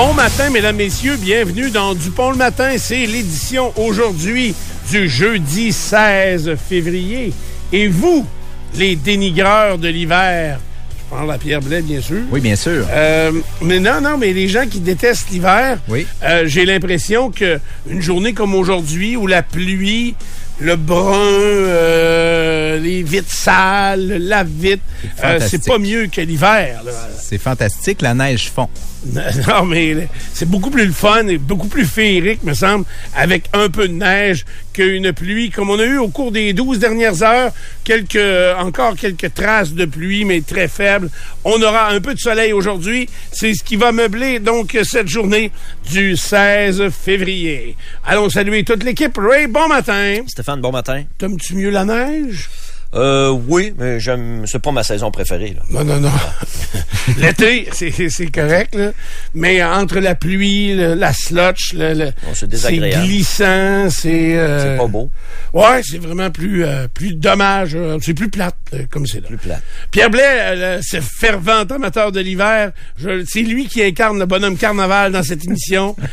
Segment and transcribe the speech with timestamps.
[0.00, 1.16] Bon matin, mesdames, messieurs.
[1.16, 2.76] Bienvenue dans Dupont le matin.
[2.78, 4.54] C'est l'édition aujourd'hui
[4.92, 7.32] du jeudi 16 février.
[7.72, 8.24] Et vous,
[8.76, 10.60] les dénigreurs de l'hiver,
[10.96, 12.20] je parle à Pierre Blais, bien sûr.
[12.30, 12.86] Oui, bien sûr.
[12.92, 16.06] Euh, mais non, non, mais les gens qui détestent l'hiver, Oui.
[16.22, 17.58] euh, j'ai l'impression que
[17.90, 20.14] une journée comme aujourd'hui où la pluie,
[20.60, 24.84] le brun, euh, les vitres sales, la vitre,
[25.40, 26.84] C'est pas mieux que l'hiver.
[27.20, 28.68] C'est fantastique, la neige fond.
[29.48, 33.68] Non, mais c'est beaucoup plus le fun et beaucoup plus féerique, me semble, avec un
[33.68, 35.50] peu de neige qu'une pluie.
[35.50, 37.52] Comme on a eu au cours des 12 dernières heures,
[37.84, 38.18] quelques,
[38.58, 41.10] encore quelques traces de pluie, mais très faibles.
[41.44, 43.08] On aura un peu de soleil aujourd'hui.
[43.32, 45.50] C'est ce qui va meubler, donc, cette journée
[45.90, 47.76] du 16 février.
[48.04, 49.16] Allons saluer toute l'équipe.
[49.16, 50.16] Ray, bon matin.
[50.26, 51.04] Stéphane, bon matin.
[51.18, 52.48] T'aimes-tu mieux la neige?
[52.94, 55.62] Euh, oui, mais j'aime, c'est pas ma saison préférée, là.
[55.70, 56.10] Non, non, non.
[57.18, 58.92] L'été, c'est correct, là.
[59.34, 64.36] Mais entre la pluie, le- la slotch, le, le- Oh, c'est glissant, c'est...
[64.38, 65.10] euh, C'est pas beau,
[65.52, 67.76] Ouais, c'est vraiment plus euh, plus dommage.
[68.02, 68.56] c'est plus plate,
[68.90, 69.26] comme c'est là.
[69.28, 69.60] plus plat.
[69.90, 72.72] Pierre Blais, euh, ce fervent amateur de l'hiver,
[73.26, 75.94] c'est lui qui incarne le bonhomme carnaval dans cette émission.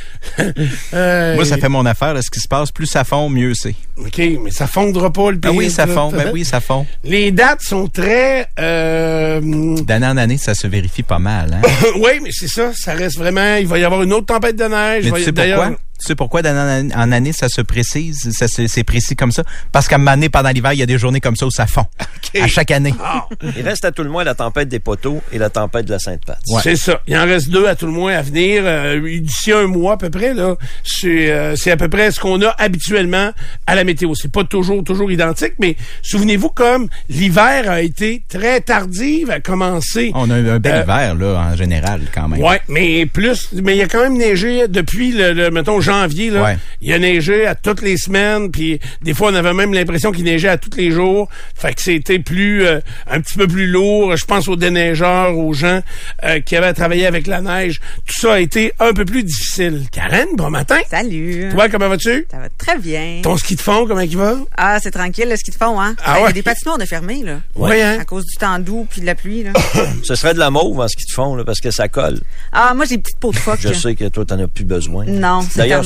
[0.93, 2.13] Euh, Moi, ça fait mon affaire.
[2.13, 3.75] là, ce qui se passe, plus ça fond, mieux c'est.
[3.97, 5.57] OK, mais ça fondra pas le Ah pays.
[5.57, 6.11] oui, ça fond.
[6.11, 6.85] Ben oui, ça fond?
[7.03, 8.47] Les dates sont très...
[8.59, 9.39] Euh,
[9.83, 11.59] D'année en année, ça se vérifie pas mal.
[11.61, 11.67] Hein?
[11.95, 12.71] oui, mais c'est ça.
[12.73, 13.55] Ça reste vraiment...
[13.55, 15.05] Il va y avoir une autre tempête de neige.
[15.05, 15.71] Mais tu sais pourquoi?
[16.05, 18.29] Tu sais pourquoi d'année en année, ça se précise?
[18.37, 19.41] Ça c'est précis comme ça?
[19.71, 21.85] Parce qu'à donné, pendant l'hiver, il y a des journées comme ça où ça fond.
[22.41, 22.93] À chaque année.
[23.01, 25.91] Ah, Il reste à tout le moins la tempête des poteaux et la tempête de
[25.91, 26.39] la Sainte-Patte.
[26.49, 26.59] Ouais.
[26.61, 26.99] C'est ça.
[27.07, 28.63] Il en reste deux à tout le moins à venir.
[28.65, 32.19] Euh, D'ici un mois à peu près, là, c'est euh, c'est à peu près ce
[32.19, 33.31] qu'on a habituellement
[33.67, 34.13] à la météo.
[34.15, 40.11] C'est pas toujours toujours identique, mais souvenez-vous comme l'hiver a été très tardif à commencer.
[40.13, 42.41] On a eu un bel Euh, hiver, là, en général, quand même.
[42.41, 45.94] Ouais, mais plus, mais il y a quand même neigé depuis le, le mettons janvier
[46.03, 46.43] là.
[46.43, 46.57] Ouais.
[46.81, 50.23] Il a neigé à toutes les semaines, puis des fois on avait même l'impression qu'il
[50.25, 51.27] neigeait à tous les jours.
[51.55, 52.79] Fait que c'était plus, euh,
[53.09, 54.15] un petit peu plus lourd.
[54.15, 55.81] Je pense aux déneigeurs, aux gens
[56.23, 57.79] euh, qui avaient travaillé avec la neige.
[58.05, 59.83] Tout ça a été un peu plus difficile.
[59.91, 60.79] Karen, bon matin.
[60.89, 61.49] Salut.
[61.51, 62.25] Toi, comment vas-tu?
[62.31, 63.19] Ça va très bien.
[63.23, 64.35] Ton ski de fond, comment il va?
[64.57, 65.95] Ah, c'est tranquille, le ski de fond, hein?
[66.03, 66.29] Ah Ben, Il y ouais?
[66.29, 67.39] a des patinoires de fermés, là.
[67.55, 67.97] Ouais, hein?
[67.99, 69.51] À cause du temps doux puis de la pluie, là.
[70.03, 72.19] Ce serait de la mauve en ce qu'ils te font, là, parce que ça colle.
[72.51, 73.59] ah, moi, j'ai des petites peaux de phoque.
[73.61, 75.05] Je sais que toi, t'en as plus besoin.
[75.05, 75.85] Non, c'est D'ailleurs,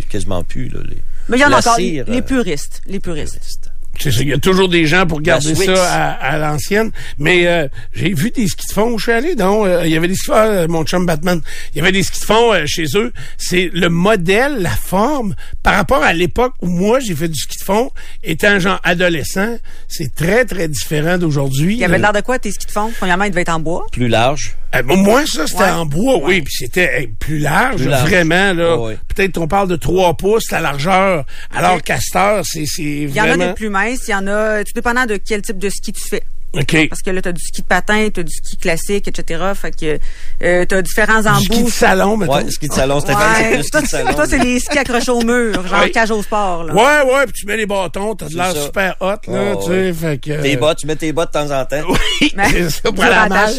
[0.08, 0.80] quasiment plus, là.
[0.88, 0.96] Les...
[1.28, 1.76] Mais il y en a encore.
[1.76, 2.82] cire, les euh, puristes.
[2.86, 3.70] Les puristes.
[4.00, 6.92] C'est ça, il y a toujours des gens pour garder ça à, à l'ancienne.
[7.18, 9.34] Mais euh, j'ai vu des skis de fond où je suis allé.
[9.34, 11.40] Donc, euh, il y avait des skis de fond, euh, mon chum Batman.
[11.74, 13.12] Il y avait des skis de fond euh, chez eux.
[13.38, 15.34] C'est le modèle, la forme,
[15.64, 17.90] par rapport à l'époque où moi j'ai fait du ski de fond,
[18.22, 21.74] étant genre adolescent, c'est très très différent d'aujourd'hui.
[21.74, 22.92] Il y avait Euh, l'air de quoi, tes skis de fond?
[22.98, 23.84] Premièrement, il devait être en bois.
[23.90, 24.54] Plus large.
[24.74, 25.70] Euh, moi, ça, c'était Ouais.
[25.70, 28.08] en bois, oui, puis c'était hey, plus large, Plus large.
[28.08, 28.76] vraiment, là.
[28.76, 28.98] Ouais, ouais.
[29.14, 31.24] Peut-être on parle de 3 pouces, la largeur,
[31.54, 33.44] alors qu'Astor, c'est c'est Il y en vraiment...
[33.44, 35.92] a des plus minces, il y en a, tout dépendant de quel type de ski
[35.92, 36.22] tu fais.
[36.54, 36.88] OK.
[36.88, 39.44] Parce que là, t'as du ski de patin, t'as du ski classique, etc.
[39.54, 39.98] Fait que,
[40.42, 41.70] euh, t'as différents Du ski de embouts.
[41.70, 42.34] salon, mettons.
[42.36, 43.62] Ouais, ski de salon, c'est Ouais.
[43.62, 44.14] ski de salon.
[44.14, 45.92] toi, c'est les skis accrochés au mur, genre Oui.
[45.92, 46.74] cage au sport, là.
[46.74, 49.62] Ouais, ouais, puis tu mets les bâtons, t'as de l'air super hot, là, Ouais, tu
[49.64, 49.92] sais, ouais.
[49.92, 50.42] fait que...
[50.42, 51.82] Tes bottes, tu mets tes bottes de temps en temps.
[52.20, 53.52] Oui, Mais- c'est ça, pour à mal.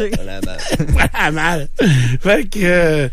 [0.89, 1.67] Voilà, mal.
[2.21, 2.59] Fait que...
[2.63, 3.07] euh,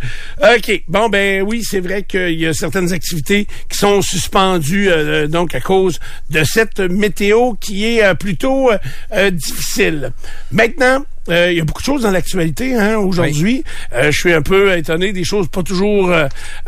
[0.56, 5.26] OK, bon, ben oui, c'est vrai qu'il y a certaines activités qui sont suspendues, euh,
[5.26, 5.98] donc, à cause
[6.30, 8.70] de cette météo qui est euh, plutôt
[9.12, 9.30] euh,
[10.52, 11.04] Maintenant...
[11.28, 13.64] euh, Il y a beaucoup de choses dans l'actualité hein, aujourd'hui.
[13.92, 16.14] Euh, je suis un peu étonné des choses pas toujours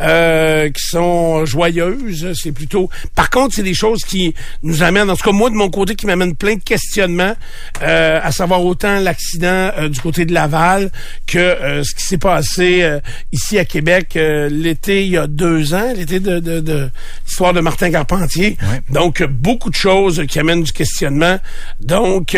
[0.01, 2.33] euh, qui sont joyeuses.
[2.35, 2.91] C'est plutôt.
[3.15, 5.95] Par contre, c'est des choses qui nous amènent, en tout cas moi de mon côté,
[5.95, 7.35] qui m'amènent plein de questionnements,
[7.81, 10.91] à savoir autant l'accident du côté de Laval
[11.27, 12.99] que ce qui s'est passé
[13.33, 16.91] ici à Québec l'été il y a deux ans, l'été de, de, de
[17.27, 18.57] l'histoire de Martin Carpentier.
[18.91, 21.39] Donc beaucoup de choses qui amènent du questionnement.
[21.81, 22.37] Donc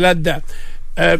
[0.00, 0.40] là-dedans.
[0.98, 1.16] Euh,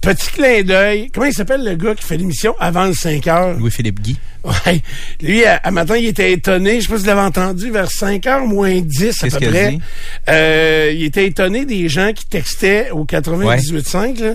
[0.00, 1.10] petit clin d'œil.
[1.12, 2.54] Comment il s'appelle le gars qui fait l'émission?
[2.60, 3.54] Avant le 5 heures?
[3.58, 4.16] Louis-Philippe Guy.
[4.44, 4.80] Ouais.
[5.20, 6.76] Lui, à, à matin, il était étonné.
[6.80, 9.70] Je sais pas si vous l'avez entendu, vers 5 heures moins 10 à peu près.
[9.72, 9.80] dit?
[10.28, 14.20] Euh, il était étonné des gens qui textaient au 98.5.
[14.20, 14.32] là.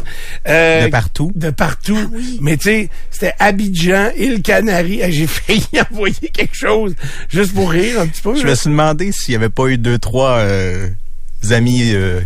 [0.49, 1.31] Euh, De partout.
[1.33, 1.97] De partout.
[2.13, 4.99] Ah Mais tu sais, c'était Abidjan, île Canaries.
[5.01, 6.93] Eh, J'ai failli envoyer quelque chose
[7.29, 8.35] juste pour rire un petit peu.
[8.35, 8.49] Je là.
[8.51, 10.89] me suis demandé s'il n'y avait pas eu deux, trois euh,
[11.51, 12.19] amis euh,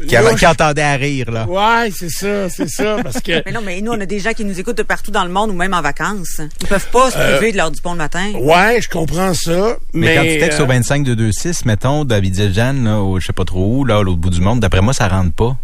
[0.00, 1.30] qui, je- entendaient à rire.
[1.30, 1.46] là.
[1.46, 3.42] Ouais, c'est ça, c'est ça, parce que...
[3.44, 5.30] Mais non, mais nous, on a des gens qui nous écoutent de partout dans le
[5.30, 6.40] monde ou même en vacances.
[6.60, 8.32] Ils peuvent pas se Euh, priver de l'heure du pont le matin.
[8.40, 10.06] Ouais, je comprends ça, mais...
[10.06, 13.32] Mais, quand tu textes euh, au 25 de 26, mettons, d'Abidjan, là, au je sais
[13.32, 15.56] pas trop où, là, à l'autre bout du monde, d'après moi, ça rentre pas.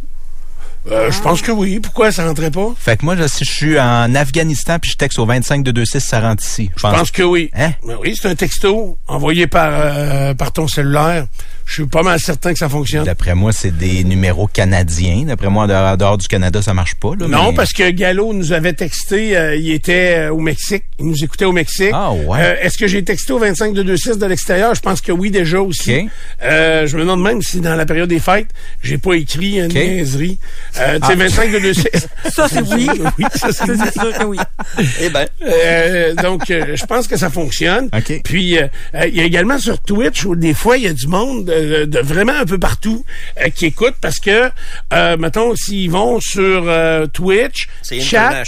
[0.90, 1.80] euh, je pense que oui.
[1.80, 2.72] Pourquoi ça rentrait pas?
[2.78, 5.72] Fait que moi, là, si je suis en Afghanistan puis je texte au 25 de
[5.80, 6.70] 26, ça rentre ici.
[6.76, 7.50] Je Je pense que oui.
[7.54, 7.72] Hein?
[7.86, 11.26] Ben oui, c'est un texto envoyé par, euh, par ton cellulaire.
[11.68, 13.04] Je suis pas mal certain que ça fonctionne.
[13.04, 15.24] D'après moi, c'est des numéros canadiens.
[15.26, 17.10] D'après moi, en dehors, en dehors du Canada, ça marche pas.
[17.20, 20.84] Là, Non, mais- parce que Gallo nous avait texté, euh, il était euh, au Mexique,
[20.98, 21.90] il nous écoutait au Mexique.
[21.92, 22.38] Ah, ouais.
[22.40, 24.74] Euh, Est-ce que j'ai texté au 25 de 26 de l'extérieur?
[24.74, 25.94] Je pense que oui déjà aussi.
[25.94, 26.06] OK.
[26.42, 28.48] Euh, je me demande même si dans la période des fêtes,
[28.82, 29.74] j'ai pas écrit une OK.
[29.74, 30.38] niaiserie.
[30.78, 31.16] Euh, tu sais, Ah.
[31.16, 32.08] 25 de 26.
[32.32, 32.88] Ça, c'est oui.
[33.18, 34.38] oui, ça c'est sûr que oui.
[35.02, 37.90] Eh ben, Euh, donc, euh, je pense que ça fonctionne.
[37.94, 38.22] OK.
[38.24, 40.94] Puis, euh, euh, il y a également sur Twitch où des fois, il y a
[40.94, 43.04] du monde euh, de vraiment un peu partout
[43.40, 44.50] euh, qui écoute parce que,
[44.92, 48.42] euh, mettons, s'ils vont sur euh, Twitch, C'est chat,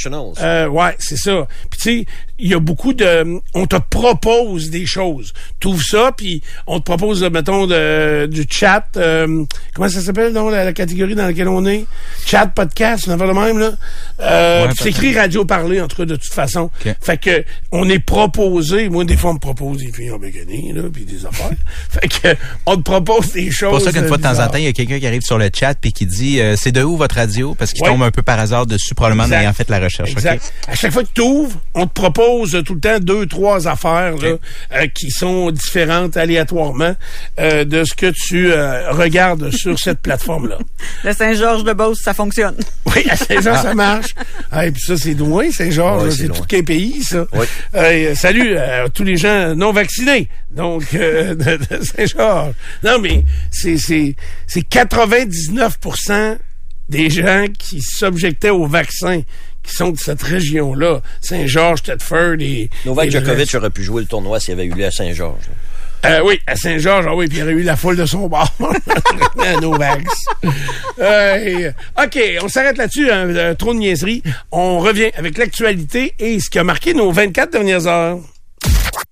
[0.69, 1.47] ouais, c'est ça.
[1.71, 2.07] Puis, tu sais,
[2.41, 3.41] il y a beaucoup de...
[3.55, 5.33] On te propose des choses.
[5.61, 8.85] Tu ouvres ça, puis on te propose, mettons, de, du chat.
[8.97, 9.45] euh,
[9.75, 11.85] comment ça s'appelle, donc, la, la catégorie dans laquelle on est?
[12.27, 13.73] Chat, podcast, on le même, là.
[14.21, 16.71] Euh, Ouais, c'est écrit radio parler, en tout cas, de toute façon.
[17.01, 18.89] Fait que on est proposé.
[18.89, 21.51] Moi, des fois, on me propose des filles en bégonie, là, puis des affaires.
[21.91, 22.37] fait que
[22.67, 23.71] on te propose des C'est choses.
[23.71, 25.39] pour ça qu'une fois de temps en temps, il y a quelqu'un qui arrive sur
[25.39, 27.55] le chat puis qui dit euh, c'est de où votre radio?
[27.55, 27.89] Parce qu'il Ouais.
[27.91, 30.11] tombe un peu par hasard dessus probablement en ayant fait la recherche.
[30.11, 30.53] Exact.
[30.69, 32.30] À chaque fois que tu ouvres, on te propose
[32.65, 34.37] tout le temps deux, trois affaires là,
[34.73, 36.95] euh, qui sont différentes aléatoirement
[37.39, 40.59] euh, de ce que tu euh, regardes sur cette plateforme-là.
[41.05, 42.57] Le Saint-Georges de Beauce, ça fonctionne.
[42.97, 44.17] Oui, à Saint-Jean, ça marche.
[44.51, 46.03] Ah, et puis ça, c'est loin, Saint-Georges.
[46.03, 47.25] Ouais, c'est tout qu'un pays, ça.
[47.33, 48.17] Oui.
[48.17, 50.27] Salut à tous les gens non vaccinés.
[50.51, 52.55] Donc, de, de Saint-Georges.
[52.83, 53.23] Non, mais
[53.53, 54.17] c'est, c'est,
[54.49, 56.39] c'est 99%
[56.91, 59.23] des gens qui s'objectaient au vaccin
[59.63, 61.01] qui sont de cette région-là.
[61.21, 62.71] Saint-Georges, Thetford et...
[62.87, 63.55] Novak et Djokovic reste.
[63.57, 65.51] aurait pu jouer le tournoi s'il avait eu lieu à Saint-Georges.
[66.07, 68.27] Euh, oui, à Saint-Georges, ah oui, puis il y aurait eu la foule de son
[68.27, 68.51] bord.
[69.61, 70.05] Novax.
[70.99, 71.73] Euh,
[72.03, 74.23] OK, on s'arrête là-dessus, hein, euh, trop de niaiserie.
[74.51, 78.19] On revient avec l'actualité et ce qui a marqué nos 24 dernières heures.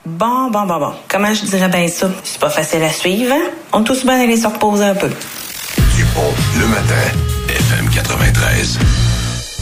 [0.06, 0.92] Bon, bon, bon, bon.
[1.08, 2.10] Comment je dirais bien ça?
[2.24, 3.50] C'est pas facile à suivre, hein?
[3.72, 5.10] On est tous bien aller se reposer un peu.
[5.96, 7.18] Dupont, le matin,
[7.48, 8.78] FM 93.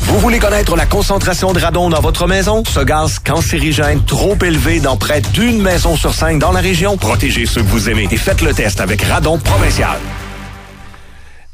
[0.06, 2.62] Vous voulez connaître la concentration de radon dans votre maison?
[2.64, 6.97] Ce gaz cancérigène trop élevé dans près d'une maison sur cinq dans la région?
[6.97, 9.99] Protégez ceux que vous aimez et faites le test avec Radon Provincial.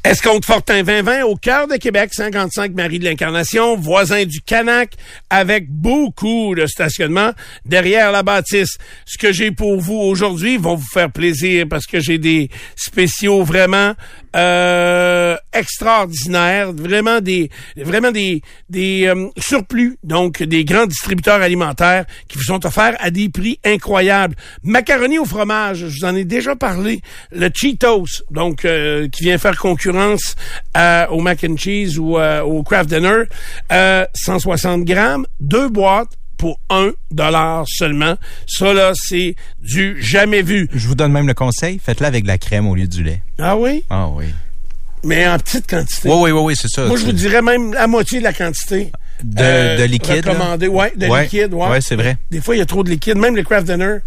[0.05, 4.91] Escompte Fortin 2020 au cœur de Québec, 55 Marie de l'Incarnation, voisin du Canac,
[5.29, 7.31] avec beaucoup de stationnement
[7.65, 8.77] derrière la bâtisse.
[9.05, 13.43] Ce que j'ai pour vous aujourd'hui vont vous faire plaisir parce que j'ai des spéciaux
[13.43, 13.93] vraiment
[14.35, 22.37] euh, extraordinaires, vraiment des vraiment des des euh, surplus, donc des grands distributeurs alimentaires qui
[22.37, 24.35] vous sont offerts à des prix incroyables.
[24.63, 27.01] Macaroni au fromage, je vous en ai déjà parlé.
[27.31, 30.35] Le Cheetos, donc euh, qui vient faire concurrence
[30.73, 33.23] à- au mac and cheese ou euh, au Kraft Dinner,
[33.71, 38.15] euh, 160 grammes, deux boîtes pour un dollar seulement.
[38.47, 40.67] Ça là, c'est du jamais vu.
[40.73, 43.21] Je vous donne même le conseil, faites-le avec de la crème au lieu du lait.
[43.39, 44.25] Ah oui, Ah oui.
[45.03, 46.09] mais en petite quantité.
[46.09, 46.85] Oui, oui, oui, oui, c'est ça.
[46.85, 48.91] Moi, je vous dirais même la moitié de la quantité.
[49.23, 50.25] De, Euh, de liquide.
[50.27, 51.23] Recommandé, ouais, de Ouais.
[51.23, 51.67] liquide, ouais.
[51.69, 52.17] Ouais, c'est vrai.
[52.29, 53.17] Des fois, il y a trop de liquide.
[53.17, 53.97] Même le craft dinner.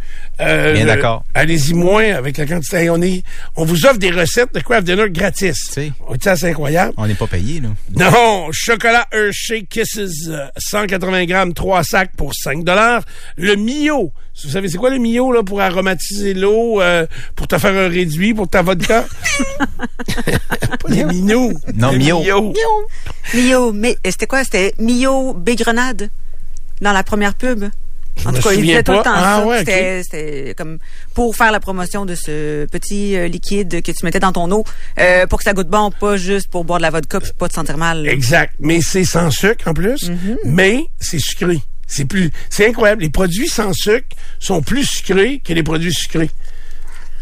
[0.40, 1.24] euh, Bien d'accord.
[1.34, 2.90] Allez-y moins avec la quantité.
[2.90, 3.22] On est,
[3.56, 5.70] on vous offre des recettes de craft dinner gratis.
[5.72, 5.92] sais.
[6.22, 6.92] Ça, c'est incroyable.
[6.98, 7.68] On n'est pas payé, là.
[7.96, 13.02] Non, chocolat Hershey Kisses, euh, 180 grammes, 3 sacs pour 5 dollars.
[13.36, 14.12] Le Mio,
[14.44, 17.88] vous savez c'est quoi le Mio là pour aromatiser l'eau, euh, pour te faire un
[17.88, 19.06] réduit pour ta vodka?
[20.82, 21.52] Pas les Mino.
[21.74, 22.52] Non, Les Mio.
[23.34, 24.44] Mio, mais c'était quoi?
[24.44, 26.10] C'était Mio Bégrenade
[26.80, 27.64] dans la première pub.
[28.24, 29.46] En tout cas, il disait tout le temps Ah, ça.
[29.46, 29.58] ouais.
[29.58, 30.78] C'était c'était comme
[31.14, 34.64] pour faire la promotion de ce petit euh, liquide que tu mettais dans ton eau
[34.98, 37.48] euh, pour que ça goûte bon, pas juste pour boire de la vodka puis pas
[37.48, 38.04] te sentir mal.
[38.04, 38.10] là.
[38.12, 38.54] Exact.
[38.58, 40.36] Mais c'est sans sucre en plus, Mm-hmm.
[40.46, 41.60] mais c'est sucré.
[41.86, 43.02] C'est plus, c'est incroyable.
[43.02, 44.08] Les produits sans sucre
[44.40, 46.30] sont plus sucrés que les produits sucrés.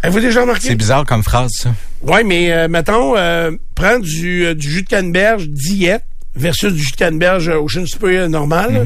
[0.03, 0.69] Avez-vous déjà remarqué?
[0.69, 1.75] C'est bizarre comme phrase, ça.
[2.03, 6.05] Oui, mais euh, mettons, euh, prends du, euh, du jus de canneberge diète
[6.37, 8.73] versus du jus de canneberge Ocean Spray normal.
[8.73, 8.83] là.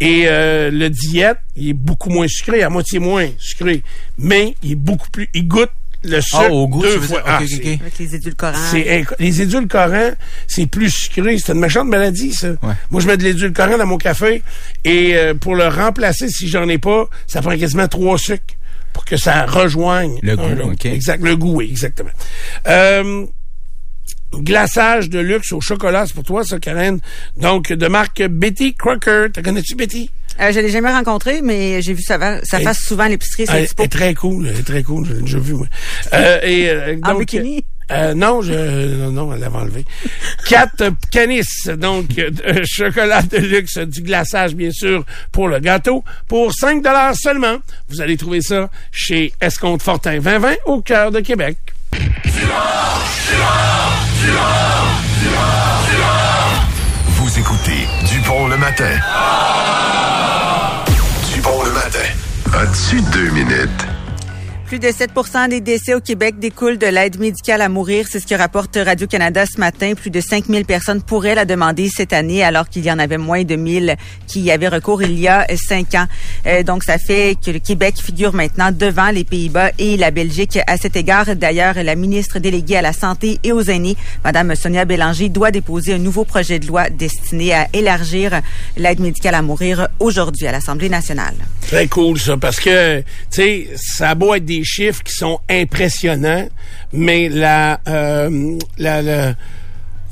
[0.00, 3.82] Et euh, le diète, il est beaucoup moins sucré, à moitié moins sucré.
[4.18, 5.28] Mais il est beaucoup plus...
[5.34, 5.70] Il goûte
[6.06, 7.22] le sucre Ah, au goût, deux fois.
[7.24, 7.36] Ah.
[7.38, 8.58] Avec les édulcorants.
[9.18, 10.10] les édulcorants,
[10.46, 11.38] c'est plus sucré.
[11.38, 12.48] C'est une méchante maladie, ça.
[12.90, 14.42] Moi, je mets de l'édulcorant dans mon café
[14.84, 18.54] et euh, pour le remplacer, si j'en ai pas, ça prend quasiment trois sucres
[18.92, 20.72] pour que ça rejoigne Le goût, l'autre.
[20.72, 20.86] ok.
[20.86, 22.10] Exact, le goût, oui, exactement.
[22.68, 23.24] Euh,
[24.42, 27.00] glaçage de luxe au chocolat, c'est pour toi, ça, Karen.
[27.36, 29.26] Donc, de marque Betty Crocker.
[29.32, 30.10] T'as connais-tu Betty?
[30.40, 33.08] Euh, je l'ai jamais rencontré, mais j'ai vu ça, va- ça Elle- fasse souvent à
[33.08, 33.44] l'épicerie.
[33.52, 35.66] Elle est très cool, elle est très cool, j'ai déjà vu, moi.
[36.12, 37.64] Euh, et, euh, En bikini?
[37.92, 38.52] Euh, non, je,
[38.96, 39.84] non, non, elle l'avait enlevé.
[40.48, 41.42] Quatre canis,
[41.76, 46.82] donc, euh, de chocolat de luxe, du glaçage, bien sûr, pour le gâteau, pour 5
[46.82, 47.58] dollars seulement.
[47.90, 51.58] Vous allez trouver ça chez Escompte Fortin 2020 au cœur de Québec.
[57.08, 58.98] Vous écoutez Dupont le matin.
[61.34, 61.98] Dupont le matin.
[62.54, 63.93] As-tu deux minutes?
[64.66, 68.06] Plus de 7% des décès au Québec découlent de l'aide médicale à mourir.
[68.10, 69.92] C'est ce que rapporte Radio-Canada ce matin.
[69.94, 73.44] Plus de 5000 personnes pourraient la demander cette année, alors qu'il y en avait moins
[73.44, 76.06] de 1000 qui y avaient recours il y a cinq ans.
[76.46, 80.58] Euh, donc, ça fait que le Québec figure maintenant devant les Pays-Bas et la Belgique.
[80.66, 84.86] À cet égard, d'ailleurs, la ministre déléguée à la Santé et aux aînés, Madame Sonia
[84.86, 88.40] Bélanger, doit déposer un nouveau projet de loi destiné à élargir
[88.78, 91.34] l'aide médicale à mourir aujourd'hui à l'Assemblée nationale.
[91.60, 95.40] Très cool, ça, parce que, tu sais, ça a beau être des chiffres qui sont
[95.50, 96.46] impressionnants,
[96.92, 99.34] mais la, euh, la, la,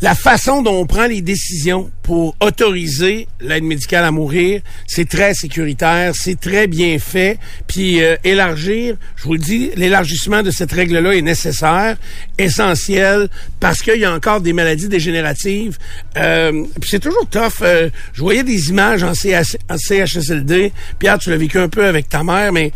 [0.03, 5.33] la façon dont on prend les décisions pour autoriser l'aide médicale à mourir, c'est très
[5.33, 7.39] sécuritaire, c'est très bien fait.
[7.69, 11.97] Puis euh, élargir, je vous le dis, l'élargissement de cette règle-là est nécessaire,
[12.37, 13.29] essentiel,
[13.61, 15.79] parce qu'il y a encore des maladies dégénératives.
[16.17, 17.63] Euh, puis c'est toujours tough.
[17.63, 20.73] euh, je voyais des images en CHSLD.
[20.99, 22.73] Pierre, tu l'as vécu un peu avec ta mère, mais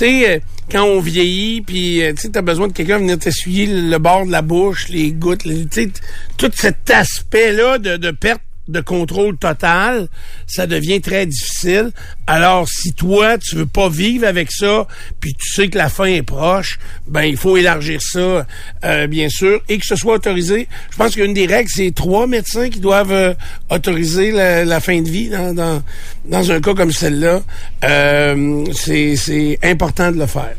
[0.00, 0.38] tu sais, euh,
[0.70, 4.24] quand on vieillit, puis euh, tu sais, t'as besoin de quelqu'un venir t'essuyer le, bord
[4.24, 5.90] de la bouche, les gouttes, tu sais,
[6.38, 8.40] tout cet aspect-là de perte
[8.70, 10.08] de contrôle total,
[10.46, 11.90] ça devient très difficile.
[12.26, 14.86] Alors, si toi, tu veux pas vivre avec ça,
[15.20, 18.46] puis tu sais que la fin est proche, ben il faut élargir ça,
[18.84, 20.68] euh, bien sûr, et que ce soit autorisé.
[20.90, 23.34] Je pense qu'une des règles, c'est trois médecins qui doivent euh,
[23.68, 25.82] autoriser la, fin de vie dans,
[26.24, 27.42] dans, un cas comme celle-là.
[27.84, 30.54] Euh, c'est c'est important de le faire.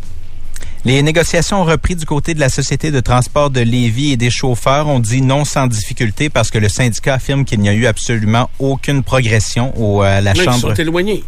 [0.84, 4.32] Les négociations ont repris du côté de la Société de transport de Lévis et des
[4.32, 4.88] chauffeurs.
[4.88, 8.50] ont dit non sans difficulté parce que le syndicat affirme qu'il n'y a eu absolument
[8.58, 10.56] aucune progression au, à la Ils Chambre.
[10.56, 11.24] se sont éloignés.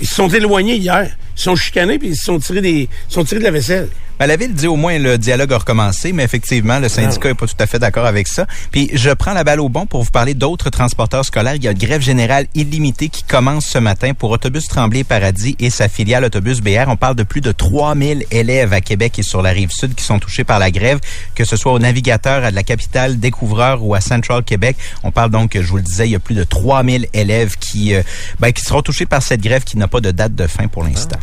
[0.00, 1.10] Ils se sont éloignés hier.
[1.36, 3.44] Ils se sont chicanés puis ils se sont tirés des, ils se sont tirés de
[3.44, 3.88] la vaisselle.
[4.18, 7.34] Ben, la ville dit au moins le dialogue a recommencé, mais effectivement, le syndicat n'est
[7.34, 8.46] pas tout à fait d'accord avec ça.
[8.70, 11.56] Puis je prends la balle au bon pour vous parler d'autres transporteurs scolaires.
[11.56, 15.56] Il y a une grève générale illimitée qui commence ce matin pour Autobus Tremblay Paradis
[15.58, 16.88] et sa filiale Autobus BR.
[16.88, 20.04] On parle de plus de 3000 élèves à Québec et sur la rive sud qui
[20.04, 21.00] sont touchés par la grève,
[21.34, 24.76] que ce soit au navigateur, à de la capitale, découvreur ou à Central Québec.
[25.02, 27.94] On parle donc, je vous le disais, il y a plus de 3000 élèves qui,
[27.94, 28.02] euh,
[28.38, 30.84] ben, qui seront touchés par cette grève qui n'a pas de date de fin pour
[30.84, 31.18] l'instant.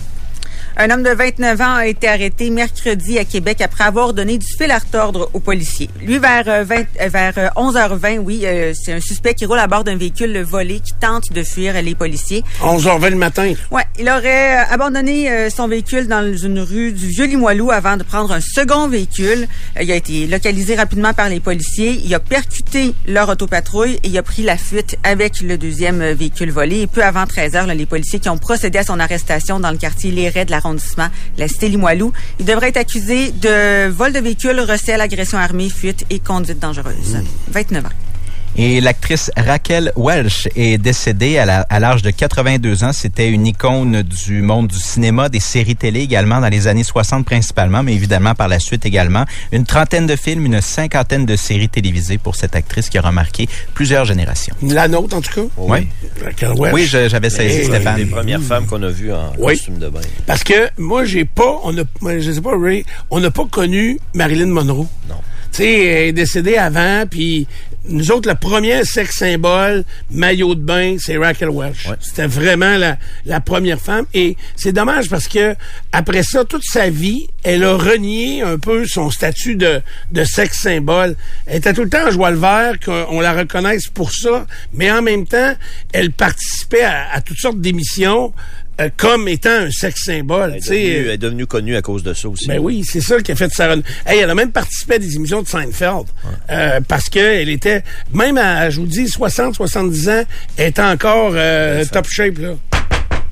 [0.81, 4.47] Un homme de 29 ans a été arrêté mercredi à Québec après avoir donné du
[4.47, 5.89] fil à retordre aux policiers.
[6.01, 9.59] Lui, vers, euh, 20 euh, vers euh, 11h20, oui, euh, c'est un suspect qui roule
[9.59, 12.45] à bord d'un véhicule volé qui tente de fuir les policiers.
[12.61, 13.53] 11h20 le matin.
[13.71, 18.03] Ouais, il aurait euh, abandonné euh, son véhicule dans une rue du Vieux-Limoilou avant de
[18.03, 19.49] prendre un second véhicule.
[19.77, 21.99] Euh, il a été localisé rapidement par les policiers.
[22.05, 26.13] Il a percuté leur autopatrouille et il a pris la fuite avec le deuxième euh,
[26.13, 26.79] véhicule volé.
[26.79, 29.71] Et peu avant 13 heures, là, les policiers qui ont procédé à son arrestation dans
[29.71, 34.19] le quartier Léret de l'arrondissement, la cité Limoilou, il devrait être accusé de vol de
[34.19, 37.17] véhicule, recel, agression armée, fuite et conduite dangereuse.
[37.51, 38.08] 29 ans.
[38.57, 42.91] Et l'actrice Raquel Welch est décédée à l'âge de 82 ans.
[42.91, 47.25] C'était une icône du monde du cinéma, des séries télé également dans les années 60
[47.25, 49.23] principalement, mais évidemment par la suite également.
[49.53, 53.47] Une trentaine de films, une cinquantaine de séries télévisées pour cette actrice qui a remarqué
[53.73, 54.55] plusieurs générations.
[54.61, 55.47] La nôtre, en tout cas?
[55.57, 55.87] Oui.
[56.21, 56.73] Raquel Welch.
[56.73, 57.97] Oui, j'avais saisi Stéphane.
[57.97, 59.53] Les premières femmes qu'on a vues en Oui.
[59.55, 60.01] costume de bain.
[60.25, 61.83] Parce que moi, j'ai pas, on a,
[62.19, 64.87] je sais pas, Ray, on n'a pas connu Marilyn Monroe.
[65.07, 65.15] Non.
[65.51, 67.47] Tu sais, elle est décédée avant, puis
[67.85, 71.85] nous autres, le premier sexe symbole, maillot de bain, c'est Raquel Welch.
[71.87, 71.95] Ouais.
[71.99, 74.05] C'était vraiment la, la première femme.
[74.13, 75.55] Et c'est dommage parce que
[75.91, 79.81] après ça, toute sa vie, elle a renié un peu son statut de,
[80.11, 81.15] de sexe symbole.
[81.45, 84.91] Elle était tout le temps en joie le vert, qu'on la reconnaisse pour ça, mais
[84.91, 85.55] en même temps,
[85.93, 88.33] elle participait à, à toutes sortes d'émissions
[88.79, 90.51] euh, comme étant un sexe symbole.
[90.51, 90.75] Elle est, tu sais.
[90.79, 92.47] devenue, elle est devenue connue à cause de ça aussi.
[92.47, 93.73] Ben oui, c'est ça qui a fait sa.
[94.05, 96.05] Hey, elle a même participé à des émissions de Seinfeld.
[96.49, 97.83] Euh, parce que elle était,
[98.13, 100.23] même à, je vous dis, 60, 70 ans,
[100.57, 102.53] elle était encore euh, top shape, là.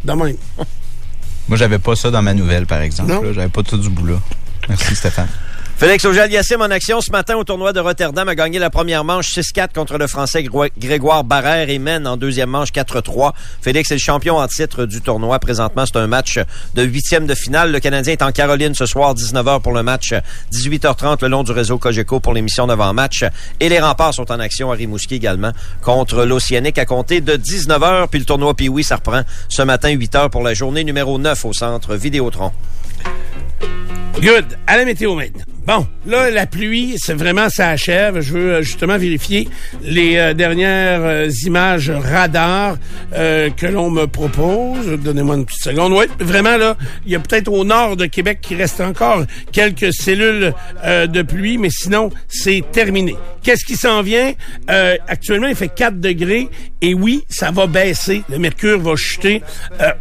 [0.04, 0.36] De même.
[1.48, 3.32] Moi, j'avais pas ça dans ma nouvelle, par exemple.
[3.34, 4.20] J'avais pas tout du bout là.
[4.68, 5.30] Merci, Stéphane.
[5.78, 9.28] Félix Auger-Aliassime en action ce matin au tournoi de Rotterdam a gagné la première manche
[9.28, 10.44] 6-4 contre le Français
[10.76, 13.34] Grégoire Barrère et mène en deuxième manche 4-3.
[13.62, 15.38] Félix est le champion en titre du tournoi.
[15.38, 16.40] Présentement, c'est un match
[16.74, 17.72] de huitième de finale.
[17.72, 20.16] Le Canadien est en Caroline ce soir, 19h pour le match,
[20.52, 23.24] 18h30 le long du réseau Cogeco pour l'émission d'avant-match.
[23.60, 25.52] Et les remparts sont en action à Rimouski également
[25.84, 28.08] contre l'Océanique à compter de 19h.
[28.08, 31.54] Puis le tournoi Pioui, ça reprend ce matin 8h pour la journée numéro 9 au
[31.54, 32.52] centre Vidéotron.
[34.20, 34.58] Good.
[34.66, 35.44] À la météo maintenant.
[35.68, 38.22] Bon, là, la pluie, c'est vraiment, ça achève.
[38.22, 39.50] Je veux euh, justement vérifier
[39.84, 42.78] les euh, dernières euh, images radar
[43.12, 44.88] que l'on me propose.
[44.88, 45.92] Donnez-moi une petite seconde.
[45.92, 49.94] Oui, vraiment, là, il y a peut-être au nord de Québec qui reste encore quelques
[49.94, 50.54] cellules
[50.86, 53.16] de pluie, mais sinon, c'est terminé.
[53.44, 54.34] Qu'est-ce qui s'en vient?
[54.68, 56.50] Actuellement, il fait 4 degrés
[56.82, 58.24] et oui, ça va baisser.
[58.30, 59.42] Le mercure va chuter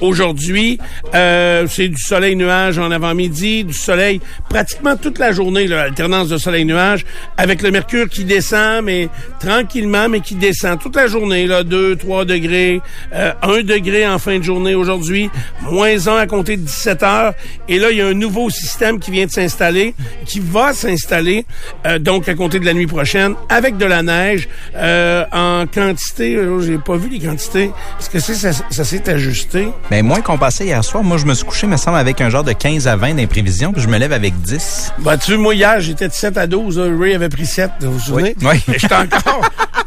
[0.01, 0.79] aujourd'hui.
[1.13, 4.21] C'est du soleil-nuage en avant-midi, du soleil
[4.51, 7.05] pratiquement toute la journée, là, alternance de soleil-nuage,
[7.37, 9.09] avec le mercure qui descend, mais
[9.41, 12.81] tranquillement, mais qui descend toute la journée, là, 2, 3 degrés,
[13.15, 15.31] euh, 1 degré en fin de journée aujourd'hui,
[15.63, 17.33] moins 1 à compter de 17 heures.
[17.69, 19.95] Et là, il y a un nouveau système qui vient de s'installer,
[20.25, 21.47] qui va s'installer,
[21.87, 26.37] euh, donc à compter de la nuit prochaine, avec de la neige, euh, en quantité,
[26.37, 27.71] euh, j'ai pas vu les quantités.
[27.99, 29.69] Est-ce que c'est, ça, ça s'est ajusté?
[29.91, 32.31] Mais moins qu'on passait hier soir, moi, je me suis couché, me semble, avec un
[32.31, 34.93] genre de 15 à 20 d'imprévision, puis je me lève avec 10.
[34.99, 36.79] Bah, tu moi, hier, j'étais de 7 à 12.
[36.79, 36.97] là.
[36.99, 38.35] Ray avait pris 7, vous vous souvenez?
[38.43, 38.61] Oui.
[38.67, 39.43] Mais j'étais encore,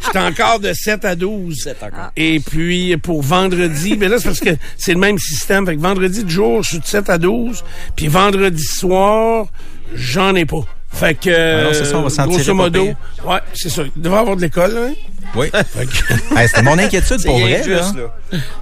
[0.06, 1.56] j'étais encore de 7 à 12.
[1.64, 2.12] 7 encore.
[2.16, 5.66] Et puis, pour vendredi, mais là, c'est parce que c'est le même système.
[5.66, 7.64] Fait que vendredi de jour, je suis de 7 à 12.
[7.98, 9.48] Puis vendredi soir,
[9.94, 10.64] j'en ai pas.
[10.92, 12.86] Fait que, Ah non, c'est ça, on va s'en grosso modo,
[13.26, 13.84] ouais, c'est ça.
[13.96, 14.94] Il devrait avoir de l'école, hein?
[15.36, 15.48] Oui.
[16.38, 17.82] Hey, C'était mon inquiétude pour rien vrai.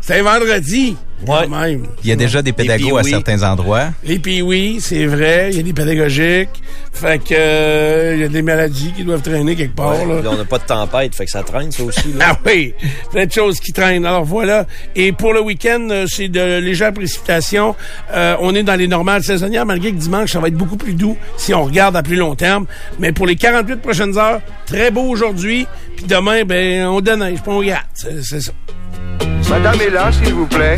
[0.01, 0.95] c'était vendredi.
[1.25, 1.47] Ouais.
[1.49, 1.83] Quand même.
[2.03, 3.87] Il y a déjà des pédagogues à certains endroits.
[4.03, 6.61] Et puis oui, c'est vrai, il y a des pédagogiques.
[6.93, 10.21] Fait que, euh, il y a des maladies qui doivent traîner quelque part, là.
[10.21, 12.13] Là, on n'a pas de tempête, fait que ça traîne, ça aussi.
[12.13, 12.27] Là.
[12.31, 12.73] Ah oui,
[13.11, 14.05] plein de choses qui traînent.
[14.05, 14.65] Alors voilà.
[14.95, 17.75] Et pour le week-end, euh, c'est de légères précipitations.
[18.13, 20.93] Euh, on est dans les normales saisonnières, malgré que dimanche, ça va être beaucoup plus
[20.93, 22.65] doux si on regarde à plus long terme.
[22.99, 25.67] Mais pour les 48 prochaines heures, très beau aujourd'hui.
[25.97, 27.85] Puis demain, ben, on déneige, puis on regarde.
[27.95, 28.51] C'est c'est ça.
[29.49, 30.75] Madame est là, s'il vous plaît.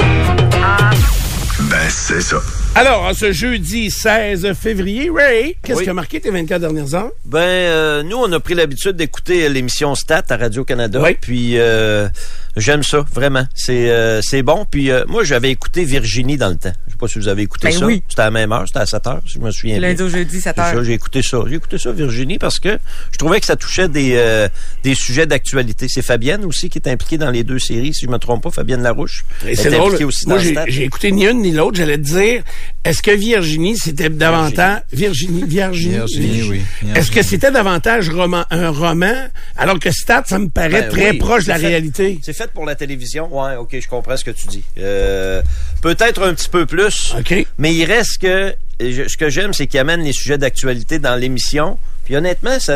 [1.70, 2.38] Ben, c'est ça.
[2.76, 5.84] Alors, en ce jeudi 16 février, Ray, qu'est-ce Oui.
[5.84, 7.12] qui a marqué tes 24 dernières heures?
[7.26, 11.02] Ben, euh, nous, on a pris l'habitude d'écouter l'émission Stat à Radio-Canada.
[11.04, 11.18] Oui.
[11.20, 12.08] Puis, euh,
[12.56, 13.46] j'aime ça, vraiment.
[13.56, 14.66] C'est euh, c'est bon.
[14.72, 16.74] Puis, euh, moi, j'avais écouté Virginie dans le temps.
[17.02, 17.86] Je sais pas si vous avez écouté Ben ça.
[17.86, 18.04] oui.
[18.10, 19.88] C'était à la même heure, c'était à 7 heures, si je me souviens bien.
[19.88, 20.84] Lundi au jeudi, 7 C'est ça, heures.
[20.84, 21.38] j'ai écouté ça.
[21.48, 22.78] J'ai écouté ça, Virginie, parce que
[23.12, 24.50] je trouvais que ça touchait des, euh,
[24.84, 25.88] des sujets d'actualité.
[25.88, 28.52] C'est Fabienne aussi qui est impliquée dans les deux séries, si je me trompe pas,
[28.52, 29.24] Fabienne Larouche.
[29.42, 29.96] C'est est drôle.
[30.04, 31.78] aussi Moi, dans j'ai écouté ni une ni l'autre.
[31.78, 32.44] J'allais te dire,
[32.84, 34.82] est-ce que Virginie, c'était davantage...
[34.92, 35.96] Virginie, Virginie.
[35.96, 36.62] Virginie, oui.
[36.96, 41.12] Est-ce que c'était davantage roman, un roman, alors que Stat, ça me paraît Ben très
[41.12, 42.20] oui, proche de la fait- réalité?
[42.24, 43.30] C'est fait pour la télévision.
[43.32, 44.64] Ouais, ok, je comprends ce que tu dis.
[44.80, 45.42] Euh,
[45.82, 47.14] Peut-être un petit peu plus.
[47.58, 51.16] Mais il reste que je- ce que j'aime, c'est qu'il amène les sujets d'actualité dans
[51.16, 51.78] l'émission.
[52.06, 52.76] Puis honnêtement, ça,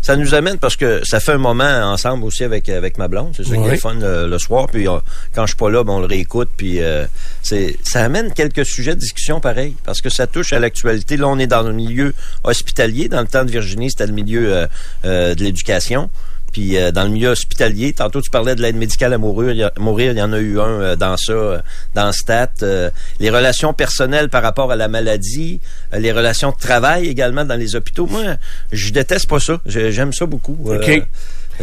[0.00, 3.34] ça nous amène parce que ça fait un moment ensemble aussi avec avec ma blonde.
[3.36, 4.66] C'est ça qui est fun le, le soir.
[4.72, 4.86] Puis
[5.34, 6.48] quand je suis pas là, ben, on le réécoute.
[6.56, 7.04] Puis euh,
[7.42, 11.18] c'est ça amène quelques sujets de discussion pareil parce que ça touche à l'actualité.
[11.18, 13.08] Là, on est dans le milieu hospitalier.
[13.08, 14.66] Dans le temps de Virginie, c'était le milieu euh,
[15.04, 16.08] euh, de l'éducation.
[16.52, 19.58] Puis euh, dans le milieu hospitalier, tantôt tu parlais de l'aide médicale à mourir, il
[19.58, 21.58] y a, mourir, il y en a eu un euh, dans ça, euh,
[21.94, 22.50] dans Stat.
[22.62, 25.60] Euh, les relations personnelles par rapport à la maladie,
[25.94, 28.06] euh, les relations de travail également dans les hôpitaux.
[28.06, 28.36] Moi,
[28.70, 29.60] je déteste pas ça.
[29.66, 30.58] J'aime ça beaucoup.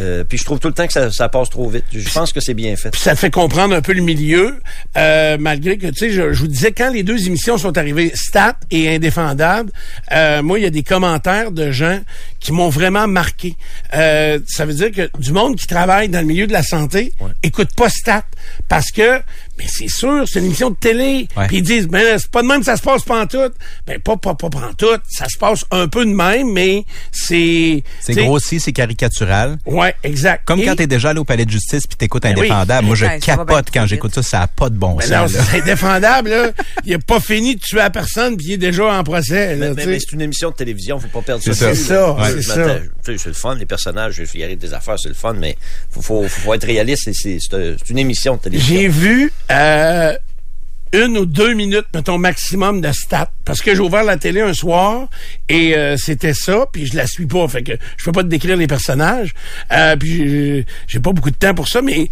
[0.00, 1.84] Euh, puis je trouve tout le temps que ça, ça passe trop vite.
[1.92, 2.90] Je pense que c'est bien fait.
[2.90, 4.60] Puis ça te fait comprendre un peu le milieu,
[4.96, 8.12] euh, malgré que, tu sais, je, je vous disais, quand les deux émissions sont arrivées,
[8.14, 9.70] Stat et Indéfendable,
[10.12, 12.00] euh, moi, il y a des commentaires de gens
[12.40, 13.56] qui m'ont vraiment marqué.
[13.94, 17.12] Euh, ça veut dire que du monde qui travaille dans le milieu de la santé
[17.42, 18.24] écoute pas Stat
[18.68, 19.20] parce que,
[19.60, 21.28] mais c'est sûr, c'est une émission de télé.
[21.36, 21.46] Ouais.
[21.46, 23.50] Puis ils disent, ben c'est pas de même, ça se passe pas en tout.
[23.86, 27.82] Ben pas pas pas en tout, ça se passe un peu de même, mais c'est
[28.00, 29.58] C'est grossier, c'est caricatural.
[29.66, 30.44] Ouais, exact.
[30.46, 32.46] Comme Et- quand t'es déjà allé au palais de justice puis t'écoutes Ben oui.
[32.46, 32.86] Indéfendable.
[32.86, 34.22] Moi, je capote quand j'écoute ça.
[34.22, 35.32] Ça a pas de bon Ben sens.
[35.32, 36.50] c'est indéfendable, là.
[36.84, 39.72] Il a pas fini de tuer la personne, puis il est déjà en procès, là,
[39.76, 41.52] Mais, c'est une émission de télévision, faut pas perdre ça.
[41.52, 41.74] C'est ça.
[41.74, 45.14] C'est ça, Ouais, c'est le fun, les personnages, il y a des affaires, c'est le
[45.14, 45.56] fun, mais
[45.90, 47.10] faut, faut, faut être réaliste.
[47.12, 47.38] c'est
[47.90, 48.74] une émission de télévision.
[48.76, 50.14] J'ai vu, euh,
[50.92, 53.30] une ou deux minutes, mettons, maximum de stats.
[53.44, 55.08] Parce que j'ai ouvert la télé un soir
[55.48, 57.46] et euh, c'était ça, puis je la suis pas.
[57.48, 59.32] Fait que je peux pas te décrire les personnages.
[59.72, 62.08] Euh, puis j'ai- j'ai pas beaucoup de temps pour ça, mais...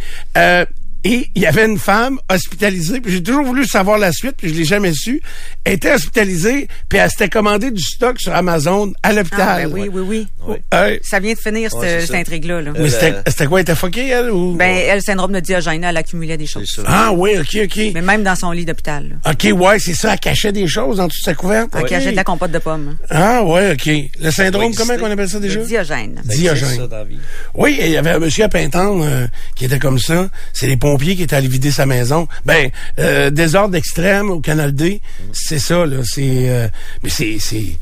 [1.08, 4.34] Euh, et il y avait une femme hospitalisée, puis j'ai toujours voulu savoir la suite,
[4.36, 5.20] puis je l'ai jamais su.
[5.64, 9.68] Elle était hospitalisée, puis elle s'était commandé du stock sur Amazon à Ah, l'hôpital.
[9.70, 10.56] ben oui, oui, oui.
[10.74, 12.60] Euh, Ça vient de finir, cette, Ouais, intrigue-là.
[12.60, 12.72] Là.
[12.78, 14.30] mais c'était c'était quoi, elle était fuckée, elle?
[14.30, 14.54] Ou...
[14.56, 16.82] Ben, elle, le syndrome de Diogène, elle accumulait des choses.
[16.86, 17.76] Ah oui, OK, OK.
[17.94, 19.08] Mais même dans son lit d'hôpital.
[19.24, 19.30] là.
[19.32, 21.70] OK, ouais, c'est ça, elle cachait des choses dans toute sa couverte.
[21.76, 22.96] Elle cachait de la compote de pommes.
[23.10, 23.90] Ah ouais, OK.
[24.20, 25.60] Le syndrome, comment qu'on appelle ça déjà?
[25.60, 26.20] Le Diogène.
[26.24, 26.76] Existe, Diogène.
[26.76, 27.18] ça, dans la vie.
[27.54, 30.28] Oui, il y avait un monsieur à Pintendre euh, qui était comme ça.
[30.52, 30.76] C'est les
[31.16, 32.26] qui étaient allés vider sa maison.
[32.44, 35.00] Ben, euh, désordre extrême au Canal D,
[35.32, 35.98] c'est ça, là.
[36.04, 36.68] C'est, euh,
[37.02, 37.76] mais c'est, c'est,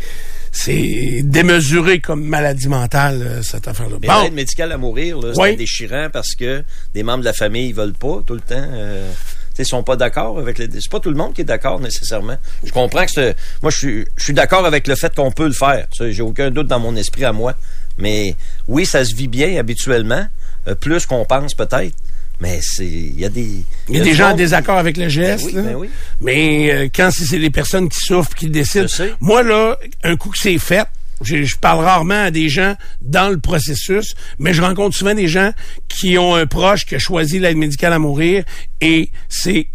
[0.53, 3.97] c'est démesuré comme maladie mentale, euh, cette affaire-là.
[4.01, 4.23] Mais Bon.
[4.23, 5.57] l'aide médicale à mourir, là, c'est Oui.
[5.57, 6.63] déchirant parce que
[6.95, 8.55] des membres de la famille veulent pas tout le temps.
[8.73, 9.11] Euh,
[9.59, 10.69] ils sont pas d'accord avec les.
[10.71, 12.37] C'est pas tout le monde qui est d'accord nécessairement.
[12.63, 13.35] Je comprends que c'est.
[13.63, 15.87] Moi, je suis, je suis d'accord avec le fait qu'on peut le faire.
[15.99, 17.55] J'ai aucun doute dans mon esprit à moi.
[17.97, 18.35] Mais
[18.69, 20.27] oui, ça se vit bien habituellement,
[20.69, 21.95] euh, plus qu'on pense peut-être.
[22.41, 23.63] Mais c'est, il y a des.
[23.89, 25.45] Il y a des gens en désaccord avec le geste.
[25.47, 25.63] Ben oui, là.
[25.63, 25.91] ben oui.
[26.21, 28.87] Mais euh, quand c'est les personnes qui souffrent, qui décident.
[29.21, 30.87] Moi, là, un coup que c'est fait,
[31.23, 35.29] je, je parle rarement à des gens dans le processus, mais je rencontre souvent des
[35.29, 35.51] gens
[35.89, 38.45] qui ont un proche qui a choisi l'aide médicale à mourir
[38.83, 39.67] et c'est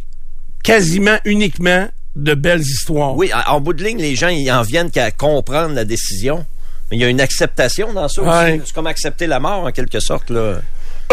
[0.64, 3.16] quasiment uniquement de belles histoires.
[3.16, 6.46] Oui, en, en bout de ligne, les gens, ils en viennent qu'à comprendre la décision.
[6.92, 8.54] Mais il y a une acceptation dans ça Ouais.
[8.58, 8.64] aussi.
[8.68, 10.62] C'est comme accepter la mort, en quelque sorte, là.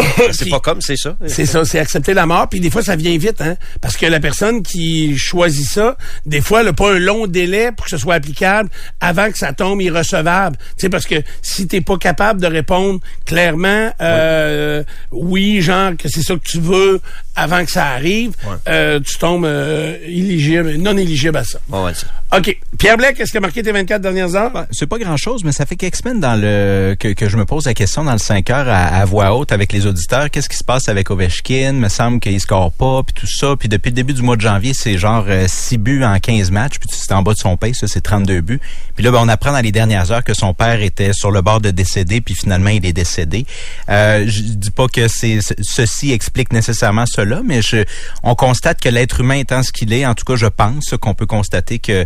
[0.31, 1.15] c'est pas comme, c'est ça.
[1.27, 2.47] C'est ça, c'est accepter la mort.
[2.49, 6.41] Puis des fois, ça vient vite, hein, parce que la personne qui choisit ça, des
[6.41, 9.53] fois, elle n'a pas un long délai pour que ce soit applicable avant que ça
[9.53, 10.57] tombe irrecevable.
[10.57, 16.07] Tu sais, parce que si t'es pas capable de répondre clairement, euh, oui, genre que
[16.09, 16.99] c'est ça que tu veux
[17.35, 18.31] avant que ça arrive,
[18.67, 21.59] euh, tu tombes euh, éligible, non éligible à ça.
[21.67, 22.07] Bon, ouais, c'est-
[22.37, 22.59] OK.
[22.79, 24.65] Pierre Blais, qu'est-ce qui a marqué tes 24 dernières heures?
[24.71, 27.65] C'est pas grand-chose, mais ça fait quelques semaines dans le que, que je me pose
[27.65, 30.31] la question dans le 5 heures à, à voix haute avec les auditeurs.
[30.31, 31.73] Qu'est-ce qui se passe avec Ovechkin?
[31.73, 33.57] Me semble qu'il score pas, puis tout ça.
[33.59, 36.79] Puis depuis le début du mois de janvier, c'est genre 6 buts en 15 matchs,
[36.79, 38.61] puis c'est en bas de son pace, ça, c'est 32 buts.
[38.95, 41.41] Puis là, ben, on apprend dans les dernières heures que son père était sur le
[41.41, 43.45] bord de décéder, puis finalement, il est décédé.
[43.89, 47.83] Euh, je dis pas que c'est ce- ceci explique nécessairement cela, mais je,
[48.23, 51.13] on constate que l'être humain étant ce qu'il est, en tout cas, je pense qu'on
[51.13, 52.05] peut constater que,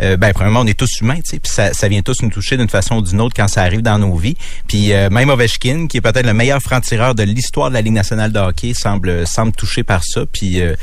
[0.00, 2.28] euh, ben, premièrement, on est tous humains, tu sais, puis ça, ça vient tous nous
[2.30, 4.36] toucher d'une façon ou d'une autre quand ça arrive dans nos vies.
[4.68, 7.94] Puis euh, même Ovechkin, qui est peut-être le meilleur franc-tireur de l'histoire de la Ligue
[7.94, 10.74] nationale de hockey, semble semble touché par ça, puis euh,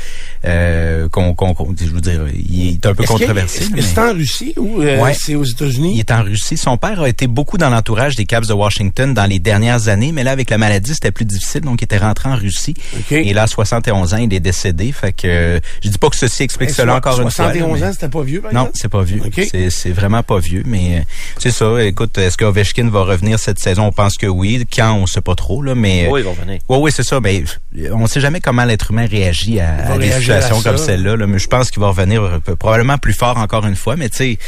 [0.44, 3.64] euh, qu'on, qu'on, qu'on- je veux dire, il est un peu Est-ce controversé.
[3.72, 5.14] Mais- c'est en Russie ou euh, Ouais.
[5.14, 5.92] c'est aux États-Unis?
[5.94, 6.56] il est en Russie.
[6.56, 10.12] Son père a été beaucoup dans l'entourage des Caps de Washington dans les dernières années,
[10.12, 12.74] mais là, avec la maladie, c'était plus difficile, donc il était rentré en Russie.
[12.98, 13.12] OK.
[13.12, 14.92] Et là, à 71 ans, il est décédé.
[14.92, 17.46] Fait que euh, je dis pas que ceci explique cela encore une fois.
[17.46, 18.78] là, 71 mais- ans, c'était pas vieux, par non, exemple?
[18.80, 19.13] c'est pas vieux.
[19.50, 21.02] C'est, c'est vraiment pas vieux, mais euh,
[21.38, 21.82] c'est ça.
[21.84, 23.86] Écoute, est-ce que Ovechkin va revenir cette saison?
[23.86, 24.64] On pense que oui.
[24.74, 26.08] Quand, on sait pas trop, là, mais...
[26.10, 26.60] Oui, ils vont venir.
[26.68, 27.20] Oui, oui, c'est ça.
[27.20, 27.44] Mais
[27.92, 31.16] on sait jamais comment l'être humain réagit à, va à des à situations comme celle-là.
[31.16, 31.26] là.
[31.26, 33.96] mais je pense qu'il va revenir euh, probablement plus fort encore une fois.
[33.96, 34.38] Mais tu sais,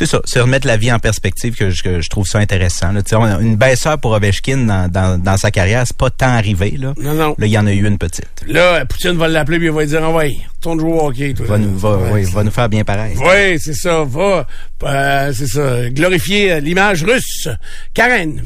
[0.00, 2.90] c'est ça, c'est remettre la vie en perspective que je, que je trouve ça intéressant.
[2.90, 3.02] Là.
[3.12, 6.74] On a Une baisseur pour Ovechkin dans, dans, dans sa carrière, c'est pas tant arrivé.
[6.78, 6.94] Là.
[6.96, 7.34] Non, non.
[7.36, 8.24] Là, il y en a eu une petite.
[8.46, 11.34] Là, Poutine va l'appeler puis il va lui dire, ah ouais, retourne jouer au hockey.
[11.34, 13.14] Toi, Va nous, va, Ouais, oui, va nous faire bien pareil.
[13.18, 14.46] Oui, c'est ça, va,
[14.84, 17.48] euh, c'est ça, glorifier euh, l'image russe.
[17.92, 18.40] Karen,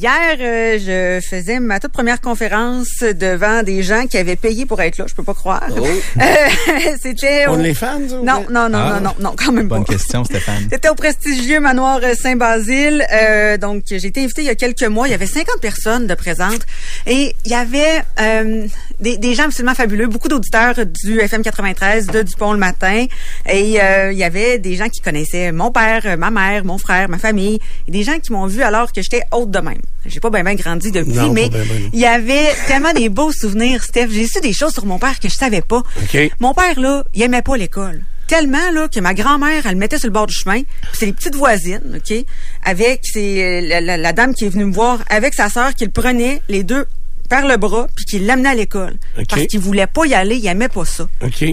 [0.00, 4.80] Hier, euh, je faisais ma toute première conférence devant des gens qui avaient payé pour
[4.80, 5.06] être là.
[5.08, 5.66] Je peux pas croire.
[5.76, 5.84] Oh.
[5.84, 6.22] Euh,
[7.02, 9.00] C'était au- on les fans, ou Non, non, non, Ah.
[9.00, 9.94] non, non, non, quand même Bonne pas.
[9.94, 10.68] question, Stéphane.
[10.72, 13.04] C'était au prestigieux manoir euh, Saint-Basile.
[13.12, 15.08] Euh, donc, j'ai été invitée il y a quelques mois.
[15.08, 16.62] Il y avait 50 personnes de présentes.
[17.08, 18.68] Et il y avait euh,
[19.00, 23.04] des, des gens absolument fabuleux, beaucoup d'auditeurs du FM 93, de Dupont le matin.
[23.50, 27.08] Et euh, il y avait des gens qui connaissaient mon père, ma mère, mon frère,
[27.08, 27.58] ma famille.
[27.88, 29.80] Et des gens qui m'ont vu alors que j'étais haute de même.
[30.06, 33.08] J'ai pas bien ben grandi depuis, Non, mais ben ben, il y avait tellement des
[33.08, 34.08] beaux souvenirs, Steph.
[34.10, 35.82] J'ai su des choses sur mon père que je savais pas.
[36.40, 38.02] Mon père, là, il aimait pas l'école.
[38.26, 40.60] Tellement, là, que ma grand-mère, elle le mettait sur le bord du chemin.
[40.92, 42.24] C'est les petites voisines, OK?
[42.64, 45.84] Avec c'est la, la- la dame qui est venue me voir, avec sa sœur, qui
[45.84, 46.86] le prenait, les deux,
[47.28, 48.96] par le bras, puis qui l'amenait à l'école.
[49.28, 51.08] Parce qu'il voulait pas y aller, il aimait pas ça.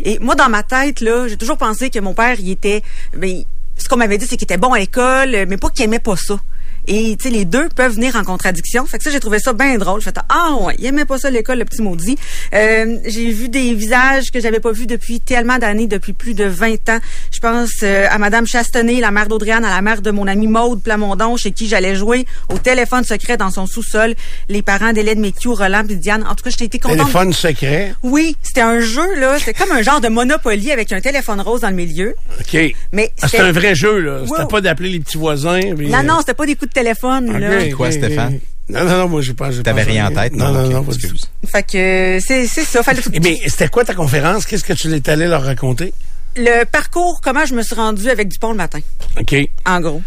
[0.06, 2.82] Et moi, dans ma tête, là, j'ai toujours pensé que mon père, il était...
[3.18, 3.44] Ben,
[3.78, 6.16] ce qu'on m'avait dit, c'est qu'il était bon à l'école, mais pas qu'il aimait pas
[6.16, 6.40] ça.
[6.88, 8.86] Et, tu sais, les deux peuvent venir en contradiction.
[8.86, 10.02] Fait que ça, j'ai trouvé ça bien drôle.
[10.02, 12.18] Fait, ah ouais, il aimait pas ça l'école, le petit maudit.
[12.54, 16.46] Euh, j'ai vu des visages que j'avais pas vus depuis tellement d'années, depuis plus de
[16.46, 17.00] 20 ans.
[17.32, 20.48] Je pense euh, à Madame Chastenay, la mère d'Audriane, à la mère de mon ami
[20.48, 24.14] Maude Plamondon, chez qui j'allais jouer au téléphone secret dans son sous-sol.
[24.50, 26.24] Les parents d'Hélène Mécu, Roland Diane.
[26.30, 26.98] En tout cas, j'ai été contente.
[27.00, 27.94] Téléphone secret?
[28.04, 29.38] Oui, c'était un jeu, là.
[29.40, 32.16] C'était comme un genre de Monopoly avec un téléphone rose dans le milieu.
[32.40, 32.58] OK.
[32.92, 34.20] Mais Ah, c'était c'était- un vrai jeu, là.
[34.26, 34.48] C'était Wow.
[34.48, 35.60] pas d'appeler les petits voisins.
[35.76, 37.72] puis, Non, euh, non, c'était pas des coups de téléphone, OK, là.
[37.76, 38.40] Quoi, Stéphane?
[38.70, 39.50] Non, non, non, moi, j'ai pas.
[39.64, 40.34] T'avais rien en tête?
[40.36, 41.06] Non, non, ok, non, pas du tout.
[41.14, 41.30] excuse.
[41.52, 42.82] Fait que c'est c'est ça.
[42.84, 44.46] Fallait- Eh bien, c'était quoi ta conférence?
[44.46, 45.94] Qu'est-ce que tu l'étais allé leur raconter?
[46.36, 48.80] Le parcours, comment je me suis rendue avec Dupont le matin,
[49.20, 49.36] OK.
[49.66, 50.02] en gros.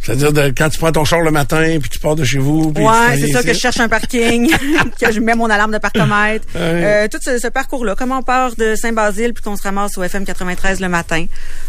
[0.00, 2.72] C'est-à-dire, de, quand tu prends ton char le matin, puis tu pars de chez vous,
[2.72, 4.50] puis tu Ouais, c'est ça que je cherche un parking,
[5.00, 6.46] que je mets mon alarme de parcomètre.
[6.54, 6.60] Ouais.
[6.60, 10.02] Euh, tout ce, ce parcours-là, comment on part de Saint-Basile puis qu'on se ramasse au
[10.02, 11.24] FM 93 le matin,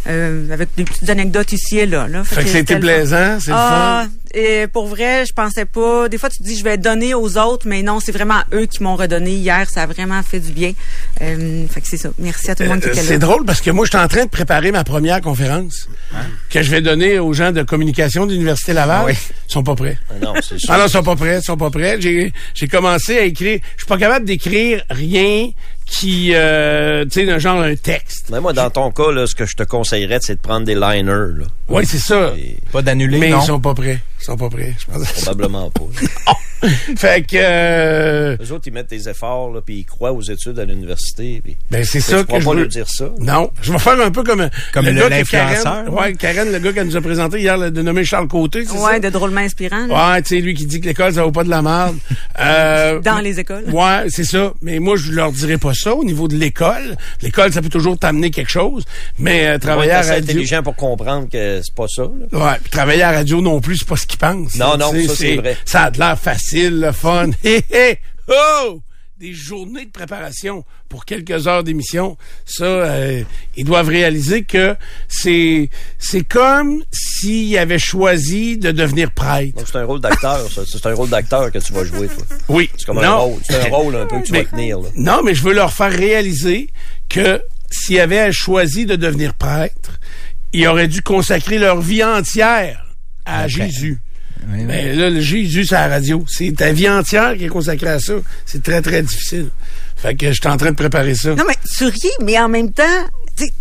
[0.07, 2.07] euh, avec des petites anecdotes ici et là.
[2.09, 2.23] là.
[2.25, 4.11] Fait que c'était le plaisant, c'est le Ah, fun?
[4.35, 6.09] Et pour vrai, je pensais pas.
[6.09, 8.65] Des fois, tu te dis, je vais donner aux autres, mais non, c'est vraiment eux
[8.65, 9.69] qui m'ont redonné hier.
[9.69, 10.73] Ça a vraiment fait du bien.
[11.21, 12.09] Euh, fait que c'est ça.
[12.19, 13.97] Merci à tout le monde qui Euh, était c'est drôle parce que moi, je suis
[13.97, 15.87] en train de préparer ma première conférence
[16.49, 19.05] que je vais donner aux gens de communication de l'Université Laval.
[19.07, 19.13] Oui.
[19.47, 19.97] Ils sont pas prêts.
[20.09, 20.69] Ah Non, c'est sûr.
[20.71, 21.97] Ah non, ils sont pas prêts, ils sont pas prêts.
[22.01, 23.59] J'ai, j'ai commencé à écrire.
[23.77, 25.49] Je suis pas capable d'écrire rien
[25.85, 28.25] qui, euh, tu sais, d'un genre un texte.
[28.31, 30.73] Mais moi, dans ton cas, là, ce que je te conseillerais, c'est de prendre des
[30.73, 31.37] liners.
[31.39, 31.45] Là.
[31.69, 32.33] Oui, c'est ça.
[32.37, 33.39] Et Pas d'annuler, Mais non?
[33.41, 33.99] ils sont pas prêts.
[34.27, 34.73] Ils sont pas prêts.
[34.79, 35.11] Je pense.
[35.23, 35.83] probablement pas.
[36.97, 40.57] fait que, euh, Les autres, ils mettent des efforts, là, puis ils croient aux études
[40.57, 41.41] à l'université.
[41.43, 41.55] Puis...
[41.69, 42.59] ben c'est ça que je pas veux.
[42.61, 43.09] leur dire ça.
[43.19, 46.13] Non, je vais faire un peu comme Comme le le- gars que l'influenceur, Karen, ouais.
[46.15, 48.99] Karen, le gars qu'elle nous a présenté hier, le dénommé Charles Côté, c'est Ouais, ça?
[48.99, 49.85] de drôlement inspirant.
[49.87, 50.13] là.
[50.13, 51.97] Ouais, tu sais, lui qui dit que l'école, ça vaut pas de la merde.
[52.37, 53.63] Euh, Dans les écoles.
[53.71, 54.51] Ouais, c'est ça.
[54.61, 56.97] Mais moi, je leur dirais pas ça au niveau de l'école.
[57.21, 58.83] L'école, ça peut toujours t'amener quelque chose.
[59.17, 60.23] Mais euh, travailler à assez radio...
[60.31, 62.01] intelligent pour comprendre que c'est pas ça.
[62.01, 62.37] là.
[62.37, 64.05] Ouais, puis travailler à radio non plus, c'est pas ce
[64.57, 65.57] Non, non, ça, c'est vrai.
[65.65, 67.29] Ça a de l'air facile, le fun.
[67.43, 68.81] Hé, hé, oh!
[69.17, 72.17] Des journées de préparation pour quelques heures d'émission.
[72.45, 73.23] Ça, euh,
[73.55, 74.75] ils doivent réaliser que
[75.07, 79.55] c'est c'est comme s'ils avaient choisi de devenir prêtre.
[79.55, 80.63] Donc, c'est un rôle d'acteur, ça.
[80.69, 82.25] C'est un rôle d'acteur que tu vas jouer, toi.
[82.49, 82.69] Oui.
[82.77, 83.21] C'est comme un Non.
[83.21, 83.41] rôle.
[83.49, 84.89] C'est un rôle un peu que tu vas tenir, là.
[84.95, 86.69] Non, mais je veux leur faire réaliser
[87.07, 89.97] que s'ils avaient choisi de devenir prêtre,
[90.51, 92.85] ils auraient dû consacrer leur vie entière
[93.25, 94.01] à Jésus.
[94.47, 94.65] Oui, oui.
[94.65, 96.23] Mais là, le Jésus, c'est la radio.
[96.27, 98.13] C'est ta vie entière qui est consacrée à ça.
[98.45, 99.49] C'est très, très difficile.
[99.95, 101.35] Fait que je suis en train de préparer ça.
[101.35, 102.83] Non, mais tu ris, mais en même temps,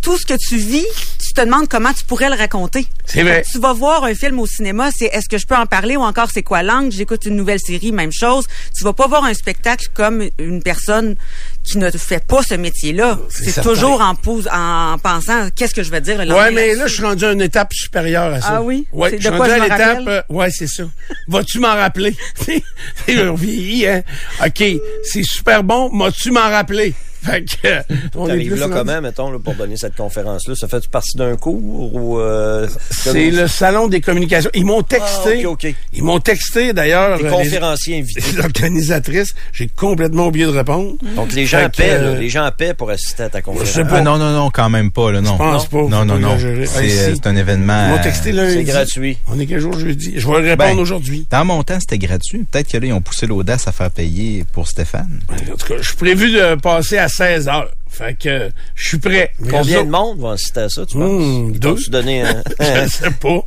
[0.01, 0.85] tout ce que tu vis,
[1.21, 2.87] tu te demandes comment tu pourrais le raconter.
[3.05, 3.43] C'est vrai.
[3.51, 6.01] Tu vas voir un film au cinéma, c'est est-ce que je peux en parler ou
[6.01, 6.91] encore c'est quoi l'angle?
[6.91, 8.45] J'écoute une nouvelle série, même chose.
[8.75, 11.15] Tu vas pas voir un spectacle comme une personne
[11.63, 13.19] qui ne fait pas ce métier-là.
[13.29, 16.75] C'est toujours en, pose, en pensant qu'est-ce que je vais dire le Ouais, lendemain mais
[16.75, 18.47] là, je suis rendu à une étape supérieure à ça.
[18.57, 18.85] Ah oui?
[18.93, 20.07] Ouais, je suis rendu à l'étape.
[20.07, 20.83] euh, ouais, c'est ça.
[21.27, 22.15] Vas-tu m'en rappeler?
[22.45, 22.63] C'est
[23.27, 24.03] on vieillit, hein?
[24.45, 24.63] OK,
[25.03, 25.89] c'est super bon.
[25.91, 26.93] M'as-tu m'en rappeler?
[27.25, 27.81] Fait que, euh,
[28.15, 30.55] on est plus là rendu- comment, mettons, là, pour donner cette conférence-là?
[30.55, 32.19] Ça fait partie d'un cours ou...
[32.19, 34.49] Euh, C'est le salon des communications.
[34.53, 35.43] Ils m'ont texté.
[35.45, 35.75] Ah, ok, ok.
[35.93, 37.19] Ils m'ont texté d'ailleurs.
[37.23, 38.21] Euh, conférenciers invités.
[38.21, 39.33] les, les organisatrices.
[39.53, 40.93] J'ai complètement oublié de répondre.
[41.15, 43.69] Donc, les gens paient, là, euh, les gens paient pour assister à ta conférence.
[43.69, 43.97] sais pas.
[43.97, 45.33] Ah, non, non, non, quand même pas, là, non.
[45.33, 45.81] Je pense pas.
[45.83, 46.37] Non, non, non.
[46.65, 47.87] C'est un événement.
[47.87, 48.53] Ils m'ont texté lundi.
[48.55, 49.17] C'est gratuit.
[49.27, 50.13] On est quel jour jeudi?
[50.17, 51.25] Je vais répondre Ben, aujourd'hui.
[51.31, 52.45] Dans mon temps, c'était gratuit.
[52.51, 55.19] Peut-être que là, ils ont poussé l'audace à faire payer pour Stéphane.
[55.31, 57.71] En tout cas, je suis prévu de passer à 16 heures.
[57.97, 59.31] Fait que je suis prêt.
[59.49, 61.03] Combien de monde vont assister à ça, tu penses?
[61.21, 61.69] Hmm, deux.
[61.69, 62.43] vont-tu donner un...
[62.59, 63.39] Je sais pas.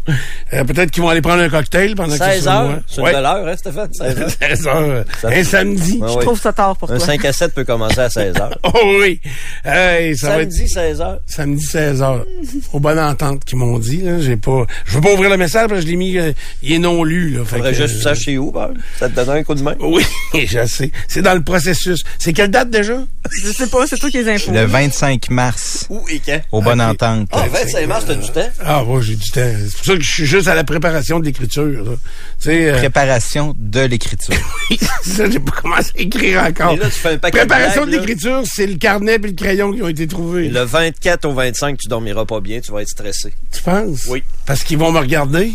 [0.54, 2.62] Euh, Peut-être qu'ils vont aller prendre un cocktail pendant que 16 c'est sur moi.
[2.62, 2.80] heures?
[2.86, 3.10] C'est Ouais.
[3.10, 3.92] une de l'heure, hein, Stéphane?
[3.92, 4.30] 16 heures?
[4.40, 5.04] 16 heures.
[5.20, 5.98] Ça Un samedi.
[6.00, 7.06] Ouais, Je trouve ça tard pour Un toi.
[7.06, 8.58] 5 à 7 peut commencer à 16 heures.
[8.64, 9.20] Oh oui.
[9.64, 11.20] Hey, ça va être Samedi, 16 heures.
[11.26, 12.24] samedi 16 heures.
[12.72, 13.98] Aux bonnes ententes qu'ils m'ont dit.
[14.02, 14.64] Là, j'ai pas.
[14.86, 16.16] Je veux pas ouvrir le message parce que je l'ai mis.
[16.18, 16.32] euh,
[16.62, 17.30] il est non lu.
[17.30, 18.70] Là, Faudrait que, juste que tu euh, saches chez où, ben.
[18.98, 19.74] Ça te donne un coup de main.
[19.80, 20.90] Oui, je sais.
[21.08, 22.02] C'est dans le processus.
[22.18, 22.98] C'est quelle date déjà?
[23.42, 26.40] Je sais pas, c'est toi qui les Le 25 mars, Où et quand?
[26.52, 27.28] aux bonnes ententes.
[27.32, 28.48] Ah, 25 mars, t'as du temps?
[28.64, 29.40] Ah, ouais, j'ai du temps.
[29.40, 31.96] C'est pour ça que je suis juste à la préparation de l'écriture.
[32.46, 34.34] euh, Préparation de l'écriture.
[35.02, 36.72] c'est ça, j'ai pas commencé à écrire encore.
[36.72, 39.72] Et là, tu fais un paquet Préparation de l'écriture, c'est le carnet et le crayon
[39.72, 40.48] qui ont été trouvés.
[40.48, 43.32] Le 24 au 25, tu dormiras pas bien, tu vas être stressé.
[43.52, 44.06] Tu penses?
[44.08, 44.22] Oui.
[44.46, 45.52] Parce qu'ils vont me regarder?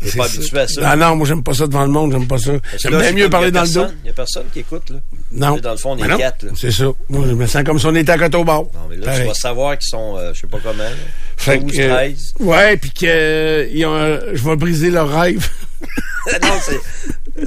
[0.00, 0.80] T'es C'est pas habitué à ça.
[0.84, 2.52] Ah non, moi j'aime pas ça devant le monde, j'aime pas ça.
[2.78, 3.80] J'aime bien mieux parler dans le dos.
[3.82, 4.96] personne- Y a personne qui écoute, là.
[5.32, 5.56] Non.
[5.58, 6.50] Dans le fond, on est quatre, là.
[6.56, 6.86] C'est ça.
[7.08, 8.70] Moi, je me sens comme si on était à côté au bord.
[8.74, 9.20] Non, mais là, Pareil.
[9.22, 10.90] tu vas savoir qu'ils sont, euh, je sais pas comment, là.
[11.36, 12.34] Fait 12, que, euh, 13.
[12.40, 15.48] ouais, puis que euh, je vais briser leur rêve.
[16.42, 16.48] non,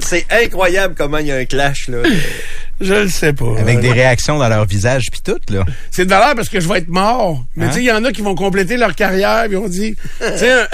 [0.00, 1.98] c'est incroyable comment il y a un clash, là.
[2.80, 3.58] Je le sais pas.
[3.58, 5.64] Avec des réactions dans leur visage puis tout, là.
[5.90, 7.44] C'est de valeur parce que je vais être mort.
[7.56, 7.68] Mais Hein?
[7.68, 10.38] tu sais, il y en a qui vont compléter leur carrière puis on dit, tu
[10.38, 10.66] sais, un,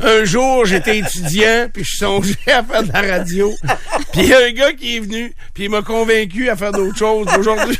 [0.00, 3.52] un jour, j'étais étudiant puis je songeais à faire de la radio.
[4.12, 6.72] Puis il y a un gars qui est venu puis il m'a convaincu à faire
[6.72, 7.26] d'autres choses.
[7.38, 7.78] Aujourd'hui,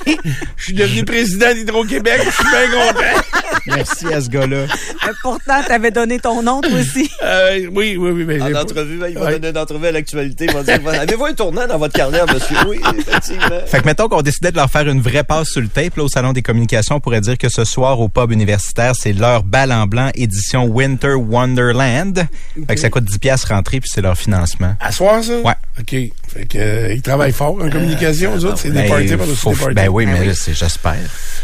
[0.57, 2.21] je suis devenu président d'Hydro-Québec.
[2.25, 3.23] Je suis bien content.
[3.67, 4.67] Merci à ce gars-là.
[5.23, 7.11] Pourtant, t'avais donné ton nom, toi aussi.
[7.23, 8.25] Euh, oui, oui, oui.
[8.25, 9.33] Mais En entrevue, ben, il va Ouais.
[9.39, 10.47] donner une entrevue à l'actualité.
[10.49, 12.57] Il va dire Avez-vous un tournant dans votre carrière, monsieur?
[12.69, 13.61] Oui, effectivement.
[13.67, 16.05] Fait que mettons qu'on décidait de leur faire une vraie passe sur le tape, là,
[16.05, 19.43] au Salon des communications, on pourrait dire que ce soir, au pub universitaire, c'est leur
[19.43, 22.27] balle en blanc édition Winter Wonderland.
[22.69, 24.75] Fait que ça coûte 10 piastres rentrer puis c'est leur financement.
[24.81, 25.39] À soir, ça?
[25.41, 25.55] Ouais.
[25.81, 25.91] OK.
[26.29, 28.59] Fait que, euh, ils travaillent fort en communication, eux autres.
[28.59, 29.75] C'est des Ben, parties par-dessus faut- des parties.
[29.75, 30.97] ben oui, mais là, c'est, j'espère.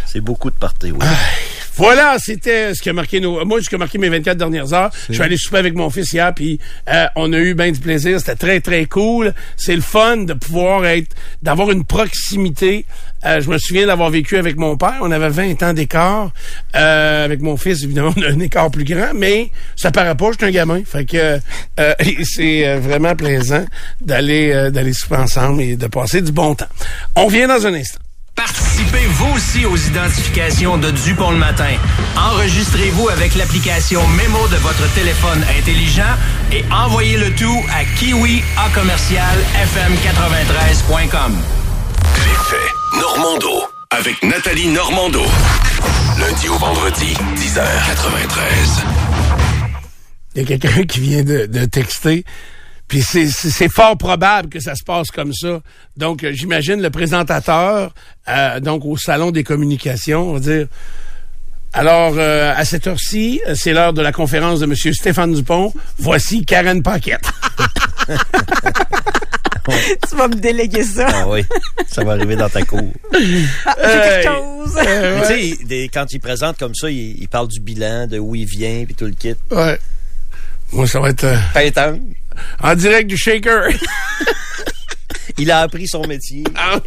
[0.06, 0.98] C'est beaucoup de parties, oui.
[1.76, 3.44] Voilà, c'était ce qui a marqué nos.
[3.44, 4.90] Moi, ce qui a marqué mes 24 dernières heures.
[5.08, 6.58] Je suis allé souper avec mon fils hier, puis
[6.92, 8.18] euh, on a eu bien du plaisir.
[8.20, 9.32] C'était très très cool.
[9.56, 12.84] C'est le fun de pouvoir être, d'avoir une proximité.
[13.24, 14.98] Euh, je me souviens d'avoir vécu avec mon père.
[15.02, 16.30] On avait 20 ans d'écart.
[16.74, 20.30] Euh, avec mon fils, évidemment, on a un écart plus grand, mais ça paraît pas.
[20.32, 20.82] J'étais un gamin.
[20.84, 21.38] Fait que
[21.80, 23.64] euh, c'est euh, vraiment plaisant
[24.00, 26.66] d'aller euh, d'aller souper ensemble et de passer du bon temps.
[27.16, 28.00] On vient dans un instant.
[28.34, 31.74] Participez vous aussi aux identifications de Dupont le matin.
[32.16, 36.14] Enregistrez-vous avec l'application Mémo de votre téléphone intelligent
[36.50, 41.36] et envoyez le tout à kiwi à commercial fm93.com.
[42.16, 45.22] L'effet Normando avec Nathalie Normando.
[46.18, 48.84] Lundi au vendredi, 10h93.
[50.34, 52.24] Il y a quelqu'un qui vient de, de texter.
[52.88, 55.60] Puis c'est- fort probable que ça se passe comme ça.
[55.96, 57.92] Donc, euh, j'imagine le présentateur,
[58.28, 60.66] euh, donc au salon des communications, on va dire.
[61.72, 64.74] Alors, euh, à cette heure-ci, c'est l'heure de la conférence de M.
[64.92, 65.72] Stéphane Dupont.
[65.98, 67.30] Voici Karen Paquette.
[70.08, 71.06] tu vas me déléguer ça.
[71.12, 71.44] Ah oui,
[71.88, 72.92] ça va arriver dans ta cour.
[73.66, 74.78] Ah, quelque chose.
[74.86, 75.56] Euh, ouais.
[75.58, 78.46] Tu sais, quand il présente comme ça, il, il parle du bilan, de où il
[78.46, 79.34] vient, puis tout le kit.
[79.50, 79.78] Ouais.
[80.72, 81.96] Moi, ça va être euh,
[82.62, 83.68] en direct du shaker.
[85.38, 86.44] il a appris son métier.
[86.56, 86.80] Ah.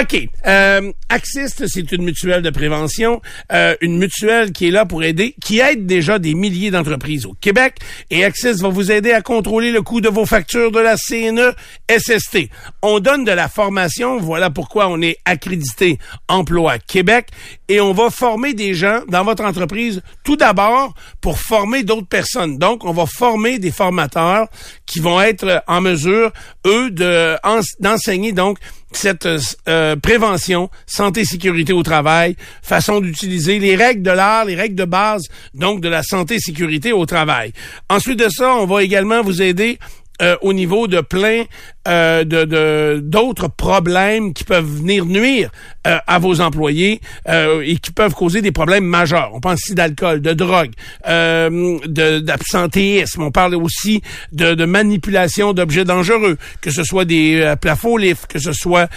[0.00, 0.28] OK.
[0.46, 3.20] Euh, Axist, c'est une mutuelle de prévention,
[3.52, 7.34] euh, une mutuelle qui est là pour aider, qui aide déjà des milliers d'entreprises au
[7.34, 7.76] Québec.
[8.10, 11.54] Et Axist va vous aider à contrôler le coût de vos factures de la CNE
[11.90, 12.48] SST.
[12.82, 17.28] On donne de la formation, voilà pourquoi on est accrédité Emploi Québec.
[17.68, 22.58] Et on va former des gens dans votre entreprise, tout d'abord, pour former d'autres personnes.
[22.58, 24.48] Donc, on va former des formateurs
[24.86, 26.32] qui vont être en mesure,
[26.66, 27.04] eux, de
[27.44, 28.58] en- d'enseigner donc
[28.92, 29.28] cette
[29.68, 34.86] euh, prévention, santé, sécurité au travail, façon d'utiliser les règles de l'art, les règles de
[34.86, 37.52] base, donc de la santé, sécurité au travail.
[37.90, 39.78] Ensuite de ça, on va également vous aider
[40.20, 41.44] euh, au niveau de plein
[41.86, 45.50] euh, de d'autres problèmes qui peuvent venir nuire
[45.86, 49.30] euh, à vos employés euh, et qui peuvent causer des problèmes majeurs.
[49.32, 50.72] On pense ici d'alcool, de drogue,
[51.06, 53.22] euh, d'absentéisme.
[53.22, 54.02] On parle aussi
[54.32, 58.88] de, de manipulation d'objets dangereux, que ce soit des euh, plafonds lifts, que ce soit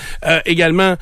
[0.45, 0.95] également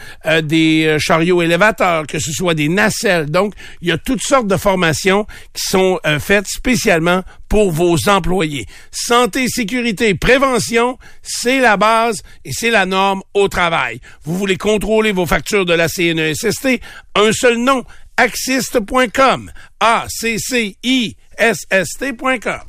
[0.44, 3.30] des chariots élévateurs, que ce soit des nacelles.
[3.30, 8.68] Donc, il y a toutes sortes de formations qui sont faites spécialement pour vos employés.
[8.92, 14.00] Santé, sécurité, prévention, c'est la base et c'est la norme au travail.
[14.24, 16.80] Vous voulez contrôler vos factures de la CNESST,
[17.16, 17.84] un seul nom,
[18.16, 19.52] axiste.com.
[19.80, 20.70] A-C-C-I-S-S-T.com.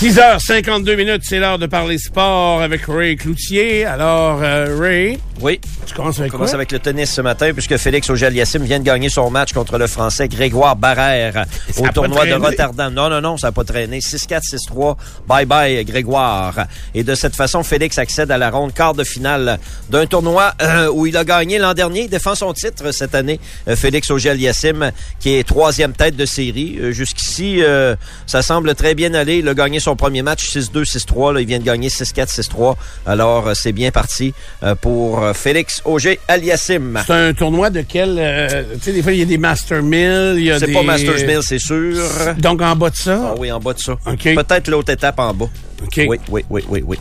[0.00, 3.84] 6h52 minutes, c'est l'heure de parler sport avec Ray Cloutier.
[3.84, 6.56] Alors, euh, Ray, Oui, tu commences avec on commence quoi?
[6.56, 9.86] avec le tennis ce matin, puisque Félix Auger-Aliassime vient de gagner son match contre le
[9.86, 11.46] Français Grégoire Barrère
[11.78, 12.34] au tournoi de.
[12.34, 12.92] Rotterdam.
[12.92, 14.00] Non, non, non, ça n'a pas traîné.
[14.00, 14.96] 6-4, 6-3.
[15.28, 16.66] Bye-bye, Grégoire.
[16.94, 20.88] Et de cette façon, Félix accède à la ronde quart de finale d'un tournoi euh,
[20.92, 22.02] où il a gagné l'an dernier.
[22.02, 23.40] Il défend son titre cette année.
[23.68, 26.78] Euh, Félix Auger-Aliassime, qui est troisième tête de série.
[26.80, 29.38] Euh, Jusqu'ici, euh, ça semble très bien aller.
[29.38, 31.34] Il a gagné son premier match 6-2, 6-3.
[31.34, 32.76] Là, il vient de gagner 6-4, 6-3.
[33.06, 37.02] Alors, euh, c'est bien parti euh, pour Félix Auger-Aliassime.
[37.06, 38.16] C'est un tournoi de quel...
[38.18, 40.66] euh, tu sais, des fois, il y a des Master Mill, il y a C'est
[40.66, 40.72] des...
[40.72, 41.96] pas Masters Mill, c'est sûr.
[42.38, 43.32] Donc, en bas de ça?
[43.32, 43.92] Ah oui, en bas de ça.
[44.06, 44.34] OK.
[44.34, 45.48] Peut-être l'autre étape en bas.
[45.82, 46.04] OK.
[46.08, 46.98] Oui, oui, oui, oui, oui.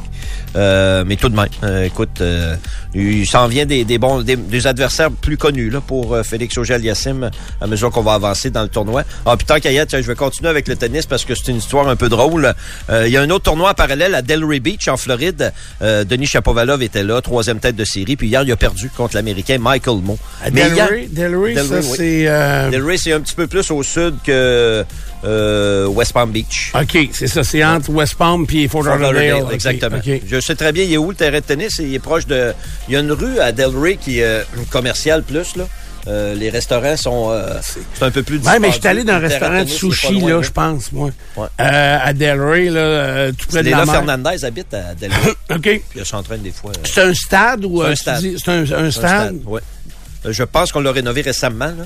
[0.56, 2.56] Euh, mais tout de même, euh, écoute, euh,
[2.94, 6.58] il s'en vient des, des bons, des, des adversaires plus connus là pour euh, Félix
[6.58, 7.30] Auger-Aliassime
[7.62, 9.04] à mesure qu'on va avancer dans le tournoi.
[9.26, 11.36] Ah, puis tant qu'à y être, tiens, je vais continuer avec le tennis parce que
[11.36, 12.54] c'est une histoire un peu drôle.
[12.89, 15.54] Euh, il y a un autre tournoi en parallèle à Delray Beach en Floride.
[15.82, 18.15] Euh, Denis Chapovalov était là, troisième tête de série.
[18.15, 20.18] Puis hier, il a perdu contre l'Américain Michael Moe.
[20.50, 21.96] Delray, Delray, ça, Delray, oui.
[21.98, 22.24] c'est...
[22.28, 24.84] euh, Delray, c'est un petit peu plus au sud que
[25.26, 26.72] euh, West Palm Beach.
[26.74, 27.44] OK, c'est ça.
[27.44, 29.46] C'est entre West Palm puis Fort Lauderdale.
[29.52, 29.98] Exactement.
[30.25, 31.77] Je sais très bien, il est où le terrain de tennis?
[31.79, 32.54] Il est proche de...
[32.87, 35.65] Il y a une rue à Delray qui est euh, commerciale plus, là.
[36.08, 37.29] Euh, les restaurants sont...
[37.29, 40.19] euh, c'est un peu plus Ouais, mais je suis allé dans un restaurant de sushi,
[40.21, 41.10] là, je pense, moi.
[41.35, 41.48] Ouais.
[41.60, 43.96] Euh, à Delray, là, tout près de la mer.
[43.96, 45.31] Fernandez habite à Delray.
[45.52, 45.62] OK.
[45.62, 46.71] Puis elle s'entraîne des fois.
[46.85, 47.83] C'est un stade ou...
[47.83, 48.23] C'est un stade.
[48.37, 49.35] C'est un, un C'est un stade?
[49.46, 49.62] ouais.
[50.26, 51.86] Euh, Je pense qu'on l'a rénové récemment, là.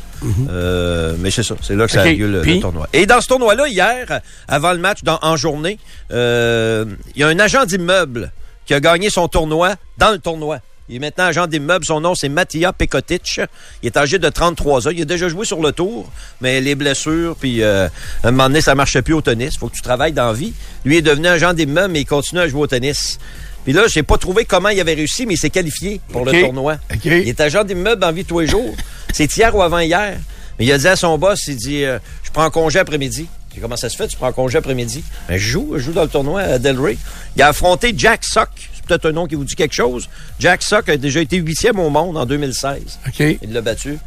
[0.49, 2.17] Euh, mais c'est ça, c'est là que ça a Mhm.
[2.17, 2.87] Lieu le, tournoi.
[2.93, 5.77] Et dans ce tournoi-là, hier, avant le match, dans, en journée,
[6.11, 8.31] euh, il y a un agent d'immeuble
[8.65, 10.59] qui a gagné son tournoi dans le tournoi.
[10.89, 11.85] Il est maintenant agent d'immeuble.
[11.85, 13.39] Son nom, c'est Matija Pekotic.
[13.81, 14.91] Il est âgé de 33 ans.
[14.91, 16.11] Il a déjà joué sur le tour,
[16.41, 17.87] mais les blessures, puis euh,
[18.23, 19.57] à un moment donné, ça marchait plus au tennis.
[19.57, 20.53] faut que tu travailles dans la vie.
[20.83, 23.17] Lui est devenu agent d'immeuble, mais il continue à jouer au tennis.
[23.63, 26.31] Puis là, j'ai pas trouvé comment il avait réussi, mais il s'est qualifié pour le
[26.41, 26.77] tournoi.
[26.93, 27.05] OK.
[27.05, 28.75] Il est agent d'immeuble en vie tous les jours.
[29.13, 30.17] C'est hier ou avant-hier.
[30.59, 33.27] Mais il a dit à son boss, il dit, euh, je prends congé après-midi.
[33.53, 35.03] J'ai Comment ça se fait, tu prends congé après-midi?
[35.27, 36.97] Ben, je joue, je joue dans le tournoi à Delray.
[37.35, 38.49] Il a affronté Jack Sock.
[38.73, 40.09] C'est peut-être un nom qui vous dit quelque chose.
[40.39, 42.99] Jack Sock a déjà été huitième au monde en 2016.
[43.07, 43.37] OK.
[43.41, 43.97] Il l'a battu.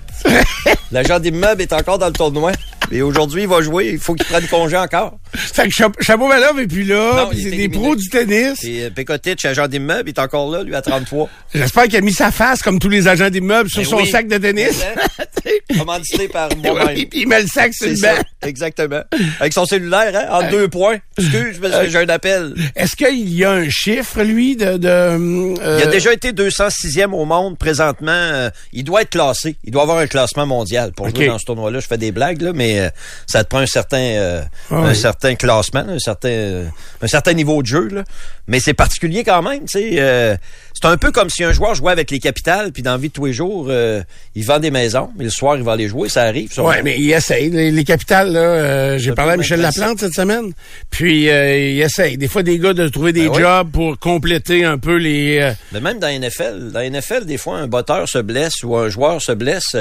[0.93, 2.53] L'agent d'immeuble est encore dans le tournoi.
[2.91, 3.91] Et aujourd'hui, il va jouer.
[3.93, 5.19] Il faut qu'il prenne congé encore.
[5.57, 8.63] Fait que Chap- Chapeau-Valov est plus là, c'est est des pros du tennis.
[8.65, 11.29] Et euh, Pekotic, agent d'immeuble, il est encore là, lui, à 33.
[11.55, 14.29] J'espère qu'il a mis sa face, comme tous les agents d'immeubles, sur Ben son sac
[14.29, 14.85] de tennis.
[15.79, 17.07] Commandité par moi-même.
[17.13, 18.23] Il met le sac sur le banc.
[18.43, 19.01] exactement.
[19.41, 20.97] Avec son cellulaire, hein, en deux points.
[21.19, 22.55] Excuse, que j'ai un appel.
[22.75, 24.65] Est-ce qu'il y a un chiffre, lui, de...
[24.67, 28.11] euh, Il a déjà été 206e au monde présentement.
[28.13, 29.57] Euh, il doit être classé.
[29.65, 31.81] Il doit avoir un classement mondial pour jouer dans ce tournoi-là.
[31.81, 32.89] Je fais des blagues, là, mais euh,
[33.27, 36.65] ça te prend un certain, euh, Ah un certain classement, un certain,
[37.03, 37.89] un certain niveau de jeu.
[37.89, 38.05] Là.
[38.49, 39.65] Mais c'est particulier quand même.
[39.75, 40.37] Euh,
[40.75, 43.09] c'est un peu comme si un joueur jouait avec les capitales, puis dans la vie
[43.09, 44.03] de tous les jours, euh,
[44.35, 46.09] il vend des maisons, mais le soir, il va aller jouer.
[46.09, 46.51] Ça arrive.
[46.59, 47.51] Ouais, mais il essaye.
[47.51, 50.53] Les, les capitales, là, euh, j'ai parlé à Michel Laplante cette semaine.
[50.91, 52.17] Puis euh, il essaye.
[52.17, 53.43] Des fois, des gars de trouver des Ben oui.
[53.43, 55.53] jobs pour compléter un peu les.
[55.73, 58.77] Mais même dans la NFL, dans la NFL, des fois, un botteur se blesse ou
[58.77, 59.77] un joueur se blesse.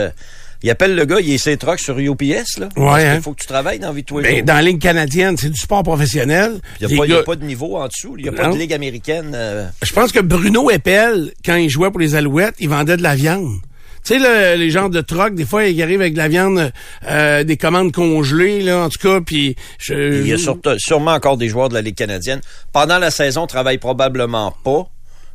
[0.66, 2.70] Il appelle le gars, il est ses trucks sur UPS, là.
[2.76, 3.22] Ouais, parce hein.
[3.22, 4.46] faut que tu travailles dans la vie de tous les ben, jours.
[4.46, 6.60] dans la ligue canadienne, c'est du sport professionnel.
[6.82, 8.16] Il n'y a, pas- il a de niveau en dessous.
[8.18, 9.34] Il n'y a pas de ligue américaine.
[9.36, 13.04] euh, Je pense que Bruno Eppel, quand il jouait pour les Alouettes, il vendait de
[13.04, 13.54] la viande.
[14.04, 16.72] Tu sais, le- les gens de troc, des fois, ils arrivent avec de la viande,
[17.08, 19.56] euh, des commandes congelées, là, en tout cas, puis...
[19.80, 22.42] je- il y a surtout- sûrement encore des joueurs de la Ligue canadienne.
[22.74, 24.88] Pendant la saison, ils travaillent probablement pas.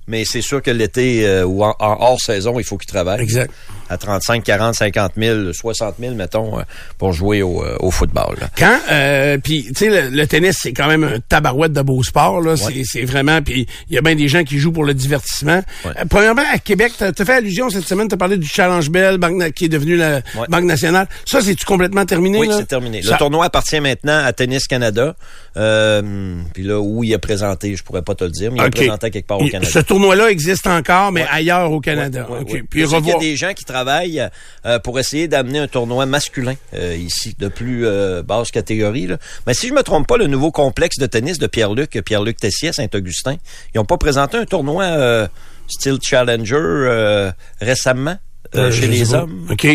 [0.07, 3.21] Mais c'est sûr que l'été euh, ou en, en hors saison, il faut qu'ils travaillent.
[3.21, 3.53] Exact.
[3.91, 6.63] À 35, 40, 50 000, 60 000, mettons, euh,
[6.97, 8.37] pour jouer au, euh, au football.
[8.41, 8.49] là.
[8.57, 12.03] Quand, euh, puis tu sais, le, le tennis, c'est quand même un tabarouette de beau
[12.03, 12.57] sport, là.
[12.57, 15.63] C'est- C'est vraiment, puis il y a bien des gens qui jouent pour le divertissement.
[15.85, 15.91] Ouais.
[15.99, 19.19] Euh, premièrement, à Québec, t'as as fait allusion cette semaine, t'as parlé du Challenge Bell,
[19.19, 20.47] Banque qui est devenu la Ouais.
[20.49, 21.09] Banque nationale.
[21.25, 23.03] Ça, c'est-tu complètement terminé, Oui, c'est terminé.
[23.03, 25.17] Ça- Le tournoi appartient maintenant à Tennis Canada.
[25.57, 28.67] Euh, Puis là, où il est présenté, je pourrais pas te le dire, mais il
[28.67, 29.71] est présenté quelque part au Il- Canada.
[29.71, 32.27] Ce tournoi-là existe encore, mais ailleurs au Canada.
[32.47, 36.55] Puis qu'il y a des gens qui travaillent euh, pour essayer d'amener un tournoi masculin
[36.75, 39.07] euh, ici, de plus euh, basse catégorie.
[39.07, 39.19] Là.
[39.47, 42.73] Mais si je me trompe pas, le nouveau complexe de tennis de Pierre-Luc, Pierre-Luc Tessier
[42.73, 43.37] Saint-Augustin,
[43.75, 45.29] ils n'ont pas présenté un tournoi euh,
[45.69, 48.17] style Challenger euh, récemment
[48.53, 49.47] chez les hommes?
[49.51, 49.67] OK.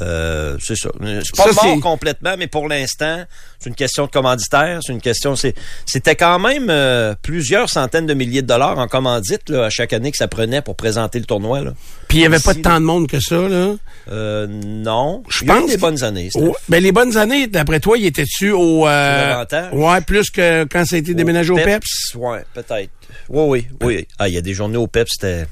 [0.00, 0.90] Euh, c'est ça.
[1.00, 3.24] C'est pas Ça, mort complètement, mais pour l'instant,
[3.58, 4.78] c'est une question de commanditaire.
[4.84, 5.34] C'est une question.
[5.36, 5.54] c'est-
[5.86, 9.92] C'était quand même euh, plusieurs centaines de milliers de dollars en commandite là, à chaque
[9.92, 11.62] année que ça prenait pour présenter le tournoi.
[11.62, 11.72] Là.
[12.08, 13.74] Puis il y avait pas tant de monde que ça, là.
[14.10, 15.22] Euh, non.
[15.28, 16.28] Je pense- des bonnes années.
[16.34, 18.86] Oh, ben les bonnes années, d'après toi, il était-tu au...
[18.86, 22.14] euh, ouais, plus que quand ça a été déménagé au PEPS?
[22.14, 22.90] Ouais, peut-être.
[23.28, 24.08] Oui, oui, oui.
[24.18, 25.46] Ah, il y a des journées au PEPS, c'était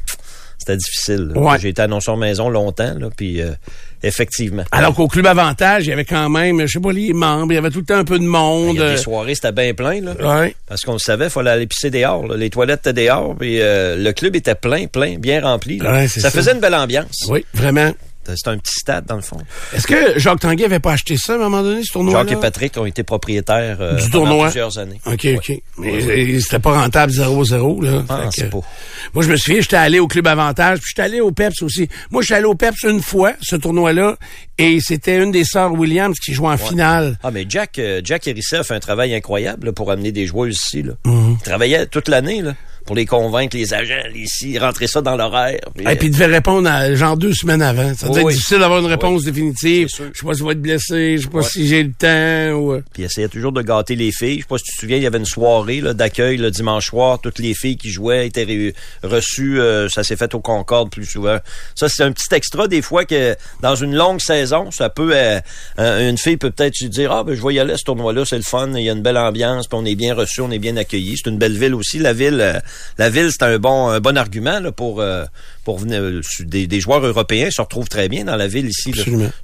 [0.67, 1.33] c'était difficile.
[1.35, 1.59] Ouais.
[1.61, 3.51] J'ai été annonceur maison longtemps, là, puis euh,
[4.03, 4.65] effectivement.
[4.73, 7.55] Alors qu'au Club Avantage, il y avait quand même, je sais pas, les membres, il
[7.55, 8.77] y avait tout le temps un peu de monde.
[8.79, 10.41] des soirées, c'était bien plein, là.
[10.41, 10.55] Ouais.
[10.67, 12.27] Parce qu'on le savait, il fallait aller pisser dehors.
[12.27, 12.37] là.
[12.37, 15.79] Les toilettes étaient dehors, puis euh, le club était plein, plein, bien rempli.
[15.79, 15.93] là.
[15.93, 16.39] Ouais, c'est ça, ça.
[16.39, 17.27] faisait une belle ambiance.
[17.29, 17.93] Oui, vraiment.
[18.35, 19.37] C'était un petit stade, dans le fond.
[19.75, 22.33] Est-ce que Jacques Tanguay avait pas acheté ça à un moment donné, ce tournoi Jacques
[22.33, 24.45] et Patrick ont été propriétaires euh, Du pendant tournoi.
[24.47, 25.01] plusieurs années.
[25.07, 25.53] OK, OK.
[25.79, 25.93] Mais
[26.35, 28.03] euh, c'était pas rentable 0-0, là.
[28.09, 28.61] Ah, c'est que- pas.
[29.15, 31.89] Moi, je me souviens, j'étais allé au Club Avantage, puis j'étais allé au PEPS aussi.
[32.11, 34.17] Moi, j'étais allé au PEPS une fois, ce tournoi-là,
[34.59, 37.19] et c'était une des sœurs Williams qui jouait en finale.
[37.23, 40.27] Ah, mais Jack, euh, Jack Hérisset a fait un travail incroyable là, pour amener des
[40.27, 40.83] joueurs ici.
[40.83, 40.93] Là.
[41.05, 41.37] Mhm.
[41.41, 42.43] Il travaillait toute l'année.
[42.43, 42.55] là.
[42.87, 45.59] Pour les convaincre, les agents, ici, rentrer ça dans l'horaire.
[45.79, 47.93] Et puis il devait répondre à, genre deux semaines avant.
[47.95, 48.21] Ça Oui.
[48.21, 49.89] être difficile d'avoir une réponse définitive.
[49.91, 51.45] Je sais pas si je vais être blessé, je sais pas Ouais.
[51.45, 52.57] si j'ai le temps.
[52.59, 52.73] Ou...
[52.73, 54.37] euh, Puis il essayait toujours de gâter les filles.
[54.37, 56.51] Je sais pas si tu te souviens, il y avait une soirée là, d'accueil le
[56.51, 57.19] dimanche soir.
[57.21, 58.73] Toutes les filles qui jouaient étaient
[59.03, 59.61] reçues.
[59.61, 61.39] euh, ça s'est fait au Concorde plus souvent.
[61.75, 65.11] Ça, c'est un petit extra des fois que dans une longue saison, ça peut...
[65.15, 65.41] euh,
[65.79, 67.85] euh, une fille peut peut-être se dire, ah ben je vais y aller à ce
[67.85, 70.41] tournoi-là, c'est le fun, il y a une belle ambiance, puis on est bien reçu,
[70.41, 71.17] on est bien accueilli.
[71.17, 71.99] C'est une belle ville aussi.
[71.99, 72.59] La ville, euh,
[72.99, 75.01] la ville, c'est un bon, un bon argument là, pour...
[75.01, 75.25] euh,
[75.67, 78.93] pour venir, euh, des, des joueurs européens se retrouvent très bien dans la ville ici.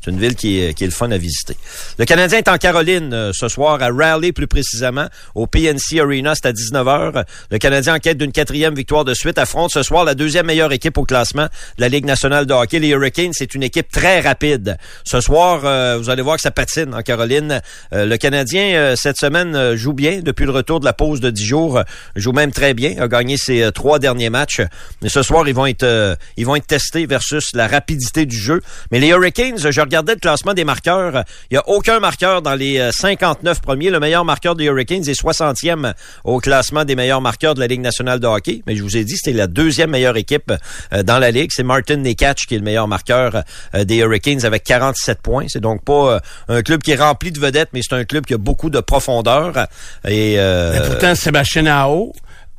[0.00, 1.56] C'est une ville qui est, qui est le fun à visiter.
[1.98, 6.34] Le Canadien est en Caroline euh, ce soir, à Raleigh plus précisément, au PNC Arena,
[6.36, 7.24] c'est à 19h.
[7.50, 10.70] Le Canadien en quête d'une quatrième victoire de suite affronte ce soir la deuxième meilleure
[10.72, 12.78] équipe au classement de la Ligue nationale de hockey.
[12.78, 14.78] Les Hurricanes, c'est une équipe très rapide.
[15.02, 17.60] Ce soir, euh, vous allez voir que ça patine en Caroline.
[17.92, 21.44] Euh, le Canadien, cette semaine, joue bien depuis le retour de la pause de 10
[21.44, 21.82] jours.
[22.14, 24.60] joue même très bien, a gagné ses euh, trois derniers matchs.
[25.00, 28.36] Mais ce soir, ils vont être euh, ils vont être testés versus la rapidité du
[28.36, 28.60] jeu.
[28.90, 31.24] Mais les Hurricanes, je regardais le classement des marqueurs.
[31.50, 33.90] Il n'y a aucun marqueur dans les euh, 59 premiers.
[33.90, 35.94] Le meilleur marqueur des Hurricanes est 60e
[36.24, 38.62] au classement des meilleurs marqueurs de la Ligue nationale de hockey.
[38.66, 40.52] Mais je vous ai dit, c'était la deuxième meilleure équipe
[40.92, 41.50] euh, dans la Ligue.
[41.52, 43.42] C'est Martin Nekach qui est le meilleur marqueur
[43.74, 45.46] euh, des Hurricanes avec 47 points.
[45.48, 48.26] C'est donc pas euh, un club qui est rempli de vedettes, mais c'est un club
[48.26, 49.66] qui a beaucoup de profondeur.
[50.06, 52.12] Et, euh, Mais pourtant, Sébastien Ao.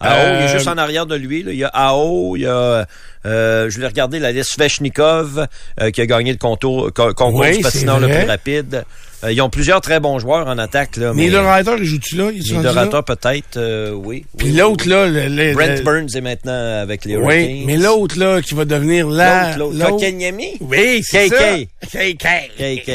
[0.04, 1.44] Ao, il est euh, juste en arrière de lui.
[1.44, 1.52] là.
[1.52, 2.86] Il y a Ao, il y a...
[3.26, 5.48] Euh, je vais regarder la liste Svechnikov
[5.80, 8.84] euh, qui a gagné le contour, co- concours Oui, du patineur le plus rapide.
[9.24, 10.98] Euh, ils ont plusieurs très bons joueurs en attaque.
[10.98, 12.30] Là, Mais mais le Rider, il joue-tu là?
[12.32, 12.62] Là?
[12.62, 14.26] Dorateurs, peut-être, euh, oui.
[14.38, 14.92] Puis oui, l'autre, oui.
[14.92, 17.46] là, le, le- Brent le- Burns est maintenant avec les Hurricanes.
[17.52, 19.56] Oui, mais l'autre, là, qui va devenir là.
[19.56, 20.06] L'autre, l'autre.
[20.60, 21.36] Oui, c'est KK.
[21.90, 22.00] ça.
[22.00, 22.28] KK.
[22.58, 22.90] KK.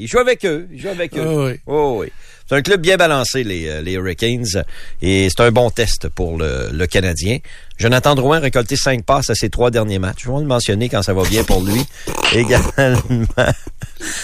[0.00, 0.66] Il joue avec eux.
[0.72, 1.24] Il joue avec eux.
[1.24, 1.52] Ah oui.
[1.68, 2.08] Oh, oui.
[2.48, 4.64] C'est un club bien balancé, les, euh, les Hurricanes,
[5.02, 7.38] et c'est un bon test pour le Canadien.
[7.78, 10.24] Jonathan Drouin a récolté cinq passes à ses trois derniers matchs.
[10.24, 11.86] Je vais le mentionner quand ça va bien pour lui.
[12.34, 12.96] Également.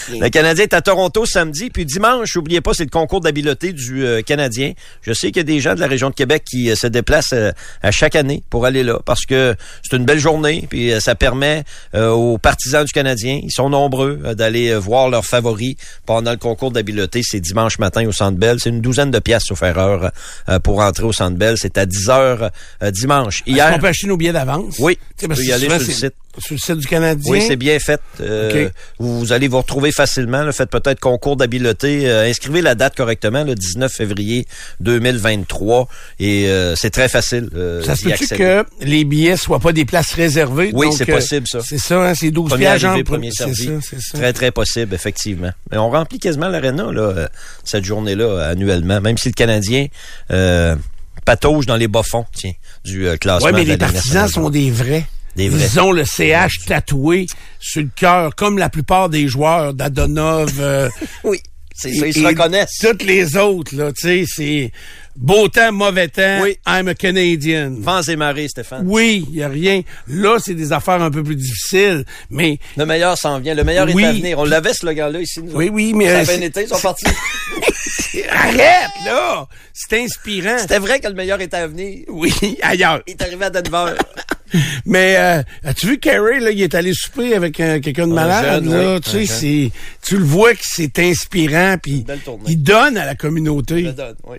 [0.09, 4.05] Le Canadien est à Toronto samedi, puis dimanche, n'oubliez pas, c'est le concours d'habileté du
[4.05, 4.73] euh, Canadien.
[5.01, 6.87] Je sais qu'il y a des gens de la région de Québec qui euh, se
[6.87, 7.51] déplacent euh,
[7.81, 11.63] à chaque année pour aller là, parce que c'est une belle journée, puis ça permet
[11.93, 15.75] aux partisans du Canadien, ils sont nombreux, d'aller voir leurs favoris
[16.05, 17.21] pendant le concours d'habileté.
[17.23, 18.57] C'est dimanche matin au Centre Bell.
[18.59, 20.11] C'est une douzaine de pièces, sauf erreur,
[20.49, 21.55] euh, pour entrer au Centre Bell.
[21.57, 22.51] C'est à 10 heures
[22.91, 23.43] dimanche.
[23.47, 24.75] Hier, qu'on peut acheter nos billets d'avance?
[24.79, 26.13] Oui, Tu peux y aller sur le site.
[26.37, 27.31] Sur le site du Canadien?
[27.31, 28.01] Oui, c'est bien fait.
[28.19, 28.69] Euh,
[28.99, 30.43] vous, allez vous retrouver facilement.
[30.43, 30.51] là.
[30.51, 32.09] Faites peut-être concours d'habileté.
[32.09, 34.45] Euh, inscrivez la date correctement, le 19 février
[34.81, 35.87] 2023.
[36.19, 37.49] Et euh, c'est très facile.
[37.55, 38.35] euh, Ça se accéder.
[38.37, 40.71] que les billets soient pas des places réservées?
[40.73, 41.59] Oui, c'est euh, possible, ça.
[41.63, 43.65] C'est ça, hein, c'est 12 Premier arrivé, c'est servi.
[43.65, 44.17] ça, c'est ça.
[44.17, 45.51] Très, très possible, effectivement.
[45.71, 47.29] Mais on remplit quasiment l'aréna, là,
[47.63, 48.99] cette journée-là, annuellement.
[49.01, 49.87] Même si le Canadien
[50.31, 50.75] euh,
[51.23, 52.53] patauge dans les bas-fonds, tiens,
[52.83, 53.47] du euh, classement.
[53.47, 55.05] Ouais, mais de les partisans sont des vrais.
[55.35, 55.65] Des vrais.
[55.65, 57.25] Ils ont le CH tatoué
[57.59, 60.53] sur le cœur, comme la plupart des joueurs d'Adonov.
[60.59, 60.89] euh,
[61.23, 61.39] Oui,
[61.73, 62.77] c'est ça, ils se reconnaissent.
[62.79, 64.71] Toutes les autres, là, tu sais, c'est
[65.15, 66.57] beau temps, mauvais temps, Oui.
[66.67, 67.75] I'm a Canadian.
[67.79, 68.83] Vents et marées, Stéphane.
[68.85, 69.81] Oui, il y a rien.
[70.07, 73.53] Là, c'est des affaires un peu plus difficiles, mais Le meilleur s'en vient.
[73.53, 74.03] Le meilleur Oui.
[74.03, 74.39] est à venir.
[74.39, 75.41] On l'avait, ce slogan-là, ici.
[75.41, 77.05] Nous oui, oui, mais Ça a euh, c'est- été, ils sont partis.
[78.29, 80.57] arrête là, c'est inspirant.
[80.57, 82.05] C'était vrai que le meilleur était à venir.
[82.09, 83.01] Oui, ailleurs.
[83.07, 83.93] Il est arrivé à Denver.
[84.85, 88.15] Mais euh, as-tu vu Carey là, il est allé souper avec euh, quelqu'un de Un
[88.15, 89.37] malade jeune, là, oui, tu un sais, jeune.
[89.37, 89.71] c'est
[90.07, 92.05] tu le vois que c'est inspirant puis
[92.47, 93.81] il donne à la communauté.
[93.81, 94.37] Je le donne, oui.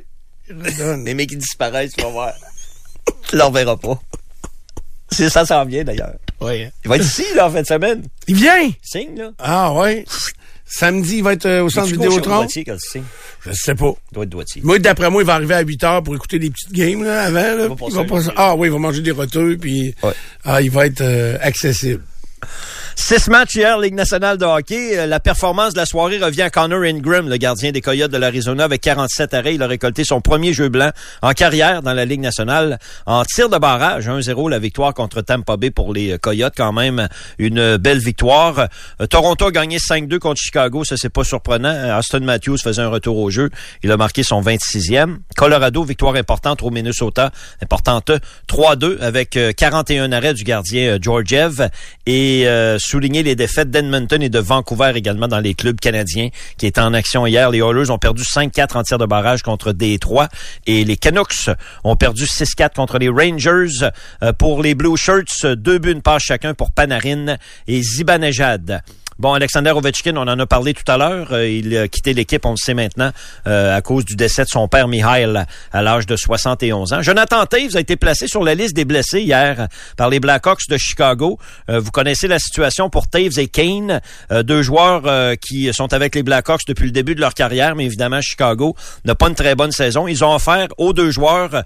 [0.51, 1.05] Il.
[1.05, 2.33] Les mecs qui disparaissent, tu vas voir.
[3.29, 4.01] Tu leur verras pas.
[5.11, 6.15] C'est ça, ça en vient d'ailleurs.
[6.41, 6.71] Ouais.
[6.85, 8.03] Il va être ici, là, en fin de semaine.
[8.27, 8.71] Il vient?
[8.83, 9.31] Signe, là.
[9.39, 10.05] Ah ouais.
[10.69, 12.21] Samedi, il va être euh, au centre Vidéotron?
[12.21, 12.77] droitier quand?
[13.45, 13.93] Je sais pas.
[14.11, 14.63] Il doit être droitier.
[14.65, 17.23] Moi, d'après moi, il va arriver à 8 heures pour écouter des petites games là,
[17.23, 17.35] avant.
[17.41, 17.69] Là.
[17.69, 18.35] va Il va passer- peu.
[18.37, 20.13] Ah oui, il va manger des roteux, puis Ouais.
[20.45, 22.03] ah, il va être euh, accessible.
[22.99, 24.99] Six matchs hier, Ligue nationale de hockey.
[24.99, 28.17] Euh, La performance de la soirée revient à Connor Ingram, le gardien des Coyotes de
[28.17, 29.55] l'Arizona, avec 47 arrêts.
[29.55, 30.91] Il a récolté son premier jeu blanc
[31.21, 32.79] en carrière dans la Ligue nationale.
[33.05, 36.55] En tir de barrage, 1-0, la victoire contre Tampa Bay pour les euh, Coyotes.
[36.57, 37.07] Quand même,
[37.39, 38.67] une belle victoire.
[39.01, 40.83] Euh, Toronto a gagné 5-2 contre Chicago.
[40.83, 41.99] Ça, c'est pas surprenant.
[41.99, 43.51] Austin Matthews faisait un retour au jeu.
[43.85, 45.19] Il a marqué son 26e.
[45.37, 47.31] Colorado, victoire importante au Minnesota.
[47.63, 48.11] Importante
[48.49, 51.69] 3-2 avec euh, 41 arrêts du gardien Georgiev.
[52.07, 56.67] Et euh, souligner les défaites d'Edmonton et de Vancouver également dans les clubs canadiens qui
[56.67, 57.51] étaient en action hier.
[57.51, 60.29] Les Oilers ont perdu 5-4 en tir de barrage contre Détroit
[60.67, 61.51] et les Canucks
[61.85, 63.89] ont perdu 6-4 contre les Rangers.
[64.23, 68.83] Euh, pour les Blue Shirts, deux buts, une passe chacun pour Panarin et Zibanejad.
[69.19, 71.29] Bon, Alexander Ovechkin, on en a parlé tout à l'heure.
[71.33, 73.13] Euh, il a quitté l'équipe, on le sait maintenant,
[73.47, 77.01] euh, à cause du décès de son père, Mihail, à l'âge de 71 ans.
[77.01, 80.77] Jonathan Taves a été placé sur la liste des blessés hier par les Blackhawks de
[80.77, 81.39] Chicago.
[81.71, 86.23] Euh, vous connaissez la situation pour Taves et Kane, deux joueurs qui sont avec les
[86.23, 89.73] Blackhawks depuis le début de leur carrière, mais évidemment, Chicago n'a pas une très bonne
[89.73, 90.07] saison.
[90.09, 91.63] Ils ont offert aux deux joueurs,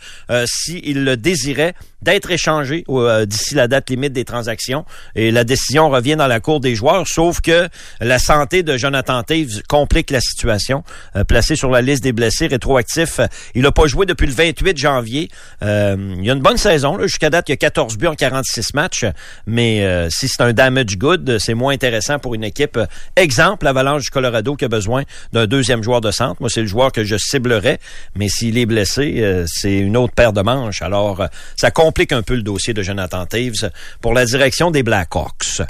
[0.47, 2.85] s'ils le désiraient, d'être échangés
[3.27, 4.85] d'ici la date limite des transactions.
[5.15, 7.69] Et la décision revient dans la cour des joueurs, sauf que
[8.01, 10.85] la santé de Jonathan Taves complique la situation.
[11.17, 13.21] Euh, placé sur la liste des blessés rétroactifs,
[13.55, 15.29] il n'a pas joué depuis le 28 janvier.
[15.63, 16.99] Euh, il y a une bonne saison.
[17.01, 19.05] Jusqu'à date, il y a 14 buts en 46 matchs.
[19.47, 22.79] Mais euh, si c'est un damage good, c'est moins intéressant pour une équipe.
[23.17, 26.37] Exemple, l'Avalanche du Colorado qui a besoin d'un deuxième joueur de centre.
[26.41, 27.79] Moi, c'est le joueur que je ciblerais.
[28.15, 30.83] Mais s'il est blessé, c'est une autre paire de manches.
[30.83, 31.27] Alors,
[31.57, 33.71] ça complique un peu le dossier de Jonathan Taves
[34.01, 35.63] pour la direction des Blackhawks.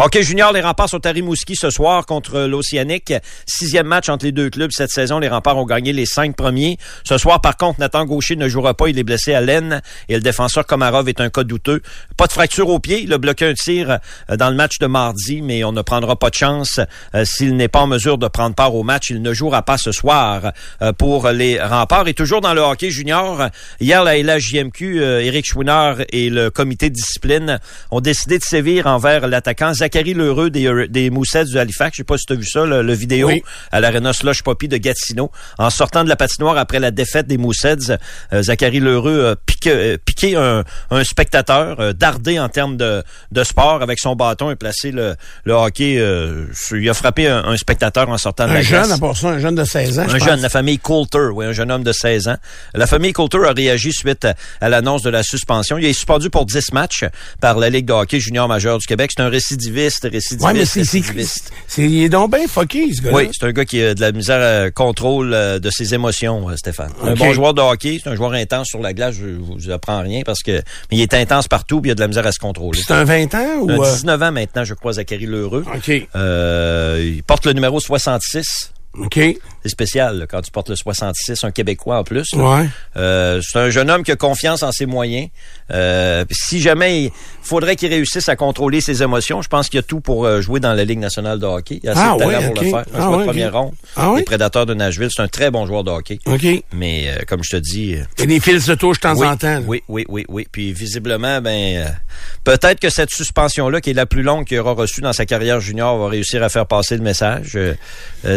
[0.00, 3.12] OK, Junior, les remparts sont à Rimouski ce soir contre l'Océanique.
[3.46, 5.18] Sixième match entre les deux clubs cette saison.
[5.18, 6.78] Les remparts ont gagné les cinq premiers.
[7.02, 8.88] Ce soir, par contre, Nathan Gaucher ne jouera pas.
[8.90, 11.82] Il est blessé à l'aine et le défenseur Komarov est un cas douteux.
[12.16, 13.02] Pas de fracture au pied.
[13.02, 13.98] Il a bloqué un tir
[14.30, 16.78] euh, dans le match de mardi, mais on ne prendra pas de chance
[17.16, 19.10] euh, s'il n'est pas en mesure de prendre part au match.
[19.10, 22.06] Il ne jouera pas ce soir euh, pour les remparts.
[22.06, 23.48] Et toujours dans le hockey junior,
[23.80, 27.58] hier, la LHJMQ, Éric Chouinard et le comité de discipline
[27.90, 31.96] ont décidé de sévir envers l'attaquant Zachary Lheureux des des Moussets du Halifax.
[31.96, 33.30] Je sais pas si tu as vu ça, le, vidéo
[33.72, 35.30] à l'Arena Slush Poppy de Gatineau.
[35.58, 37.90] En sortant de la patinoire après la défaite des Moussets,
[38.32, 43.02] euh, Zachary Lheureux a piqué, euh, un, spectateur, euh, dardé en termes de,
[43.44, 45.16] sport avec son bâton et placé le,
[45.46, 45.94] hockey.
[46.72, 49.38] il a frappé un, spectateur en sortant de la Un jeune, à part ça, un
[49.38, 50.06] jeune de 16 ans.
[50.08, 52.36] Un jeune, la famille Coulter, oui, un jeune homme de 16 ans.
[52.74, 54.26] La famille Coulter a réagi suite
[54.60, 55.78] à, l'annonce de la suspension.
[55.78, 57.04] Il est suspendu pour 10 matchs
[57.40, 59.10] par la Ligue de hockey junior majeur du Québec.
[59.14, 63.52] C'est un récidiviste, récidiviste c'est, il est donc bien fucké, ce gars Oui, c'est un
[63.52, 66.90] gars qui a de la misère à contrôle euh, de ses émotions, euh, Stéphane.
[67.02, 70.00] Un bon joueur de hockey, c'est un joueur intense sur la glace, je vous apprends
[70.00, 72.32] rien parce que mais il est intense partout puis il a de la misère à
[72.32, 72.80] se contrôler.
[72.84, 75.64] C'est un 20 ans ou un 19 ans maintenant, je crois Zachary Lheureux.
[75.74, 76.08] OK.
[76.16, 78.72] Euh, il porte le numéro 66.
[78.94, 79.18] OK.
[79.62, 82.32] C'est spécial quand tu portes le 66, un Québécois en plus.
[82.32, 82.68] Ouais.
[82.96, 85.28] Euh, c'est un jeune homme qui a confiance en ses moyens.
[85.70, 87.10] Euh, si jamais il
[87.42, 90.40] faudrait qu'il réussisse à contrôler ses émotions, je pense qu'il y a tout pour euh,
[90.40, 91.80] jouer dans la Ligue nationale de hockey.
[91.82, 92.78] Il a assez ah, de talent ouais, pour le faire.
[92.78, 93.74] Un ah, ouais, de première ronde.
[93.96, 96.18] Ah, Les Prédateurs de Nashville, c'est un très bon joueur de hockey.
[96.26, 96.46] OK.
[96.72, 97.96] Mais euh, comme je te dis...
[98.18, 99.60] Il y a des fils de touche de temps oui, en temps.
[99.66, 100.46] Oui, oui, oui, oui.
[100.50, 101.92] Puis visiblement, ben
[102.44, 105.60] peut-être que cette suspension-là, qui est la plus longue qu'il aura reçue dans sa carrière
[105.60, 107.58] junior, va réussir à faire passer le message.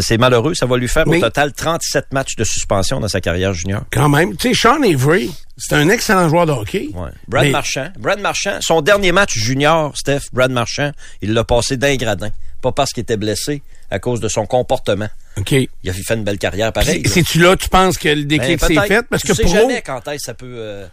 [0.01, 0.40] c'est malheureux.
[0.53, 3.83] Ça va lui faire au total 37 matchs de suspension dans sa carrière junior.
[3.91, 4.35] Quand même.
[4.35, 6.89] Tu sais, Sean Avery, c'est un excellent joueur de hockey.
[6.93, 7.09] Ouais.
[7.27, 7.89] Brad Marchand.
[7.99, 12.29] Brad Marchand, son dernier match junior, Steph, Brad Marchand, il l'a passé d'un gradin.
[12.61, 15.09] Pas parce qu'il était blessé, à cause de son comportement.
[15.37, 15.51] OK.
[15.51, 17.03] Il a fait une belle carrière pareil.
[17.07, 19.03] Si tu là, tu penses que le déclic ben, s'est fait?
[19.09, 20.45] Parce tu que sais pour jamais quand est-ce ça peut...
[20.47, 20.87] Euh,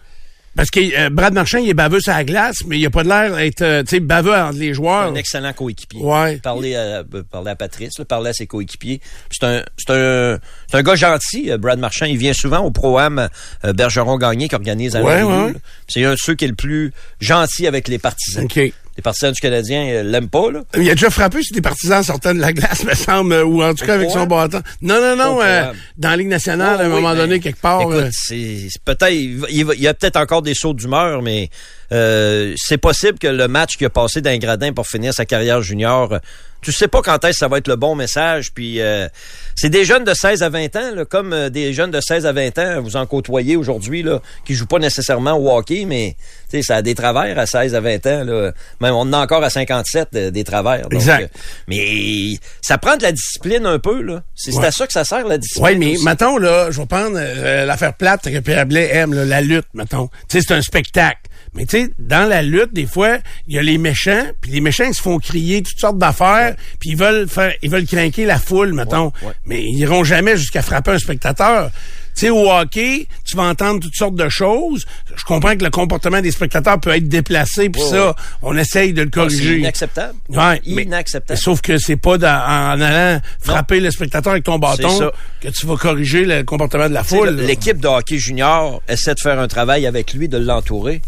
[0.59, 3.05] parce que euh, Brad Marchand, il est baveux sur la glace, mais il a pas
[3.05, 5.13] de l'air d'être euh, tu sais, baveux entre les joueurs.
[5.13, 6.01] un excellent coéquipier.
[6.03, 6.39] Ouais.
[6.39, 9.01] Parler à, euh, parler à Patrice, là, parler à ses coéquipiers.
[9.31, 12.07] C'est un, c'est un, c'est un gars gentil, Brad Marchand.
[12.07, 13.29] Il vient souvent au Pro-Am
[13.63, 15.53] Bergeron-Gagné qui organise un ouais, ouais.
[15.87, 18.43] C'est un de ceux qui est le plus gentil avec les partisans.
[18.43, 18.73] OK.
[18.99, 20.65] Les partisans du Canadien euh, l'aiment pas, là.
[20.77, 23.73] Il a déjà frappé sur des partisans sortant de la glace, me semble, ou en
[23.73, 24.61] tout cas avec son bâton.
[24.83, 27.83] Non, non, non, euh, dans la Ligue nationale, à un moment donné, quelque part.
[27.83, 31.49] Écoute, euh, c'est peut-être, il, il, y a peut-être encore des sauts d'humeur, mais
[31.93, 35.63] euh, c'est possible que le match qui a passé d'un gradin pour finir sa carrière
[35.63, 36.21] junior
[36.61, 38.53] tu sais pas quand est-ce que ça va être le bon message.
[38.53, 39.09] Puis euh,
[39.55, 42.27] c'est des jeunes de 16 à 20 ans, là, comme euh, des jeunes de 16
[42.27, 46.17] à 20 ans, vous en côtoyez aujourd'hui, là, qui jouent pas nécessairement au hockey, mais
[46.63, 48.25] ça a des travers à 16 à 20 ans.
[48.25, 48.53] Là.
[48.81, 50.87] Même on en a encore à 57 euh, des travers.
[50.91, 51.33] exact.
[51.69, 54.03] mais ça prend de la discipline un peu.
[54.03, 54.23] là.
[54.35, 55.79] C'est à ça que ça sert, la discipline.
[55.79, 57.19] Oui, mais mettons, là, je vais prendre
[57.65, 60.09] l'affaire plate que Pierre Blais aime, la lutte, mettons.
[60.29, 61.21] C'est un spectacle.
[61.55, 64.61] Mais tu sais, dans la lutte, des fois, il y a les méchants, puis les
[64.61, 68.25] méchants ils se font crier toutes sortes d'affaires, puis ils veulent faire, ils veulent craquer
[68.25, 69.13] la foule, mettons.
[69.47, 71.71] Mais ils iront jamais jusqu'à frapper un spectateur.
[72.19, 74.85] Tu sais, au hockey, tu vas entendre toutes sortes de choses.
[75.15, 79.03] Je comprends que le comportement des spectateurs peut être déplacé, puis ça, on essaye de
[79.03, 79.51] le ah, corriger.
[79.51, 80.15] c'est inacceptable.
[80.29, 81.39] Ouais, inacceptable.
[81.39, 85.77] sauf que c'est pas en allant frapper le spectateur avec ton bâton que tu vas
[85.77, 87.31] corriger le comportement de la foule.
[87.37, 91.03] L'équipe de hockey junior essaie de faire un travail avec lui, de l'entourer.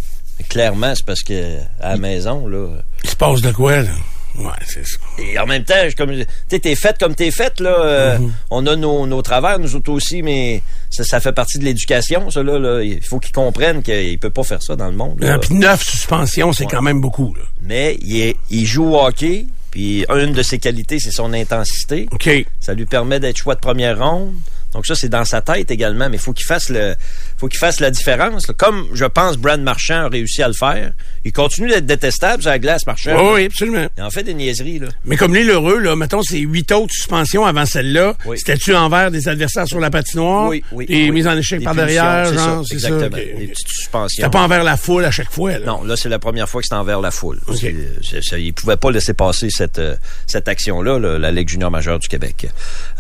[0.49, 2.69] Clairement, c'est parce que à la maison, là.
[3.05, 3.91] Il se passe de quoi, là?
[4.39, 4.97] Ouais, c'est ça.
[5.19, 6.13] Et en même temps, comme
[6.49, 7.71] tu t'es faite comme t'es faite, là.
[7.71, 8.31] Euh, mm-hmm.
[8.51, 12.31] On a nos, nos travers, nous autres aussi, mais ça, ça fait partie de l'éducation,
[12.31, 15.19] ça, là, Il faut qu'ils comprennent qu'il peut pas faire ça dans le monde.
[15.43, 17.45] Puis neuf suspensions, c'est quand même beaucoup, là.
[17.63, 22.07] Mais il, est, il joue au hockey, Puis une de ses qualités, c'est son intensité.
[22.13, 22.31] OK.
[22.61, 24.35] Ça lui permet d'être choix de première ronde.
[24.73, 26.95] Donc ça, c'est dans sa tête également, mais il faut qu'il fasse le,
[27.41, 28.47] faut qu'il fasse la différence.
[28.49, 28.55] là.
[28.57, 30.93] Comme je pense Brad Marchand a réussi à le faire.
[31.25, 33.17] Il continue d'être détestable sur la glace, Marchand.
[33.19, 33.87] Oh, oui, absolument.
[33.97, 34.89] Il en fait des niaiseries, là.
[35.05, 38.15] Mais comme l'île heureux, là, mettons, c'est huit autres suspensions avant celle-là.
[38.27, 38.39] Oui.
[38.39, 40.49] C'était-tu envers des adversaires sur la patinoire?
[40.49, 40.87] Oui, oui.
[40.89, 41.11] Et oui.
[41.13, 42.89] mises en échec Des par derrière, c'est genre, ça, c'est ça.
[42.89, 43.17] exactement.
[43.17, 43.51] ok, Des ok.
[43.51, 44.17] petites suspensions.
[44.25, 45.67] C'était pas envers la foule à chaque fois, là.
[45.67, 47.39] Non, là, c'est la première fois que c'est envers la foule.
[47.47, 47.57] OK.
[47.57, 51.71] C'est- c'est- il pouvait pas laisser passer cette, euh, cette action-là, là, la Ligue junior
[51.71, 52.49] majeure du Québec.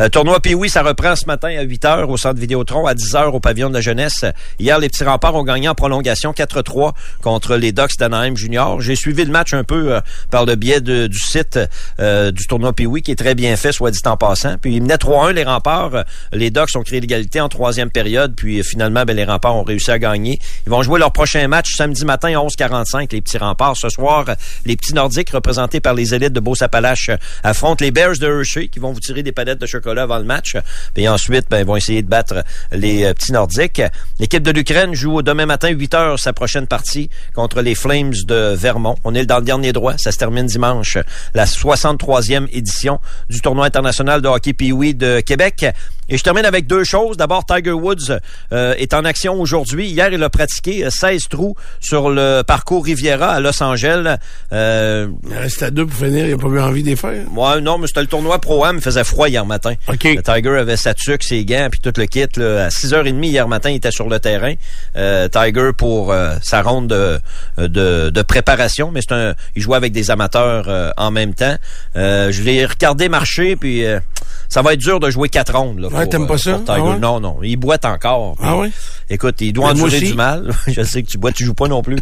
[0.01, 3.13] Euh, tournoi Pee-Wee, ça reprend ce matin à 8 h au centre Vidéotron, à 10
[3.15, 4.25] h au pavillon de la jeunesse.
[4.59, 8.81] Hier, les petits remparts ont gagné en prolongation 4-3 contre les Ducks d'Anaheim junior.
[8.81, 10.01] J'ai suivi le match un peu euh,
[10.31, 11.59] par le biais du site
[11.99, 14.57] euh, du tournoi Pee-Wee, qui est très bien fait, soit dit en passant.
[14.59, 15.95] Puis ils menaient 3-1 les remparts.
[15.95, 16.03] Euh,
[16.33, 19.63] Les Ducks ont créé l'égalité en troisième période, puis euh, finalement, ben, les remparts ont
[19.63, 20.39] réussi à gagner.
[20.67, 23.77] Ils vont jouer leur prochain match samedi matin à 11h45, les petits remparts.
[23.77, 27.91] Ce soir, euh, les petits nordiques représentés par les élites de Beauce-Appalaches euh, affrontent les
[27.91, 30.57] Bears de Hershey qui vont vous tirer des palettes de chocolat avant le match.
[30.95, 33.83] Puis ensuite, ben, ils vont essayer de battre les euh, petits nordiques.
[34.21, 38.53] L'équipe de l'Ukraine joue demain matin 8 h sa prochaine partie contre les Flames de
[38.55, 38.97] Vermont.
[39.05, 39.95] On est dans le dernier droit.
[39.97, 40.99] Ça se termine dimanche,
[41.33, 43.01] la 63e édition
[43.31, 45.65] du tournoi international de hockey Pee-Wee de Québec.
[46.11, 47.17] Et je termine avec deux choses.
[47.17, 48.19] D'abord, Tiger Woods
[48.53, 49.89] euh, est en action aujourd'hui.
[49.89, 54.17] Hier, il a pratiqué euh, 16 trous sur le parcours Riviera à Los Angeles.
[54.53, 57.25] Euh, Il reste à deux pour finir, il a pas eu envie les faire.
[57.35, 59.75] Ouais, non, mais c'était le tournoi Pro-Am, il faisait froid hier matin.
[59.89, 60.05] OK.
[60.05, 62.27] Le Tiger avait sa tuque, ses gants, puis tout le kit.
[62.37, 62.65] Là.
[62.67, 64.55] À 6h30 hier matin, il était sur le terrain.
[64.97, 67.21] Euh, Tiger pour euh, sa ronde de,
[67.59, 71.57] de, de préparation, mais c'est un, il jouait avec des amateurs euh, en même temps.
[71.97, 74.01] Euh, je l'ai regardé marcher, puis euh,
[74.49, 75.79] ça va être dur de jouer quatre rondes.
[75.79, 76.61] Là, Pour, t'aimes pas euh, ça?
[76.69, 76.99] Ah ouais?
[76.99, 78.37] Non, non, il boite encore.
[78.43, 78.71] Ah ouais?
[79.09, 80.53] Écoute, il doit Mais moi endurer du mal.
[80.67, 81.99] Je sais que tu bois, tu joues pas non plus.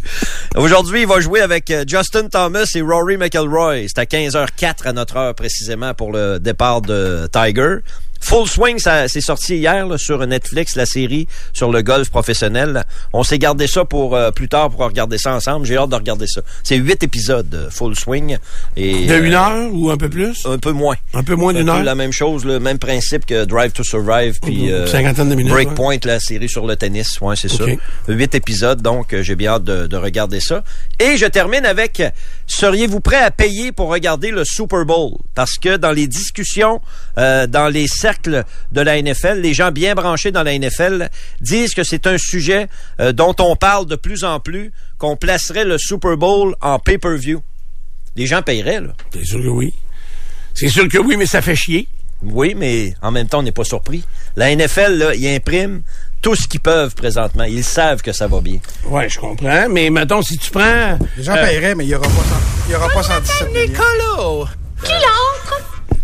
[0.55, 3.87] Aujourd'hui, il va jouer avec euh, Justin Thomas et Rory McIlroy.
[3.87, 7.77] C'est à 15h04 à notre heure précisément pour le départ de Tiger.
[8.21, 12.83] Full Swing, ça c'est sorti hier là, sur Netflix, la série sur le golf professionnel.
[13.13, 15.65] On s'est gardé ça pour euh, plus tard pour regarder ça ensemble.
[15.65, 16.41] J'ai hâte de regarder ça.
[16.63, 18.37] C'est huit épisodes euh, Full Swing
[18.75, 20.45] et De euh, une heure ou un peu plus?
[20.45, 20.95] un peu moins.
[21.13, 21.83] Un peu moins Un d'une heure?
[21.83, 25.51] la même chose, le même principe que Drive to Survive puis euh, Cinquantaine de minutes,
[25.53, 27.19] Breakpoint, la série sur le tennis.
[27.21, 27.77] Ouais, c'est OK.
[28.07, 28.13] ça.
[28.13, 30.63] Huit épisodes, donc euh, j'ai bien hâte de, de regarder ça.
[30.99, 32.01] Et je termine avec
[32.49, 35.13] seriez-vous prêt à payer pour regarder le Super Bowl?
[35.35, 36.81] Parce que dans les discussions,
[37.17, 41.09] euh, dans les cercles de la NFL, les gens bien branchés dans la NFL
[41.41, 42.67] disent que c'est un sujet
[42.99, 47.41] euh, dont on parle de plus en plus, qu'on placerait le Super Bowl en pay-per-view.
[48.15, 48.93] Les gens paieraient, là.
[49.13, 49.73] C'est sûr que oui?
[50.53, 51.87] C'est sûr que oui, mais ça fait chier.
[52.21, 54.03] Oui, mais en même temps, on n'est pas surpris.
[54.35, 55.81] La NFL, là, ils impriment
[56.21, 57.43] tout ce qu'ils peuvent présentement.
[57.45, 58.57] Ils savent que ça va bien.
[58.85, 59.67] Ouais, je comprends.
[59.69, 60.97] Mais mettons, si tu prends.
[61.17, 63.47] Les gens euh, paieraient, mais il n'y aura pas, cent- il y aura pas 117
[63.53, 64.45] millions.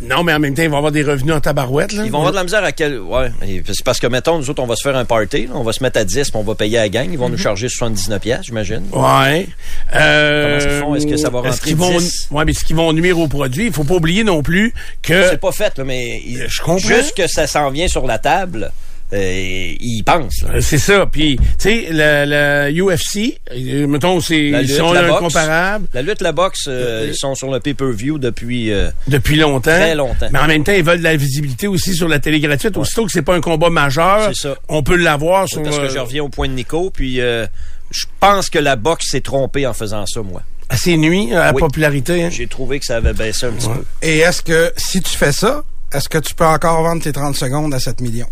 [0.07, 2.03] Non, mais en même temps, ils vont avoir des revenus en tabarouette, là.
[2.05, 2.99] Ils vont avoir de la misère à quel...
[2.99, 5.47] Ouais, c'est parce que, mettons, nous autres, on va se faire un party.
[5.47, 5.53] là.
[5.55, 7.07] on va se mettre à 10, puis on va payer à la gang.
[7.11, 8.83] Ils vont nous charger 79 pièces, j'imagine.
[8.93, 9.47] Ouais.
[9.95, 10.95] Euh, Comment est-ce qu'ils font?
[10.95, 12.27] Est-ce que ça va rentrer qu'ils vont, 10?
[12.29, 13.65] Ouais, mais est-ce qu'ils vont nuire au produit?
[13.67, 15.27] Il faut pas oublier non plus que.
[15.29, 16.77] C'est pas fait, là, mais ils- Euh, Je comprends.
[16.87, 18.71] juste que ça s'en vient sur la table,
[19.13, 20.43] euh, ils pensent.
[20.61, 21.05] C'est ça.
[21.05, 25.15] Puis, tu sais, le, le UFC, euh, mettons, c'est, La ils lutte, sont la boxe.
[25.17, 28.71] incomparables La lutte, la boxe, euh, ils sont sur le pay-per-view depuis...
[28.73, 29.71] euh, depuis longtemps.
[29.71, 30.27] Très longtemps.
[30.31, 32.75] Mais en même temps, ils veulent de la visibilité aussi sur la télé gratuite.
[32.77, 34.55] Aussitôt que c'est pas un combat majeur, C'est ça.
[34.69, 35.61] on peut l'avoir sur.
[35.63, 37.45] parce que je reviens au point de Nico, puis euh,
[37.91, 40.41] je pense que la boxe s'est trompée en faisant ça, moi.
[40.69, 41.59] à ses nuits, à la Oui.
[41.59, 42.23] popularité.
[42.23, 42.29] hein?
[42.31, 43.85] J'ai trouvé que ça avait baissé un petit peu.
[44.01, 47.35] Et est-ce que, si tu fais ça, est-ce que tu peux encore vendre tes 30
[47.35, 48.27] secondes à 7 millions?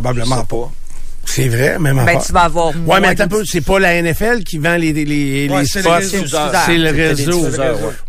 [0.00, 0.70] Probablement pas.
[1.24, 4.02] C'est vrai, même Ben, tu vas avoir Ouais, mais attends un peu, c'est pas la
[4.02, 5.90] NFL qui vend les, les, les Ouais, les c'est spots.
[5.90, 6.38] le réseau.
[6.66, 7.46] C'est le réseau.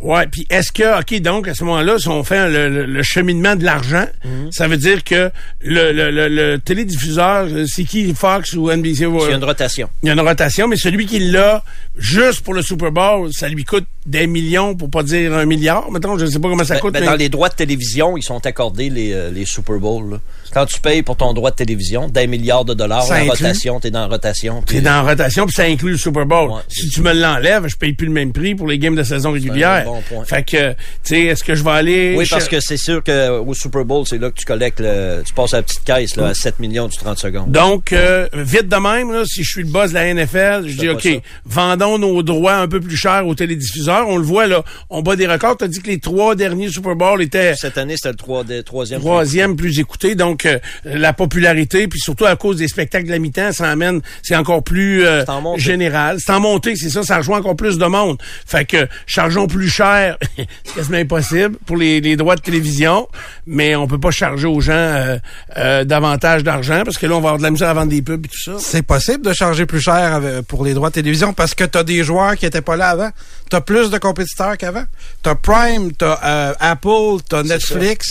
[0.01, 0.25] ouais.
[0.31, 3.55] Puis est-ce que, OK, donc, à ce moment-là, si on fait le, le- le cheminement
[3.55, 4.51] de l'argent, Mhm.
[4.51, 5.29] ça veut dire que
[5.61, 9.03] le, le, le, le télédiffuseur, euh, c'est qui, Fox ou NBC?
[9.03, 9.89] Il y a une rotation.
[10.01, 11.63] Il y a une rotation, mais celui qui l'a
[11.95, 15.89] juste pour le Super Bowl, ça lui coûte des millions, pour pas dire un milliard.
[15.91, 16.93] Mettons, je sais pas comment ça Ben, coûte.
[16.93, 20.13] ben, mais- Dans les droits de télévision, ils sont accordés les, euh, les Super Bowls.
[20.13, 20.17] là.
[20.53, 23.29] Quand tu payes pour ton droit de télévision, d'un milliard de dollars, Ça en inclut?
[23.31, 24.63] rotation, t'es dans rotation.
[24.69, 26.49] C'est dans rotation, puis ça inclut le Super Bowl.
[26.51, 29.03] Ouais, si tu me l'enlèves, je paye plus le même prix pour les games de
[29.03, 29.83] saison régulière.
[29.85, 30.25] bon point.
[30.25, 32.15] Fait que, tu sais, est-ce que je vais aller...
[32.17, 35.23] Oui, cher- parce que c'est sûr qu'au Super Bowl, c'est là que tu collectes le,
[35.25, 37.51] tu passes à la petite caisse, là, à 7 millions du 30 secondes.
[37.51, 40.77] Donc, euh, vite de même, là, si je suis le boss de la NFL, je
[40.77, 41.09] dis, OK, ça.
[41.45, 44.07] vendons nos droits un peu plus chers aux télédiffuseurs.
[44.07, 45.57] On le voit, là, on bat des records.
[45.57, 48.43] Tu as dit que les trois derniers Super Bowl étaient Cette année, c'était le trois-
[48.65, 48.99] troisième.
[48.99, 50.15] troisième plus écouté.
[50.15, 54.01] Donc, euh, la popularité, puis surtout à cause des spectacle de la mi-temps, ça amène,
[54.21, 56.17] c'est encore plus euh, en général.
[56.19, 58.17] C'est en montée, c'est ça, ça rejoint encore plus de monde.
[58.45, 63.07] Fait que chargeons plus cher, c'est quasiment impossible pour les, les droits de télévision,
[63.45, 65.17] mais on peut pas charger aux gens euh,
[65.57, 68.01] euh, davantage d'argent parce que là, on va avoir de la misère à vendre des
[68.01, 68.53] pubs et tout ça.
[68.59, 71.83] C'est possible de charger plus cher avec- pour les droits de télévision parce que t'as
[71.83, 73.09] des joueurs qui étaient pas là avant.
[73.49, 74.83] T'as plus de compétiteurs qu'avant.
[75.21, 78.07] T'as Prime, t'as euh, Apple, t'as Netflix.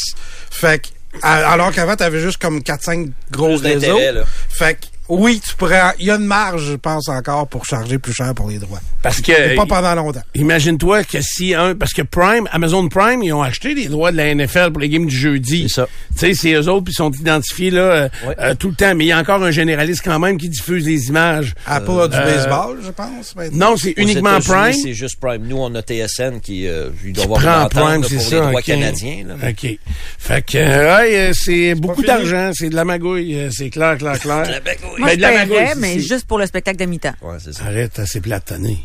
[0.51, 0.89] Fait que,
[1.23, 3.99] alors qu'avant, t'avais juste comme 4-5 gros réseaux.
[3.99, 4.25] là.
[4.49, 4.87] Fait que,
[5.19, 8.35] oui, tu pourrais, il y a une marge, je pense encore, pour charger plus cher
[8.35, 8.81] pour les droits.
[9.03, 10.23] Parce que Mais pas pendant longtemps.
[10.35, 14.17] Imagine-toi que si un parce que Prime, Amazon Prime, ils ont acheté les droits de
[14.17, 15.67] la NFL pour les games du jeudi.
[15.69, 15.89] C'est ça.
[16.15, 18.35] Tu sais, c'est eux autres puis ils sont identifiés là euh, Ouais.
[18.39, 20.87] euh, tout le temps, mais il y a encore un généraliste quand même qui diffuse
[20.87, 21.55] les images.
[21.67, 23.35] Apple a du Euh, baseball, je pense.
[23.35, 23.71] maintenant.
[23.71, 24.73] Non, c'est uniquement Prime.
[24.73, 25.43] C'est juste Prime.
[25.47, 28.37] Nous, on a TSN qui, euh, il doit Qui avoir prend Prime, c'est ça.
[28.37, 28.65] les droits ok.
[28.65, 29.25] canadiens.
[29.27, 29.35] Là.
[29.51, 29.79] OK.
[30.19, 34.61] Fait que euh, ouais, c'est beaucoup d'argent, c'est de la magouille, c'est clair, clair, clair.
[35.03, 37.15] Moi, Ben, je de la paierais, magouille, mais juste pour le spectacle de mi-temps.
[37.23, 37.65] Ouais, c'est ça.
[37.65, 38.79] Arrête, c'est plate année.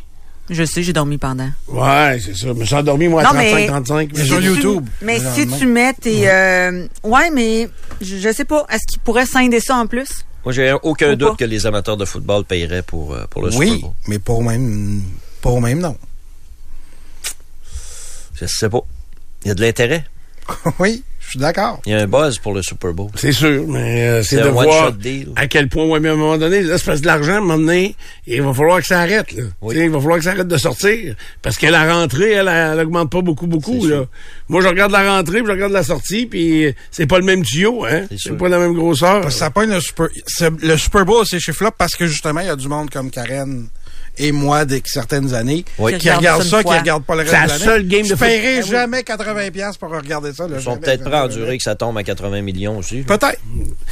[0.49, 1.49] Je sais, j'ai dormi pendant.
[1.67, 2.47] Ouais, c'est ça.
[2.47, 4.11] Je me suis endormi, moi, à Non, mais- 35-35.
[4.15, 4.85] Mais sur Si YouTube.
[4.99, 6.29] tu- mais si tu mets tes...
[6.29, 7.67] euh, ouais, mais
[8.01, 8.65] je, je sais pas.
[8.69, 10.07] Est-ce qu'il pourrait scinder ça en plus?
[10.45, 11.35] Moi, j'ai aucun Ou doute pas.
[11.35, 13.91] que les amateurs de football paieraient pour, euh, pour le Oui, Super Bowl.
[14.07, 15.01] mais pas au même,
[15.41, 15.97] pas au même nom.
[18.39, 18.81] Je sais pas.
[19.43, 20.05] Il y a de l'intérêt.
[20.79, 21.03] oui,
[21.37, 21.81] suis d'accord.
[21.85, 23.09] Il y a un buzz pour le Super Bowl.
[23.15, 24.91] C'est sûr, mais euh, c'est de un voir
[25.35, 27.41] à quel point, ouais, mais à un moment donné, là, c'est de l'argent, à un
[27.41, 29.43] moment donné, il va falloir que ça arrête, là.
[29.61, 29.75] Oui.
[29.77, 31.15] Il va falloir que ça arrête de sortir.
[31.41, 33.95] Parce que la rentrée, elle, elle, augmente pas beaucoup, beaucoup, là.
[33.97, 34.07] sûr.
[34.49, 37.43] Moi, je regarde la rentrée, puis je regarde la sortie, puis c'est pas le même
[37.43, 38.05] tuyau, hein.
[38.17, 39.21] C'est pas la même grosseur.
[39.21, 42.41] Parce que ça pogne le Super, c'est- le Super Bowl, ces chiffres-là, parce que justement,
[42.41, 43.67] il y a du monde comme Karen
[44.19, 45.97] et moi, de certaines années, Oui.
[45.97, 48.15] qui regardent ça, qui regardent pas le reste C'est la de seule game de Je
[48.15, 48.27] foot.
[48.27, 48.69] paierai Ah oui.
[48.71, 50.47] jamais 80$ piastres pour regarder ça.
[50.47, 53.01] là, Ils sont peut-être prêts à endurer que ça tombe à 80 millions aussi.
[53.03, 53.39] Peut-être.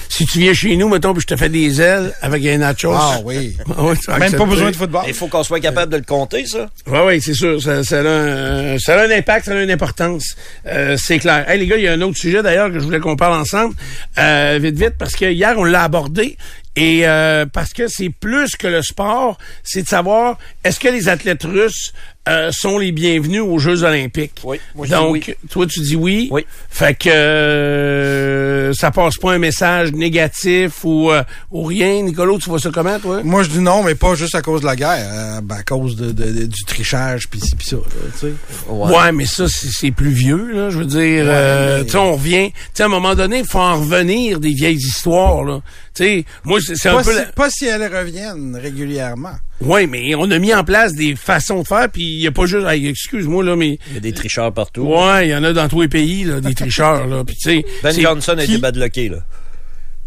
[0.09, 2.93] Si tu viens chez nous, mettons, puis je te fais des ailes avec un nachos.
[2.93, 3.55] Ah oui.
[3.77, 5.03] Ah vas Même pas besoin de football.
[5.07, 6.67] Il faut qu'on soit capable de le compter, ça.
[6.87, 7.61] Oui, oui, c'est sûr.
[7.61, 10.35] Ça, ça, a un, ça a un impact, ça a une importance.
[10.67, 11.49] Euh, c'est clair.
[11.49, 13.39] Hey, les gars, il y a un autre sujet d'ailleurs que je voulais qu'on parle
[13.39, 13.75] ensemble.
[14.17, 16.37] Euh, vite, vite, parce que hier, on l'a abordé.
[16.75, 21.07] Et euh, parce que c'est plus que le sport, c'est de savoir est-ce que les
[21.07, 21.93] athlètes russes
[22.27, 24.41] euh, sont les bienvenus aux Jeux olympiques.
[24.43, 25.23] Oui, moi, je dis Donc, oui.
[25.49, 26.27] toi, tu dis oui.
[26.31, 26.45] Oui.
[26.69, 32.01] Fait que euh, ça passe pas un message négatif ou, euh, ou rien.
[32.01, 33.21] Nicolas, tu vois ça comment, toi?
[33.23, 35.63] Moi, je dis non, mais pas juste à cause de la guerre, euh, ben, à
[35.63, 37.75] cause de, de- de- du trichage, pis ci, pis ça.
[37.77, 37.81] là,
[38.15, 38.33] sais.
[38.67, 39.11] Ouais.
[39.11, 40.69] mais ça, c'est c'est plus vieux, là.
[40.69, 42.51] Je veux dire, euh, mais- tu sais, on revient.
[42.51, 45.61] Tu sais, à un moment donné, il faut en revenir des vieilles histoires, là.
[45.93, 47.11] Tu sais, moi, c'est un peu...
[47.11, 49.35] si, la- pas si elles reviennent régulièrement.
[49.61, 52.31] Ouais, mais on a mis en place des façons de faire, puis il y a
[52.31, 52.65] pas juste...
[52.67, 53.79] hey, Excuse-moi, là, mais...
[53.89, 54.81] Il y a des tricheurs partout.
[54.83, 57.23] Ouais, il y en a dans tous les pays, là, des tricheurs, là.
[57.25, 57.65] Puis, tu sais...
[57.81, 59.17] Ben Johnson a qui- été badlocké, là.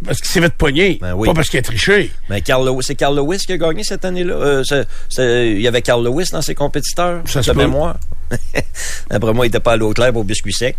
[0.05, 0.99] Parce qu'il s'est fait pogner.
[1.01, 1.27] Ben oui.
[1.27, 2.13] Pas parce qu'il a triché.
[2.31, 4.35] Mais Lew- c'est Carl Lewis qui a gagné cette année-là?
[4.35, 4.63] Euh,
[5.57, 7.23] il y avait Carl Lewis dans ses compétiteurs.
[7.27, 7.97] Ça de mémoire.
[9.11, 10.77] Après moi, il était pas à l'eau claire au biscuit sec.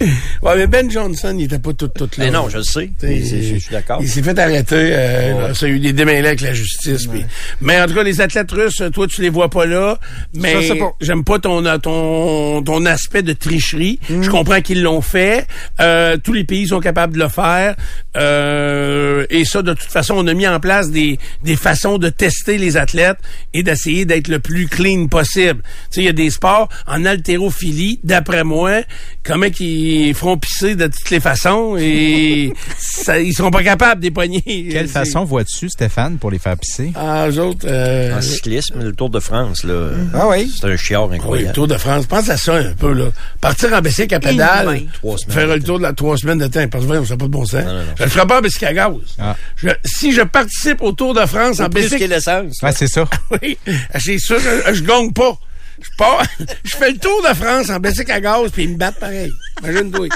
[0.00, 2.24] Ouais, mais Ben Johnson, il était pas tout, tout là.
[2.24, 2.90] Mais non, je le sais.
[3.00, 3.98] Je suis d'accord.
[4.02, 4.74] Il s'est fait arrêter.
[4.92, 7.06] euh, là, ça a eu des démêlés avec la justice.
[7.06, 7.24] puis-
[7.60, 9.98] Mais en tout cas, les athlètes russes, toi, tu les vois pas là.
[10.34, 10.92] Mais Je sais pas.
[11.00, 13.98] j'aime pas ton, ton, ton aspect de tricherie.
[14.08, 15.46] Je comprends qu'ils l'ont fait.
[15.80, 17.76] Euh, tous les pays sont capables de le faire.
[18.16, 22.08] Euh, et ça, de toute façon, on a mis en place des, des façons de
[22.08, 23.18] tester les athlètes
[23.52, 25.62] et d'essayer d'être le plus clean possible.
[25.62, 28.82] Tu sais, il y a des sports en haltérophilie, d'après moi,
[29.22, 29.83] comment qu'ils
[30.14, 34.42] feront pisser de toutes les façons et ça, ils seront pas capables d'époigner.
[34.42, 36.92] Quelle C'est- façon vois-tu, Stéphane, pour les faire pisser?
[36.94, 39.90] Ah, eux autres, euh, En cyclisme, le Tour de France, là.
[40.14, 40.50] Ah oui.
[40.60, 41.52] C'est un chiard oui, le incroyable.
[41.52, 42.06] Tour de France.
[42.06, 43.06] Pense à ça un peu, là.
[43.40, 44.88] Partir en bicycle à pédale, oui.
[44.94, 46.66] Trois semaines faire le tour de la trois semaines de temps.
[46.68, 47.64] Parce que, ça n'a pas de bon sens.
[47.64, 47.84] Non, non, non.
[47.98, 48.92] Je le ferai pas en bicycle à gaz.
[49.18, 49.36] Ah.
[49.56, 52.62] Je- si je participe au Tour de France en bicycle, l'essence.
[52.62, 53.04] Ouais, c'est ça.
[53.42, 53.58] oui,
[53.98, 55.36] c'est sûr, je, je gagne pas.
[55.80, 56.22] Je pars,
[56.64, 59.30] je fais le tour de France en bicycle à gaz, puis ils me battent pareil.
[59.62, 60.08] Imagine-toi.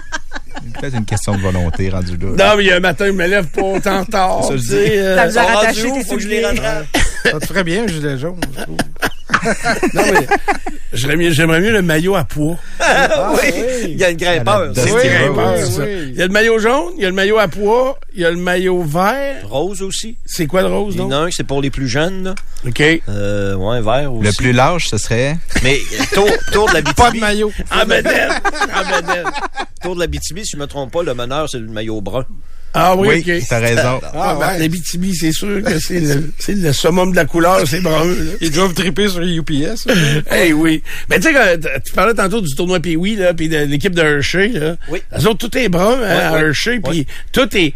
[0.80, 2.26] Peut-être une question de volonté rendu là.
[2.50, 4.44] Non, mais il y a un matin, je me lève pas autant tard.
[4.44, 4.74] Ça, je dis.
[4.74, 5.98] euh, T'as besoin où?
[5.98, 6.60] tes Faut que je les souliers.
[6.60, 6.86] rattrape.
[7.24, 8.40] Ça te ferait bien, un gilet jaune.
[8.56, 8.76] je trouve.
[9.94, 10.26] non, mais
[10.92, 12.56] j'aimerais mieux, le maillot à poids.
[12.80, 13.52] oui.
[13.84, 14.72] Il y a une grimpeur.
[14.74, 16.08] C'est Oui, grimpeur, oui.
[16.10, 18.24] Il y a le maillot jaune, il y a le maillot à poids, il y
[18.24, 19.46] a le maillot vert.
[19.48, 20.16] Rose aussi.
[20.24, 21.10] C'est quoi le rose, non?
[21.12, 22.34] un, c'est pour les plus jeunes, là.
[22.66, 22.82] OK.
[23.08, 24.26] Euh, ouais, vert aussi.
[24.26, 25.36] Le plus large, ce serait...
[25.62, 27.52] Mais euh, tour, tour de la Pas de maillot.
[27.70, 28.30] En bedaine.
[28.74, 29.26] En bedaine.
[29.82, 32.24] Tour de la BTB, si je me trompe pas, le meneur, c'est le maillot brun.
[32.74, 34.00] Ah oui, t'as raison.
[34.12, 34.58] Ah, ben, ouais.
[34.58, 38.04] l'Abitibi, c'est sûr que c'est le, summum de la couleur, c'est brun.
[38.04, 38.14] là.
[38.42, 39.86] Ils doivent triper sur les UPS.
[40.30, 40.82] hey, oui.
[41.08, 44.48] Mais tu sais, tu parlais tantôt du tournoi Pee-Wee, là, puis de l'équipe de Hershey,
[44.48, 44.76] là.
[44.90, 45.00] Oui.
[45.18, 46.38] Eux autres, tout est brun, hein, à.
[46.40, 47.06] Hershey, puis Ouais.
[47.32, 47.72] tout est...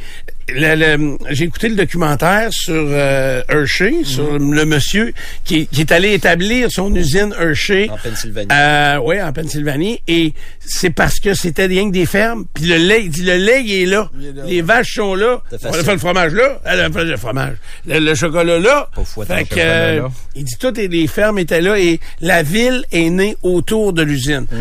[0.49, 5.13] le- le- j'ai écouté le documentaire sur euh, Hershey, sur le monsieur
[5.45, 7.89] qui, qui est allé établir son usine Hershey.
[7.91, 8.49] En Pennsylvanie.
[8.53, 10.01] Euh, oui, en Pennsylvanie.
[10.09, 12.45] Et c'est parce que c'était rien que des fermes.
[12.55, 14.11] Puis le lait, il dit, le lait, il est là.
[14.47, 15.41] Les vaches sont là.
[15.65, 16.61] On va faire le fromage là.
[16.65, 17.57] Elle a fait le fromage.
[17.87, 18.89] Le, le chocolat là.
[19.27, 20.09] Fait que, chocolat, euh, là.
[20.37, 24.47] il dit, toutes les fermes étaient là et la ville est née autour de l'usine.
[24.51, 24.57] Mm.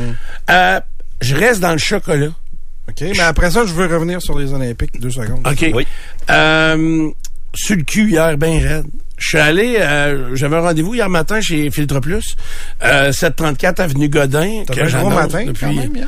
[0.49, 0.79] Euh,
[1.21, 2.29] je reste dans le chocolat.
[2.92, 5.46] OK, mais après ça, je veux revenir sur les Olympiques, deux secondes.
[5.48, 5.72] OK.
[5.74, 5.86] Oui.
[6.30, 7.10] Euh,
[7.54, 8.86] sur le cul hier, ben raide.
[9.18, 12.36] Je suis allé, euh, j'avais un rendez-vous hier matin chez Filtre Plus,
[12.84, 14.64] euh, 734 avenue Godin.
[14.66, 16.08] T'as que un gros matin, depuis- quand même, hier?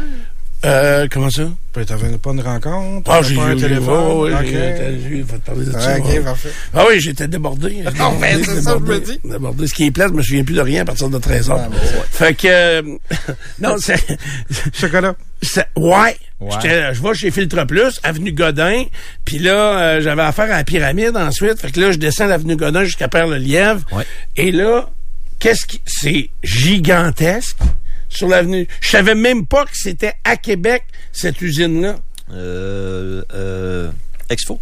[0.65, 1.43] Euh, comment ça?
[1.73, 3.11] Puis t'avais pas une rencontre?
[3.11, 4.33] Ah, j'ai pas un téléphone?
[4.33, 4.45] OK.
[4.45, 5.77] j'ai- j'ai- faut te parler de ça.
[5.81, 6.17] Ah, ouais.
[6.19, 6.49] OK, parfait.
[6.73, 7.81] Ah oui, j'étais débordé.
[7.83, 9.19] ben, Débordé, c'est ça, je me dis.
[9.25, 9.67] Débordé.
[9.67, 11.59] Ce qui est plate, je me souviens plus de rien à partir de 13 heures.
[11.65, 12.05] Ah, ben, ouais.
[12.11, 12.81] Fait que, euh,
[13.59, 13.99] non, c'est,
[14.79, 15.15] Chocolat.
[15.75, 16.17] ouais.
[16.39, 16.49] Ouais.
[16.61, 18.83] J'étais- Je vais chez Filtre Plus, avenue Godin,
[19.25, 21.59] puis là, euh, j'avais affaire à la pyramide ensuite.
[21.59, 23.81] Fait que là, je descends l'avenue Godin jusqu'à Père-le-Lièvre.
[23.91, 24.03] Ouais.
[24.37, 24.89] Et là,
[25.39, 25.81] qu'est-ce qui...
[25.85, 27.57] C'est gigantesque
[28.15, 28.67] sur l'avenue.
[28.81, 31.95] Je savais même pas que c'était à Québec, cette usine-là.
[32.31, 33.91] Euh, euh,
[34.29, 34.59] Expo.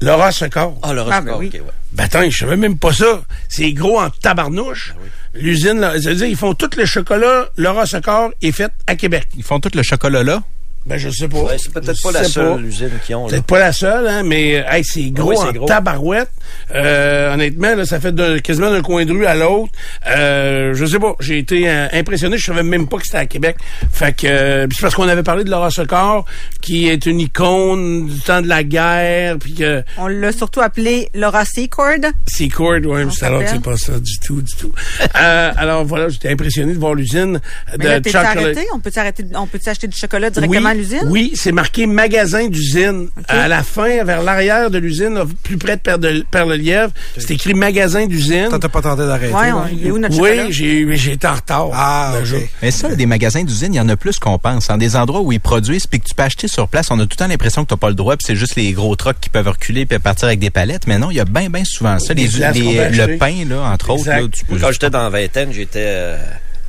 [0.00, 0.78] Laura Secor.
[0.82, 1.46] Ah, le Ah, Roscoe, ben oui.
[1.48, 1.72] ok, ouais.
[1.92, 3.22] Ben attends, je savais même pas ça.
[3.48, 4.94] C'est gros en tabarnouche.
[5.34, 9.28] L'usine, là, c'est-à-dire, ils font tout le chocolat, Laura Secor est fait à Québec.
[9.36, 10.42] Ils font tout le chocolat là?
[10.86, 11.38] Ben, je sais pas.
[11.38, 12.60] Ouais, c'est peut-être Je pas la seule pas.
[12.60, 13.24] usine qu'ils ont.
[13.24, 13.30] là.
[13.30, 15.66] Peut-être pas la seule, hein, mais hey, c'est gros oui, c'est en gros.
[15.66, 16.30] tabarouette.
[16.74, 19.72] Euh, honnêtement, là, ça fait de, quasiment d'un coin de rue à l'autre.
[20.06, 22.38] Euh, je sais pas, j'ai été euh, impressionné.
[22.38, 23.56] Je savais même pas que c'était à Québec.
[23.92, 26.24] Fait que euh, c'est parce qu'on avait parlé de Laura Secor,
[26.60, 31.08] qui est une icône du temps de la guerre, puis que On l'a surtout appelé
[31.14, 32.12] Laura Secord.
[32.26, 34.72] Secord, ouais, c'est alors que c'est pas ça du tout, du tout.
[35.16, 37.40] euh, alors voilà, j'étais impressionné de voir l'usine
[37.78, 38.66] Mais de là, arrêté?
[38.72, 41.02] On peut arrêter, on peut acheter du chocolat directement oui, à l'usine?
[41.06, 43.08] Oui, c'est marqué magasin d'usine.
[43.28, 48.06] À la fin, vers l'arrière de l'usine, plus près de de- Père-le-Lièvre, c'est écrit magasin
[48.06, 48.48] d'usine.
[48.50, 49.32] T'as pas tenté d'arrêter?
[49.32, 50.18] Ouais, on- il est où notre?
[50.20, 51.68] Oui, j'ai mais j'ai été en retard.
[51.72, 52.12] Ah.
[52.20, 52.48] OK.
[52.60, 54.68] Mais ça, des magasins d'usine, il y en a plus qu'on pense.
[54.68, 57.02] En des endroits où ils produisent puis que tu peux acheter sur place, on a
[57.04, 58.96] tout le temps l'impression que tu n'as pas le droit, puis c'est juste les gros
[58.96, 60.86] trucks qui peuvent reculer puis partir avec des palettes.
[60.88, 62.14] Mais non, il y a bien, bien souvent ça.
[62.14, 64.20] Les, les- le pain, là, entre autres, Exact.
[64.22, 66.16] là, tu peux Moi, quand j'étais dans la vingtaine, j'étais euh,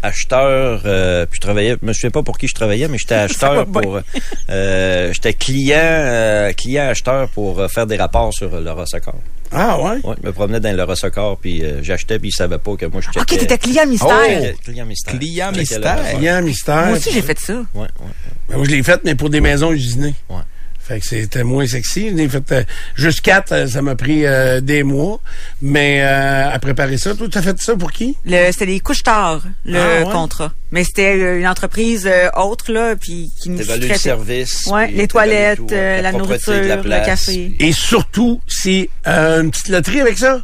[0.03, 3.15] acheteur, euh, puis je travaillais, je me souviens pas pour qui je travaillais, mais j'étais
[3.27, 3.99] acheteur pour,
[4.49, 9.15] euh, j'étais client, euh, client acheteur pour faire des rapports sur euh, l'Eurosocor.
[9.57, 9.99] Ah ouais?
[10.03, 12.99] Ouais, je me promenais dans l'Eurosocor, puis euh, j'achetais, puis ils savaient pas que moi
[12.99, 13.21] je checkais.
[13.21, 14.53] OK, t'étais client mystère.
[14.63, 15.17] Client mystère.
[15.17, 16.17] Client mystère.
[16.17, 16.85] Client mystère.
[16.87, 17.53] Moi aussi, j'ai fait ça.
[17.53, 17.87] Ouais, ouais.
[18.49, 20.13] Ben, moi, je l'ai fait, mais pour des maisons usinées.
[20.29, 20.41] Ouais.
[20.87, 22.09] Fait que c'était moins sexy.
[22.11, 22.63] Je l'ai fait euh,
[22.95, 25.19] juste quatre, euh, ça m'a pris euh, des mois.
[25.61, 28.15] Mais euh, à préparer ça, toi, tu as fait ça pour qui?
[28.23, 30.11] Le, c'était les couches tard, le Ah, ouais?
[30.11, 30.53] contrat.
[30.71, 34.67] Mais c'était euh, une entreprise euh, autre, là, puis qui nous T'évalues le service.
[34.67, 37.05] Ouais, les toilettes, tout, euh, la nourriture, la le place.
[37.07, 37.55] café.
[37.59, 40.41] Et surtout, c'est euh, une petite loterie avec ça,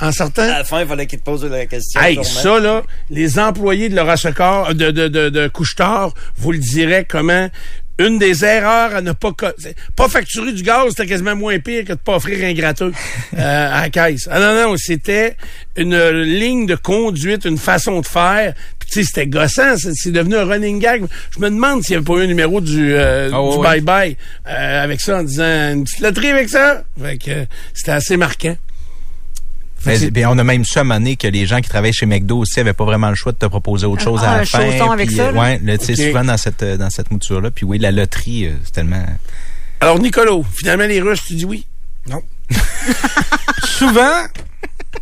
[0.00, 0.42] en sortant?
[0.42, 2.00] À la fin, il fallait qu'ils te posent la question.
[2.00, 6.58] Hey, ça, là, les employés de Laura Secor, de, de, de, de Couche-Tard, vous le
[6.58, 7.48] direz comment
[7.98, 9.32] une des erreurs à ne pas
[9.96, 12.92] pas facturer du gaz, c'était quasiment moins pire que de pas offrir un gratteux
[13.36, 14.28] euh, à la caisse.
[14.30, 15.36] Ah non, non, c'était
[15.76, 18.54] une ligne de conduite, une façon de faire.
[18.78, 21.04] Puis tu sais, c'était gossant, c'est devenu un running gag.
[21.34, 23.80] Je me demande s'il n'y avait pas eu un numéro du euh, Ah, du ouais.
[23.80, 24.16] bye-bye
[24.48, 26.84] euh, avec ça en disant une petite loterie avec ça?
[27.02, 27.44] Fait que euh,
[27.74, 28.56] c'était assez marquant.
[29.86, 32.58] Mais, ben, on a même ça mané que les gens qui travaillent chez McDo aussi
[32.60, 34.90] avaient pas vraiment le choix de te proposer autre chose Ah, à un la fin.
[34.92, 35.40] avec puis, ça, euh, là?
[35.60, 37.50] ouais, souvent dans cette euh, dans cette mouture là.
[37.50, 39.04] Puis oui, la loterie, euh, c'est tellement.
[39.80, 41.64] Alors, Nicolo, finalement, les Russes, tu dis oui?
[42.08, 42.22] Non.
[43.64, 44.24] Souvent,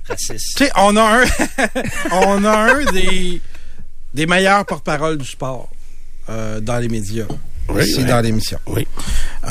[0.08, 0.56] Raciste.
[0.58, 1.24] tu sais, on a un,
[2.12, 3.40] on a un des,
[4.14, 5.70] des meilleurs porte-parole du sport
[6.28, 7.24] euh, dans les médias.
[7.68, 8.58] Oui, ici dans l'émission.
[8.66, 8.86] Oui.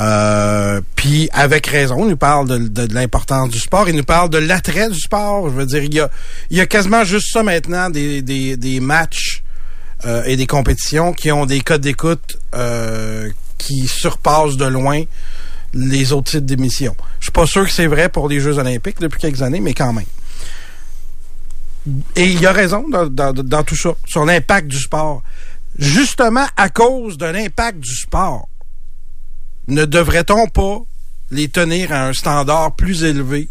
[0.00, 4.04] Euh, Puis avec raison, il nous parle de, de- de l'importance du sport, il nous
[4.04, 5.48] parle de l'attrait du sport.
[5.50, 6.10] Je veux dire, il y a,
[6.50, 9.42] il y a quasiment juste ça maintenant, des, des, des matchs
[10.04, 15.02] euh, et des compétitions qui ont des codes d'écoute euh, qui surpassent de loin
[15.74, 16.96] les autres types d'émissions.
[17.20, 19.74] Je suis pas sûr que c'est vrai pour les Jeux olympiques depuis quelques années, mais
[19.74, 20.04] quand même.
[22.16, 25.22] Et il y a raison dans, dans- dans tout ça, sur l'impact du sport.
[25.78, 28.48] Justement à cause de l'impact du sport,
[29.68, 30.78] ne devrait-on pas
[31.30, 33.48] les tenir à un standard plus élevé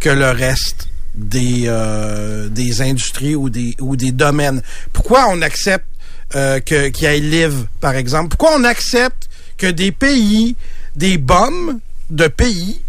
[0.00, 4.60] que le reste des, euh, des industries ou des, ou des domaines?
[4.92, 5.86] Pourquoi on accepte
[6.34, 8.28] euh, que- qu'il y ait Live, par exemple?
[8.36, 10.56] Pourquoi on accepte que des pays,
[10.96, 11.78] des bombes
[12.10, 12.80] de pays,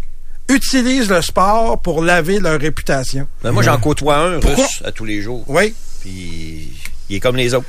[0.48, 3.28] utilisent le sport pour laver leur réputation?
[3.42, 4.64] Ben, moi, j'en côtoie un Pourquoi?
[4.64, 5.44] russe à tous les jours.
[5.48, 5.74] Oui.
[6.00, 6.72] Puis
[7.08, 7.66] il est comme les autres.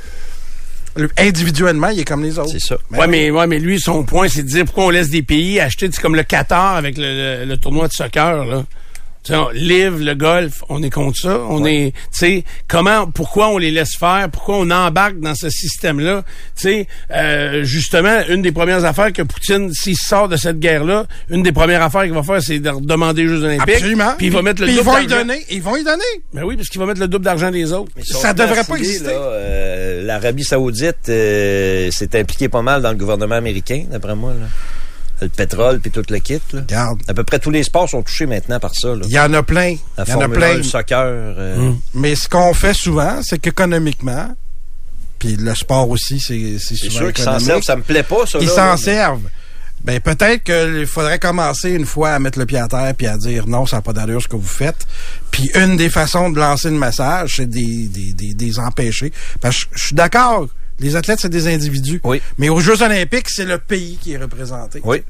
[1.18, 2.50] Individuellement, il est comme les autres.
[2.50, 2.76] C'est ça.
[2.90, 3.10] Ben ouais, oui.
[3.10, 5.88] mais, ouais, mais lui, son point, c'est de dire pourquoi on laisse des pays acheter,
[5.92, 7.04] c'est comme le Qatar avec le,
[7.40, 8.64] le- le tournoi de soccer, là.
[9.34, 11.40] On- Live, le golf, on est contre ça.
[11.48, 14.28] On est, tu sais, comment, pourquoi on les laisse faire?
[14.32, 16.22] Pourquoi on embarque dans ce système-là?
[16.56, 21.06] Tu sais, euh, justement, une des premières affaires que Poutine, s'il sort de cette guerre-là,
[21.30, 23.74] une des premières affaires qu'il va faire, c'est de demander les Jeux Olympiques.
[23.76, 24.14] Absolument.
[24.16, 25.44] Puis il va mettre le Puis ils double vont y donner.
[25.50, 26.02] Ils vont y donner.
[26.32, 27.90] Ben oui, parce qu'il va mettre le double d'argent des autres.
[27.96, 29.06] Mais Ça devrait pas exister.
[29.06, 34.32] là, euh, L'Arabie Saoudite euh, s'est impliquée pas mal dans le gouvernement américain, d'après moi.
[34.32, 34.46] Là.
[35.20, 36.40] Le pétrole puis tout le kit.
[36.52, 36.60] Là.
[36.60, 37.00] Regarde.
[37.08, 38.94] À peu près tous les sports sont touchés maintenant par ça.
[39.04, 39.76] Il y en a plein.
[39.96, 40.54] La Il y en a Formule 1, plein.
[40.58, 40.98] le soccer.
[41.04, 41.80] euh, Hum.
[41.94, 44.34] Mais ce qu'on fait souvent, c'est qu'économiquement,
[45.18, 47.62] puis le sport aussi, c'est souvent sûr qu'ils s'en servent.
[47.62, 48.38] Ça me plaît pas, ça.
[48.40, 49.28] Ils s'en mais- servent.
[49.84, 53.16] Ben peut-être qu'il faudrait commencer une fois à mettre le pied à terre puis à
[53.16, 54.86] dire non, ça n'a pas d'allure ce que vous faites.
[55.30, 59.12] Puis une des façons de lancer le message, c'est des, des, des, des empêcher.
[59.40, 60.48] Parce que je suis d'accord,
[60.80, 62.00] les athlètes, c'est des individus.
[62.04, 62.20] Oui.
[62.38, 64.80] Mais aux Jeux olympiques, c'est le pays qui est représenté.
[64.84, 65.02] Oui.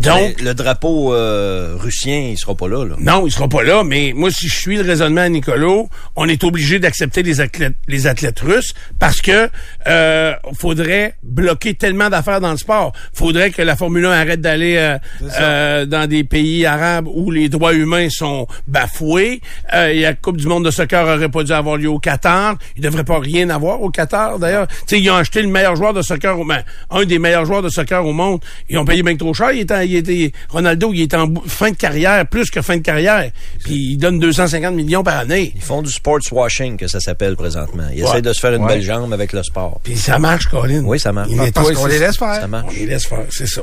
[0.00, 2.84] Donc, Mais le drapeau euh, russien, il sera pas là.
[2.84, 2.96] là.
[2.98, 6.28] Non, il sera pas là, mais moi, si je suis le raisonnement à Nicolo, on
[6.28, 9.50] est obligé d'accepter les athlètes, les athlètes russes parce que
[9.86, 12.92] euh, faudrait bloquer tellement d'affaires dans le sport.
[13.12, 14.98] Faudrait que la Formule 1 arrête d'aller euh,
[15.40, 19.40] euh, dans des pays arabes où les droits humains sont bafoués.
[19.74, 22.56] Euh, et la Coupe du monde de soccer aurait pas dû avoir lieu au Qatar.
[22.76, 24.66] Il devrait pas rien avoir au Qatar, d'ailleurs.
[24.66, 27.44] Tu sais, ils ont acheté le meilleur joueur de soccer au ben, un des meilleurs
[27.44, 28.40] joueurs de soccer au monde.
[28.68, 29.52] Ils ont payé bien trop cher.
[29.52, 32.82] Il était, il était, Ronaldo, il est en fin de carrière, plus que fin de
[32.82, 33.30] carrière.
[33.64, 35.52] Puis il donne 250 millions par année.
[35.54, 37.84] Ils font du sports washing, que ça s'appelle présentement.
[37.94, 38.08] Ils Ouais.
[38.10, 38.74] essaient de se faire une Ouais.
[38.74, 39.80] belle jambe avec le sport.
[39.82, 40.82] Puis ça marche, Colin.
[40.84, 41.28] Oui, ça marche.
[41.30, 42.34] Il Parce nettoie, qu'on les laisse faire.
[42.40, 42.66] Ça marche.
[42.68, 43.62] On les laisse faire, c'est ça.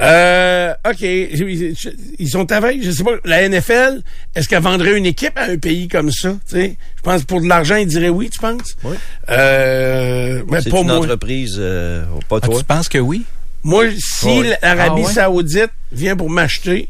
[0.00, 1.00] Euh, OK.
[1.02, 4.02] Ils sont avec, je sais pas, la NFL,
[4.34, 6.30] est-ce qu'elle vendrait une équipe à un pays comme ça?
[6.48, 8.76] Tu sais, je pense que pour de l'argent, ils diraient oui, tu penses?
[8.84, 8.96] Oui.
[9.30, 10.96] Euh, mais C'est pas une moi.
[10.98, 12.58] entreprise, euh, pas Ah, toi?
[12.58, 13.24] tu penses que oui?
[13.64, 14.52] Moi, si Oui.
[14.62, 15.12] l'Arabie Ah ouais?
[15.12, 16.88] Saoudite vient pour m'acheter,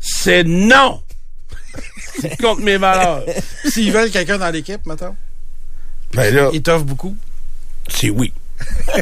[0.00, 1.00] c'est non!
[2.20, 3.24] c'est contre mes valeurs.
[3.64, 4.80] S'ils veulent quelqu'un dans l'équipe,
[6.14, 7.16] Ben là, ils t'offrent beaucoup?
[7.88, 8.32] c'est oui.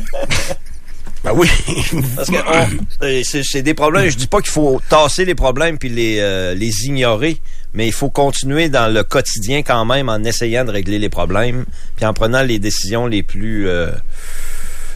[1.25, 1.49] ben oui.
[2.17, 4.09] Parce que on- c'est c'est des problèmes.
[4.09, 7.41] Je dis pas qu'il faut tasser les problèmes puis les, euh, les ignorer,
[7.75, 11.67] mais il faut continuer dans le quotidien quand même en essayant de régler les problèmes
[11.97, 13.91] puis en prenant les décisions les plus euh,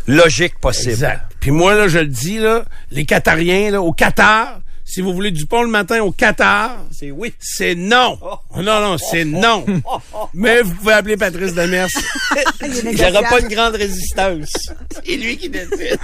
[0.07, 0.93] logiques possibles.
[0.93, 1.23] Exact.
[1.45, 5.31] Puis moi, là, je le dis, là, les Qatariens, là, au Qatar, si vous voulez
[5.31, 7.35] du pont le matin au Qatar, C'est oui.
[7.39, 8.19] c'est non.
[8.57, 9.63] Non, non, c'est non.
[10.33, 11.89] Mais vous pouvez appeler Patrice Demers.
[12.63, 14.55] Il n'y aura pas une grande résistance.
[15.05, 15.99] c'est lui qui décide.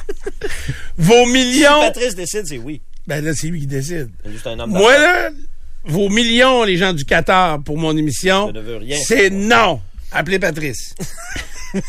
[0.99, 1.81] Vos Si millions.
[1.81, 2.83] Patrice décide, c'est oui.
[3.07, 4.11] Ben là, c'est lui qui décide.
[4.23, 5.31] C'est juste un homme Moi, là,
[5.85, 8.53] vos millions, les gens du Qatar, pour mon émission,
[9.07, 9.81] c'est non.
[10.13, 10.95] Appelez Patrice.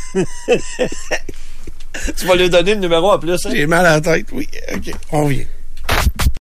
[2.18, 3.46] tu vas lui donner le numéro en plus.
[3.46, 3.52] Hein?
[3.54, 4.48] J'ai mal à la tête, oui.
[4.74, 5.46] OK, on vient.